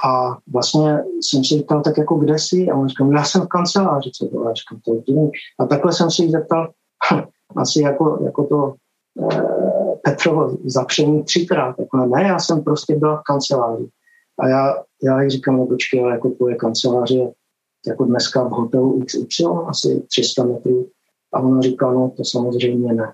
a 0.04 0.38
vlastně 0.52 1.04
jsem 1.20 1.44
si 1.44 1.58
říkal, 1.58 1.82
tak 1.82 1.98
jako 1.98 2.14
kde 2.14 2.38
jsi? 2.38 2.68
A 2.68 2.76
on 2.76 2.88
říkal, 2.88 3.12
já 3.12 3.24
jsem 3.24 3.42
v 3.42 3.48
kanceláři, 3.48 4.10
co 4.14 4.26
to? 4.26 4.46
A 4.46 4.54
říkám, 4.54 4.80
to 4.84 4.94
je 4.94 5.00
divný. 5.00 5.30
A 5.58 5.66
takhle 5.66 5.92
jsem 5.92 6.10
si 6.10 6.30
zeptal, 6.30 6.70
asi 7.56 7.82
jako, 7.82 8.18
jako 8.24 8.44
to 8.44 8.74
e, 9.32 9.38
Petrovo 10.02 10.56
zapření 10.64 11.24
třikrát. 11.24 11.78
Jako 11.78 11.96
ne, 11.96 12.22
já 12.22 12.38
jsem 12.38 12.64
prostě 12.64 12.96
byla 12.96 13.16
v 13.16 13.22
kanceláři. 13.22 13.88
A 14.38 14.48
já, 14.48 14.84
já 15.02 15.22
jí 15.22 15.30
říkám, 15.30 15.56
no 15.56 15.66
počkej, 15.66 16.04
ale 16.04 16.12
jako 16.12 16.30
tvoje 16.30 16.54
kanceláře 16.54 17.14
je 17.14 17.32
jako 17.86 18.04
dneska 18.04 18.44
v 18.44 18.50
hotelu 18.50 19.02
XY, 19.04 19.44
asi 19.66 20.02
300 20.10 20.44
metrů. 20.44 20.88
A 21.34 21.40
ona 21.40 21.60
říká, 21.60 21.92
no 21.92 22.12
to 22.16 22.24
samozřejmě 22.24 22.92
ne. 22.92 23.12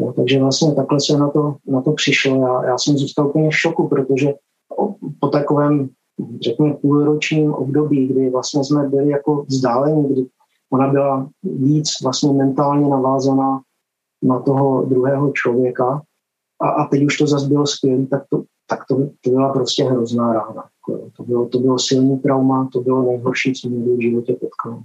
Jo, 0.00 0.12
takže 0.12 0.40
vlastně 0.40 0.74
takhle 0.74 1.00
se 1.00 1.18
na 1.18 1.30
to, 1.30 1.56
na 1.66 1.82
to 1.82 1.92
přišlo. 1.92 2.46
Já, 2.46 2.64
já 2.64 2.78
jsem 2.78 2.98
zůstal 2.98 3.28
úplně 3.28 3.50
v 3.50 3.56
šoku, 3.56 3.88
protože 3.88 4.34
po 5.20 5.28
takovém, 5.28 5.88
řekněme, 6.40 6.74
půlročním 6.74 7.54
období, 7.54 8.06
kdy 8.06 8.30
vlastně 8.30 8.64
jsme 8.64 8.88
byli 8.88 9.10
jako 9.10 9.44
vzdáleni, 9.48 10.12
kdy 10.12 10.26
ona 10.72 10.88
byla 10.88 11.28
víc 11.42 11.88
vlastně 12.02 12.32
mentálně 12.32 12.88
navázaná 12.88 13.60
na 14.22 14.40
toho 14.40 14.84
druhého 14.84 15.32
člověka 15.32 16.02
a, 16.60 16.68
a 16.68 16.88
teď 16.88 17.04
už 17.04 17.18
to 17.18 17.26
zase 17.26 17.48
bylo 17.48 17.66
skvělé, 17.66 18.06
tak 18.06 18.22
to, 18.30 18.42
tak 18.66 18.80
to, 18.88 18.96
to 19.20 19.30
byla 19.30 19.52
prostě 19.52 19.84
hrozná 19.84 20.32
rána. 20.32 20.64
To 21.16 21.22
bylo, 21.22 21.48
to 21.48 21.58
bylo 21.58 21.78
silný 21.78 22.18
trauma, 22.18 22.68
to 22.72 22.80
bylo 22.80 23.02
nejhorší, 23.02 23.52
co 23.52 23.68
mě 23.68 23.96
v 23.96 24.02
životě 24.02 24.36
potkalo. 24.40 24.82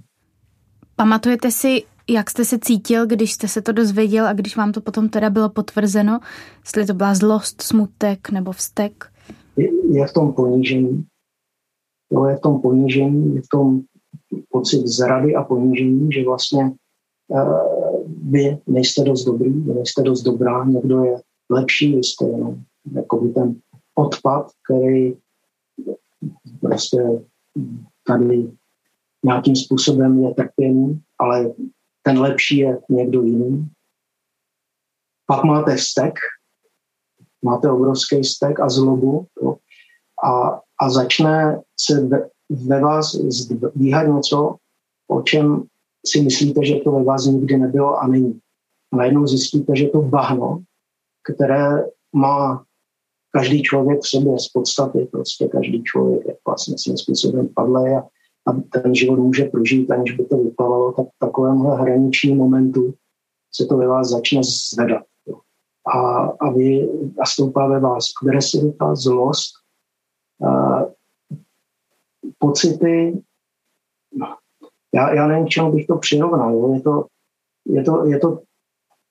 Pamatujete 0.96 1.50
si, 1.50 1.82
jak 2.10 2.30
jste 2.30 2.44
se 2.44 2.58
cítil, 2.58 3.06
když 3.06 3.32
jste 3.32 3.48
se 3.48 3.62
to 3.62 3.72
dozvěděl 3.72 4.26
a 4.26 4.32
když 4.32 4.56
vám 4.56 4.72
to 4.72 4.80
potom 4.80 5.08
teda 5.08 5.30
bylo 5.30 5.48
potvrzeno? 5.48 6.20
Jestli 6.64 6.86
to 6.86 6.94
byla 6.94 7.14
zlost, 7.14 7.62
smutek 7.62 8.30
nebo 8.30 8.52
vztek? 8.52 9.04
Je, 9.56 9.68
je 9.98 10.06
v 10.06 10.12
tom 10.12 10.32
ponížení. 10.32 11.04
Jo, 12.12 12.24
je 12.24 12.36
v 12.36 12.40
tom 12.40 12.60
ponížení, 12.60 13.34
je 13.34 13.42
v 13.42 13.48
tom 13.48 13.80
pocit 14.50 14.86
zrady 14.86 15.34
a 15.34 15.44
ponížení, 15.44 16.12
že 16.12 16.24
vlastně 16.24 16.72
uh, 17.28 17.72
vy 18.30 18.58
nejste 18.66 19.02
dost 19.04 19.24
dobrý, 19.24 19.50
vy 19.50 19.74
nejste 19.74 20.02
dost 20.02 20.22
dobrá, 20.22 20.64
někdo 20.64 21.04
je 21.04 21.16
lepší, 21.50 21.96
vy 21.96 22.04
jste 22.04 22.24
jenom 22.24 22.62
jako 22.92 23.28
ten 23.28 23.60
odpad, 23.94 24.50
který 24.64 25.16
prostě 26.60 27.22
tady 28.06 28.52
nějakým 29.24 29.56
způsobem 29.56 30.24
je 30.24 30.34
trpěný, 30.34 31.00
ale 31.18 31.52
ten 32.02 32.18
lepší 32.18 32.58
je 32.58 32.78
někdo 32.88 33.22
jiný. 33.22 33.68
Pak 35.26 35.44
máte 35.44 35.76
vztek, 35.76 36.14
máte 37.44 37.70
obrovský 37.70 38.22
vztek 38.22 38.60
a 38.60 38.68
zlobu 38.68 39.26
jo, 39.42 39.56
a, 40.24 40.60
a 40.82 40.90
začne 40.90 41.60
se 41.80 42.08
ve, 42.50 42.80
vás 42.80 43.14
zdvíhat 43.14 44.06
něco, 44.06 44.56
o 45.10 45.22
čem 45.22 45.62
si 46.06 46.22
myslíte, 46.22 46.64
že 46.64 46.74
to 46.74 46.92
ve 46.92 47.04
vás 47.04 47.26
nikdy 47.26 47.56
nebylo 47.56 47.98
a 47.98 48.06
není. 48.06 48.40
A 48.92 48.96
najednou 48.96 49.26
zjistíte, 49.26 49.76
že 49.76 49.88
to 49.88 50.02
bahno, 50.02 50.62
které 51.32 51.84
má 52.16 52.64
každý 53.30 53.62
člověk 53.62 54.00
v 54.00 54.08
sobě 54.08 54.38
z 54.38 54.48
podstaty, 54.48 55.08
prostě 55.12 55.48
každý 55.48 55.82
člověk 55.82 56.26
je 56.26 56.36
vlastně 56.46 56.74
svým 56.78 56.98
způsobem 56.98 57.48
padlý 57.54 57.90
a, 57.90 58.00
a 58.46 58.52
ten 58.72 58.94
život 58.94 59.18
může 59.18 59.44
prožít, 59.44 59.90
aniž 59.90 60.12
by 60.12 60.24
to 60.24 60.36
vyplavalo, 60.36 60.92
tak 60.92 61.06
v 61.06 61.18
takovémhle 61.18 61.76
hraničním 61.76 62.36
momentu 62.36 62.94
se 63.54 63.66
to 63.66 63.76
ve 63.76 63.86
vás 63.86 64.08
začne 64.08 64.40
zvedat. 64.72 65.02
A, 65.94 65.98
a, 66.40 66.50
vy, 66.50 66.88
a 67.20 67.26
stoupá 67.26 67.66
ve 67.66 67.80
vás 67.80 68.04
agresivita, 68.22 68.94
zlost, 68.94 69.61
pocity, 72.38 73.22
já, 74.94 75.14
já 75.14 75.26
nevím, 75.26 75.48
čemu 75.48 75.72
bych 75.72 75.86
to 75.86 75.96
přirovnal. 75.96 76.54
Jo. 76.54 76.74
Je, 76.74 76.80
to, 76.80 77.06
je, 77.66 77.82
to, 77.82 78.06
je 78.06 78.18
to 78.18 78.42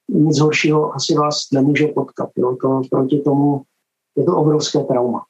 nic 0.09 0.39
horšího 0.39 0.95
asi 0.95 1.15
vás 1.15 1.51
nemůže 1.53 1.87
potkat. 1.87 2.29
Jo. 2.37 2.55
To 2.61 2.81
proti 2.91 3.19
tomu 3.21 3.61
je 4.17 4.23
to 4.23 4.37
obrovské 4.37 4.79
trauma. 4.83 5.25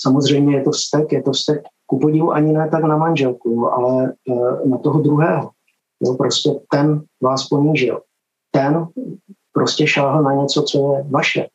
Samozřejmě 0.00 0.56
je 0.56 0.64
to 0.64 0.70
vztek, 0.70 1.12
je 1.12 1.22
to 1.22 1.32
vztek 1.32 1.62
ku 1.86 1.98
podivu 1.98 2.32
ani 2.32 2.52
ne 2.52 2.68
tak 2.70 2.84
na 2.84 2.96
manželku, 2.96 3.72
ale 3.72 4.14
e, 4.28 4.68
na 4.68 4.78
toho 4.78 5.00
druhého. 5.00 5.50
Jo, 6.00 6.14
prostě 6.14 6.50
ten 6.70 7.04
vás 7.22 7.48
ponížil. 7.48 8.02
Ten 8.50 8.86
prostě 9.52 9.86
šáhl 9.86 10.22
na 10.22 10.32
něco, 10.32 10.62
co 10.62 10.94
je 10.94 11.04
vaše. 11.10 11.46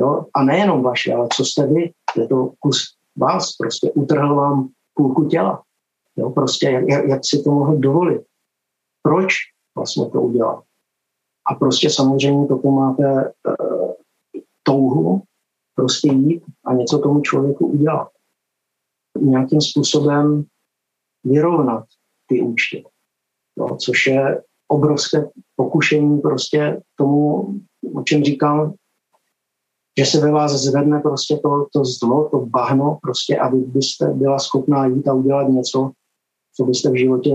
Jo? 0.00 0.26
A 0.34 0.42
nejenom 0.42 0.82
vaše, 0.82 1.14
ale 1.14 1.28
co 1.32 1.44
jste 1.44 1.66
vy. 1.66 1.92
Je 2.16 2.28
to 2.28 2.52
kus 2.58 2.96
vás. 3.16 3.56
Prostě 3.56 3.92
utrhl 3.92 4.34
vám 4.34 4.68
půlku 4.94 5.24
těla. 5.24 5.62
Jo? 6.16 6.30
Prostě 6.30 6.70
jak, 6.70 7.08
jak 7.08 7.20
si 7.24 7.42
to 7.42 7.50
mohl 7.50 7.76
dovolit. 7.76 8.22
Proč 9.02 9.34
vlastně 9.76 10.10
to 10.10 10.20
udělal? 10.20 10.62
A 11.50 11.54
prostě 11.54 11.90
samozřejmě 11.90 12.46
pokud 12.46 12.70
máte 12.70 13.24
e, 13.24 13.32
touhu 14.62 15.22
prostě 15.74 16.12
jít 16.12 16.42
a 16.64 16.74
něco 16.74 16.98
tomu 16.98 17.20
člověku 17.20 17.66
udělat. 17.66 18.08
Nějakým 19.20 19.60
způsobem 19.60 20.44
vyrovnat 21.24 21.84
ty 22.26 22.40
účty. 22.40 22.84
No, 23.58 23.76
což 23.76 24.06
je 24.06 24.42
obrovské 24.68 25.28
pokušení 25.56 26.20
prostě 26.20 26.82
tomu, 26.96 27.54
o 27.94 28.02
čem 28.02 28.24
říkám, 28.24 28.74
že 30.00 30.06
se 30.06 30.20
ve 30.20 30.30
vás 30.30 30.52
zvedne 30.52 31.00
prostě 31.00 31.40
to, 31.42 31.66
to 31.72 31.84
zlo, 31.84 32.28
to 32.28 32.46
bahno, 32.46 32.98
prostě, 33.02 33.38
aby 33.38 33.56
byste 33.56 34.06
byla 34.06 34.38
schopná 34.38 34.86
jít 34.86 35.08
a 35.08 35.12
udělat 35.12 35.48
něco, 35.48 35.90
co 36.56 36.64
byste 36.64 36.90
v 36.90 36.98
životě 36.98 37.30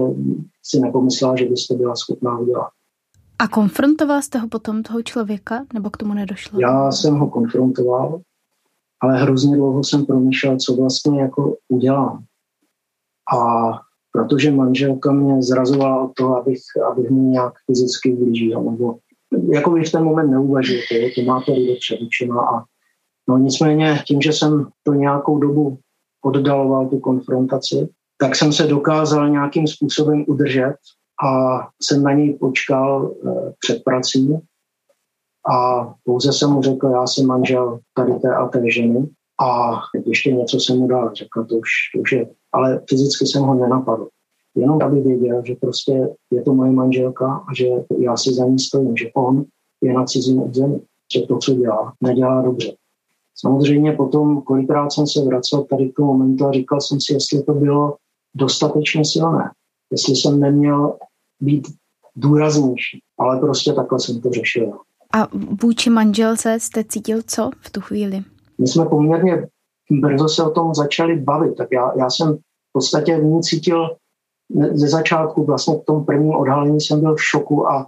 si 0.63 0.79
nepomyslela, 0.79 1.35
že 1.35 1.45
byste 1.45 1.75
byla 1.75 1.95
schopná 1.95 2.39
udělat. 2.39 2.69
A 3.39 3.47
konfrontoval 3.47 4.21
jste 4.21 4.39
ho 4.39 4.47
potom, 4.47 4.83
toho 4.83 5.01
člověka, 5.01 5.65
nebo 5.73 5.89
k 5.89 5.97
tomu 5.97 6.13
nedošlo? 6.13 6.59
Já 6.59 6.91
jsem 6.91 7.15
ho 7.15 7.29
konfrontoval, 7.29 8.21
ale 9.01 9.17
hrozně 9.21 9.55
dlouho 9.55 9.83
jsem 9.83 10.05
promýšlel, 10.05 10.57
co 10.57 10.75
vlastně 10.75 11.21
jako 11.21 11.55
udělám. 11.67 12.23
A 13.37 13.71
protože 14.11 14.51
manželka 14.51 15.11
mě 15.11 15.43
zrazovala 15.43 16.03
o 16.03 16.11
to, 16.17 16.35
abych, 16.35 16.61
abych 16.91 17.09
mi 17.09 17.21
nějak 17.21 17.53
fyzicky 17.65 18.13
ublížil, 18.13 18.63
nebo 18.63 18.97
jako 19.53 19.71
vy 19.71 19.83
v 19.83 19.91
ten 19.91 20.03
moment 20.03 20.31
neuvažujete, 20.31 21.09
to 21.15 21.21
máte 21.21 21.51
lidé 21.51 21.73
před 21.75 22.05
očima 22.07 22.41
a 22.41 22.63
no 23.29 23.37
nicméně 23.37 24.03
tím, 24.07 24.21
že 24.21 24.33
jsem 24.33 24.67
to 24.83 24.93
nějakou 24.93 25.39
dobu 25.39 25.77
oddaloval 26.25 26.89
tu 26.89 26.99
konfrontaci, 26.99 27.89
tak 28.17 28.35
jsem 28.35 28.53
se 28.53 28.67
dokázal 28.67 29.29
nějakým 29.29 29.67
způsobem 29.67 30.25
udržet 30.27 30.75
a 31.27 31.59
jsem 31.81 32.03
na 32.03 32.13
něj 32.13 32.33
počkal 32.33 33.13
eh, 33.27 33.53
před 33.59 33.83
prací 33.83 34.37
a 35.53 35.87
pouze 36.03 36.33
jsem 36.33 36.49
mu 36.49 36.61
řekl, 36.61 36.87
já 36.87 37.07
jsem 37.07 37.27
manžel 37.27 37.79
tady 37.93 38.13
té 38.13 38.35
a 38.35 38.47
té 38.47 38.71
ženy 38.71 39.09
a 39.41 39.79
ještě 40.05 40.31
něco 40.31 40.59
jsem 40.59 40.77
mu 40.77 40.87
dal, 40.87 41.11
řekl, 41.13 41.45
to 41.45 41.55
už, 41.55 41.69
to 41.95 42.01
už 42.01 42.11
je, 42.11 42.29
ale 42.53 42.81
fyzicky 42.89 43.25
jsem 43.25 43.41
ho 43.41 43.53
nenapadl. 43.53 44.07
Jenom 44.55 44.81
aby 44.83 45.01
věděl, 45.01 45.41
že 45.45 45.55
prostě 45.55 46.09
je 46.31 46.41
to 46.41 46.53
moje 46.53 46.71
manželka 46.71 47.43
a 47.47 47.53
že 47.55 47.67
já 47.97 48.17
si 48.17 48.33
za 48.33 48.45
ní 48.45 48.59
stojím, 48.59 48.97
že 48.97 49.11
on 49.13 49.45
je 49.81 49.93
na 49.93 50.05
cizím 50.05 50.49
území, 50.49 50.81
že 51.13 51.21
to, 51.21 51.37
co 51.37 51.53
dělá, 51.53 51.93
nedělá 52.01 52.41
dobře. 52.41 52.73
Samozřejmě 53.37 53.91
potom, 53.91 54.41
kolikrát 54.41 54.91
jsem 54.91 55.07
se 55.07 55.25
vracel 55.25 55.63
tady 55.63 55.89
k 55.89 55.95
tomu 55.95 56.13
momentu 56.13 56.45
a 56.45 56.51
říkal 56.51 56.81
jsem 56.81 57.01
si, 57.01 57.13
jestli 57.13 57.43
to 57.43 57.53
bylo 57.53 57.95
dostatečně 58.35 59.05
silné 59.05 59.51
jestli 59.91 60.15
jsem 60.15 60.39
neměl 60.39 60.97
být 61.39 61.67
důraznější. 62.15 62.99
Ale 63.19 63.39
prostě 63.39 63.73
takhle 63.73 63.99
jsem 63.99 64.21
to 64.21 64.31
řešil. 64.31 64.71
A 65.13 65.27
vůči 65.61 65.89
manželce 65.89 66.59
jste 66.59 66.83
cítil 66.83 67.21
co 67.27 67.49
v 67.59 67.69
tu 67.69 67.81
chvíli? 67.81 68.23
My 68.57 68.67
jsme 68.67 68.85
poměrně 68.85 69.47
brzo 69.91 70.29
se 70.29 70.43
o 70.43 70.49
tom 70.49 70.73
začali 70.73 71.19
bavit, 71.19 71.55
tak 71.55 71.67
já, 71.71 71.91
já 71.97 72.09
jsem 72.09 72.35
v 72.35 72.71
podstatě 72.73 73.19
v 73.19 73.23
ní 73.23 73.41
cítil 73.41 73.95
ze 74.73 74.87
začátku, 74.87 75.45
vlastně 75.45 75.75
v 75.75 75.85
tom 75.85 76.05
prvním 76.05 76.35
odhalení 76.35 76.81
jsem 76.81 77.01
byl 77.01 77.15
v 77.15 77.23
šoku 77.23 77.69
a 77.69 77.87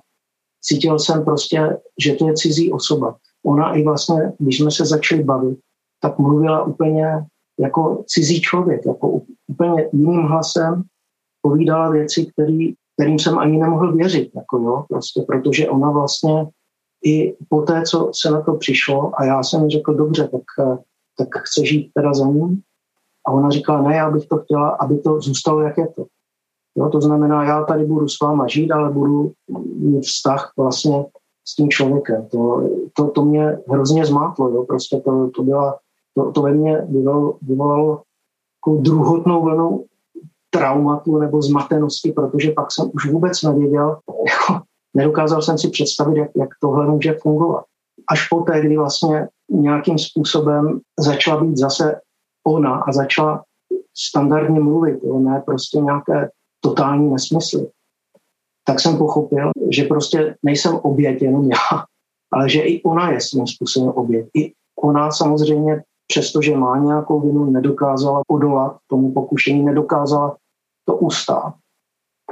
cítil 0.62 1.00
jsem 1.00 1.26
prostě, 1.26 1.78
že 2.04 2.16
to 2.16 2.28
je 2.28 2.34
cizí 2.34 2.72
osoba. 2.72 3.16
Ona 3.46 3.74
i 3.74 3.84
vlastně, 3.84 4.34
když 4.40 4.58
jsme 4.58 4.72
se 4.72 4.86
začali 4.86 5.24
bavit, 5.24 5.60
tak 6.02 6.20
mluvila 6.20 6.64
úplně 6.64 7.26
jako 7.60 8.04
cizí 8.08 8.42
člověk, 8.42 8.86
jako 8.86 9.22
úplně 9.48 9.90
jiným 9.94 10.22
hlasem, 10.22 10.84
povídala 11.42 11.90
věci, 11.90 12.26
který, 12.26 12.74
kterým 12.94 13.20
jsem 13.20 13.38
ani 13.38 13.58
nemohl 13.58 13.96
věřit, 13.96 14.32
jako 14.36 14.58
jo, 14.58 14.86
prostě, 14.90 15.22
protože 15.28 15.70
ona 15.70 15.92
vlastně 15.92 16.48
i 17.06 17.36
po 17.50 17.62
té, 17.62 17.82
co 17.82 18.12
se 18.22 18.32
na 18.32 18.42
to 18.42 18.54
přišlo 18.54 19.12
a 19.20 19.26
já 19.26 19.44
jsem 19.44 19.70
řekl, 19.70 19.94
dobře, 19.94 20.28
tak, 20.28 20.68
tak 21.18 21.28
chce 21.44 21.66
žít 21.66 21.92
teda 21.94 22.14
za 22.14 22.28
ním. 22.28 22.62
A 23.28 23.32
ona 23.32 23.50
říkala, 23.50 23.82
ne, 23.82 23.96
já 23.96 24.12
bych 24.12 24.28
to 24.28 24.38
chtěla, 24.38 24.70
aby 24.70 25.00
to 25.00 25.22
zůstalo, 25.22 25.62
jak 25.62 25.78
je 25.78 25.88
to. 25.88 26.06
Jo, 26.78 26.90
to 26.90 27.02
znamená, 27.02 27.44
já 27.44 27.64
tady 27.64 27.86
budu 27.86 28.08
s 28.08 28.20
váma 28.22 28.48
žít, 28.48 28.72
ale 28.72 28.90
budu 28.90 29.32
mít 29.76 30.02
vztah 30.02 30.52
vlastně 30.58 31.06
s 31.48 31.56
tím 31.56 31.70
člověkem. 31.70 32.28
To, 32.32 32.70
to, 32.94 33.08
to 33.08 33.26
mě 33.26 33.58
hrozně 33.68 34.06
zmátlo, 34.06 34.50
jo, 34.50 34.64
prostě 34.64 35.02
to, 35.06 35.30
to, 35.36 35.44
byla, 35.44 35.78
to, 36.14 36.32
to 36.32 36.42
ve 36.42 36.52
mně 36.54 36.82
vyvolalo, 36.90 37.38
vyvolalo 37.42 38.02
druhotnou 38.80 39.44
vlnu 39.44 39.86
traumatu 40.50 41.18
nebo 41.18 41.42
zmatenosti, 41.42 42.12
protože 42.12 42.52
pak 42.52 42.72
jsem 42.72 42.92
už 42.94 43.12
vůbec 43.12 43.44
nevěděl, 43.44 43.98
jako, 44.28 44.64
nedokázal 44.94 45.42
jsem 45.42 45.58
si 45.58 45.70
představit, 45.70 46.18
jak, 46.18 46.30
jak 46.36 46.50
tohle 46.62 46.88
může 46.88 47.18
fungovat. 47.22 47.66
Až 48.12 48.28
poté, 48.28 48.62
kdy 48.62 48.78
vlastně 48.78 49.28
nějakým 49.50 49.98
způsobem 49.98 50.80
začala 51.00 51.44
být 51.44 51.58
zase 51.58 52.02
ona 52.48 52.76
a 52.76 52.92
začala 52.92 53.44
standardně 53.98 54.60
mluvit, 54.60 55.04
jo, 55.04 55.20
ne 55.20 55.44
prostě 55.46 55.80
nějaké 55.80 56.30
totální 56.70 57.12
nesmysly, 57.12 57.68
tak 58.68 58.80
jsem 58.80 58.98
pochopil, 58.98 59.52
že 59.72 59.84
prostě 59.84 60.36
nejsem 60.44 60.76
oběť 60.76 61.22
jenom 61.22 61.50
já, 61.52 61.86
ale 62.34 62.50
že 62.50 62.62
i 62.62 62.84
ona 62.84 63.12
je 63.12 63.22
svým 63.22 63.48
způsobem 63.48 63.90
oběť. 63.90 64.26
I 64.34 64.54
ona 64.84 65.12
samozřejmě 65.12 65.84
přestože 66.08 66.58
má 66.58 66.78
nějakou 66.78 67.20
vinu, 67.20 67.52
nedokázala 67.52 68.22
odolat 68.28 68.78
tomu 68.88 69.12
pokušení, 69.12 69.64
nedokázala 69.64 70.38
to 70.86 70.96
ustát. 70.98 71.54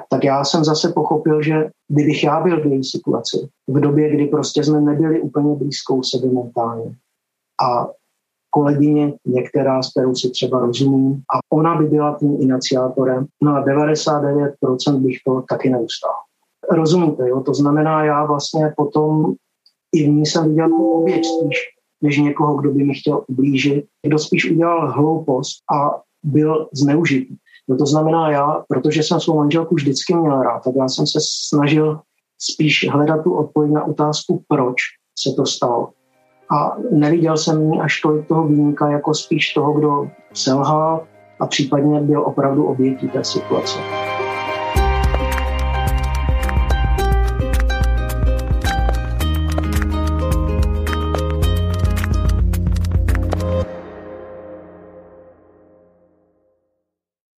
Tak 0.09 0.23
já 0.23 0.43
jsem 0.43 0.63
zase 0.63 0.93
pochopil, 0.93 1.41
že 1.41 1.69
kdybych 1.87 2.23
já 2.23 2.39
byl 2.43 2.61
v 2.61 2.65
její 2.65 2.83
situaci, 2.83 3.49
v 3.67 3.79
době, 3.79 4.15
kdy 4.15 4.27
prostě 4.27 4.63
jsme 4.63 4.81
nebyli 4.81 5.21
úplně 5.21 5.55
blízkou 5.55 6.03
sebe 6.03 6.27
mentálně 6.27 6.95
a 7.63 7.87
kolegyně, 8.55 9.13
některá, 9.25 9.83
s 9.83 9.91
kterou 9.91 10.15
si 10.15 10.29
třeba 10.29 10.59
rozumím, 10.59 11.21
a 11.35 11.55
ona 11.55 11.75
by 11.75 11.85
byla 11.85 12.17
tím 12.19 12.41
iniciátorem, 12.41 13.25
no 13.43 13.51
a 13.51 13.65
99% 13.65 14.99
bych 14.99 15.17
to 15.27 15.43
taky 15.49 15.69
neustál. 15.69 16.15
Rozumíte, 16.71 17.29
jo? 17.29 17.41
To 17.41 17.53
znamená, 17.53 18.03
já 18.03 18.25
vlastně 18.25 18.73
potom 18.77 19.33
i 19.95 20.03
v 20.03 20.09
ní 20.09 20.25
jsem 20.25 20.49
viděl 20.49 20.73
oběť 20.73 21.25
spíš, 21.25 21.57
než 22.01 22.17
někoho, 22.17 22.55
kdo 22.55 22.71
by 22.71 22.83
mi 22.83 22.93
chtěl 22.93 23.23
ublížit, 23.27 23.85
kdo 24.07 24.19
spíš 24.19 24.51
udělal 24.51 24.91
hloupost 24.91 25.57
a 25.75 26.01
byl 26.23 26.69
zneužitý. 26.73 27.35
No 27.67 27.77
to 27.77 27.85
znamená 27.85 28.31
já, 28.31 28.63
protože 28.67 29.03
jsem 29.03 29.19
svou 29.19 29.37
manželku 29.37 29.75
vždycky 29.75 30.15
měl 30.15 30.41
rád, 30.41 30.59
tak 30.63 30.73
já 30.75 30.87
jsem 30.87 31.07
se 31.07 31.19
snažil 31.47 31.99
spíš 32.51 32.89
hledat 32.91 33.23
tu 33.23 33.33
odpověď 33.33 33.71
na 33.71 33.83
otázku, 33.83 34.43
proč 34.47 34.81
se 35.19 35.35
to 35.35 35.45
stalo. 35.45 35.89
A 36.51 36.77
neviděl 36.91 37.37
jsem 37.37 37.71
ní 37.71 37.81
až 37.81 38.01
tolik 38.01 38.27
toho 38.27 38.47
výjimka, 38.47 38.91
jako 38.91 39.13
spíš 39.13 39.53
toho, 39.53 39.73
kdo 39.73 40.09
selhal 40.33 41.03
a 41.39 41.47
případně 41.47 42.01
byl 42.01 42.21
opravdu 42.21 42.65
obětí 42.65 43.07
té 43.07 43.23
situace. 43.23 43.79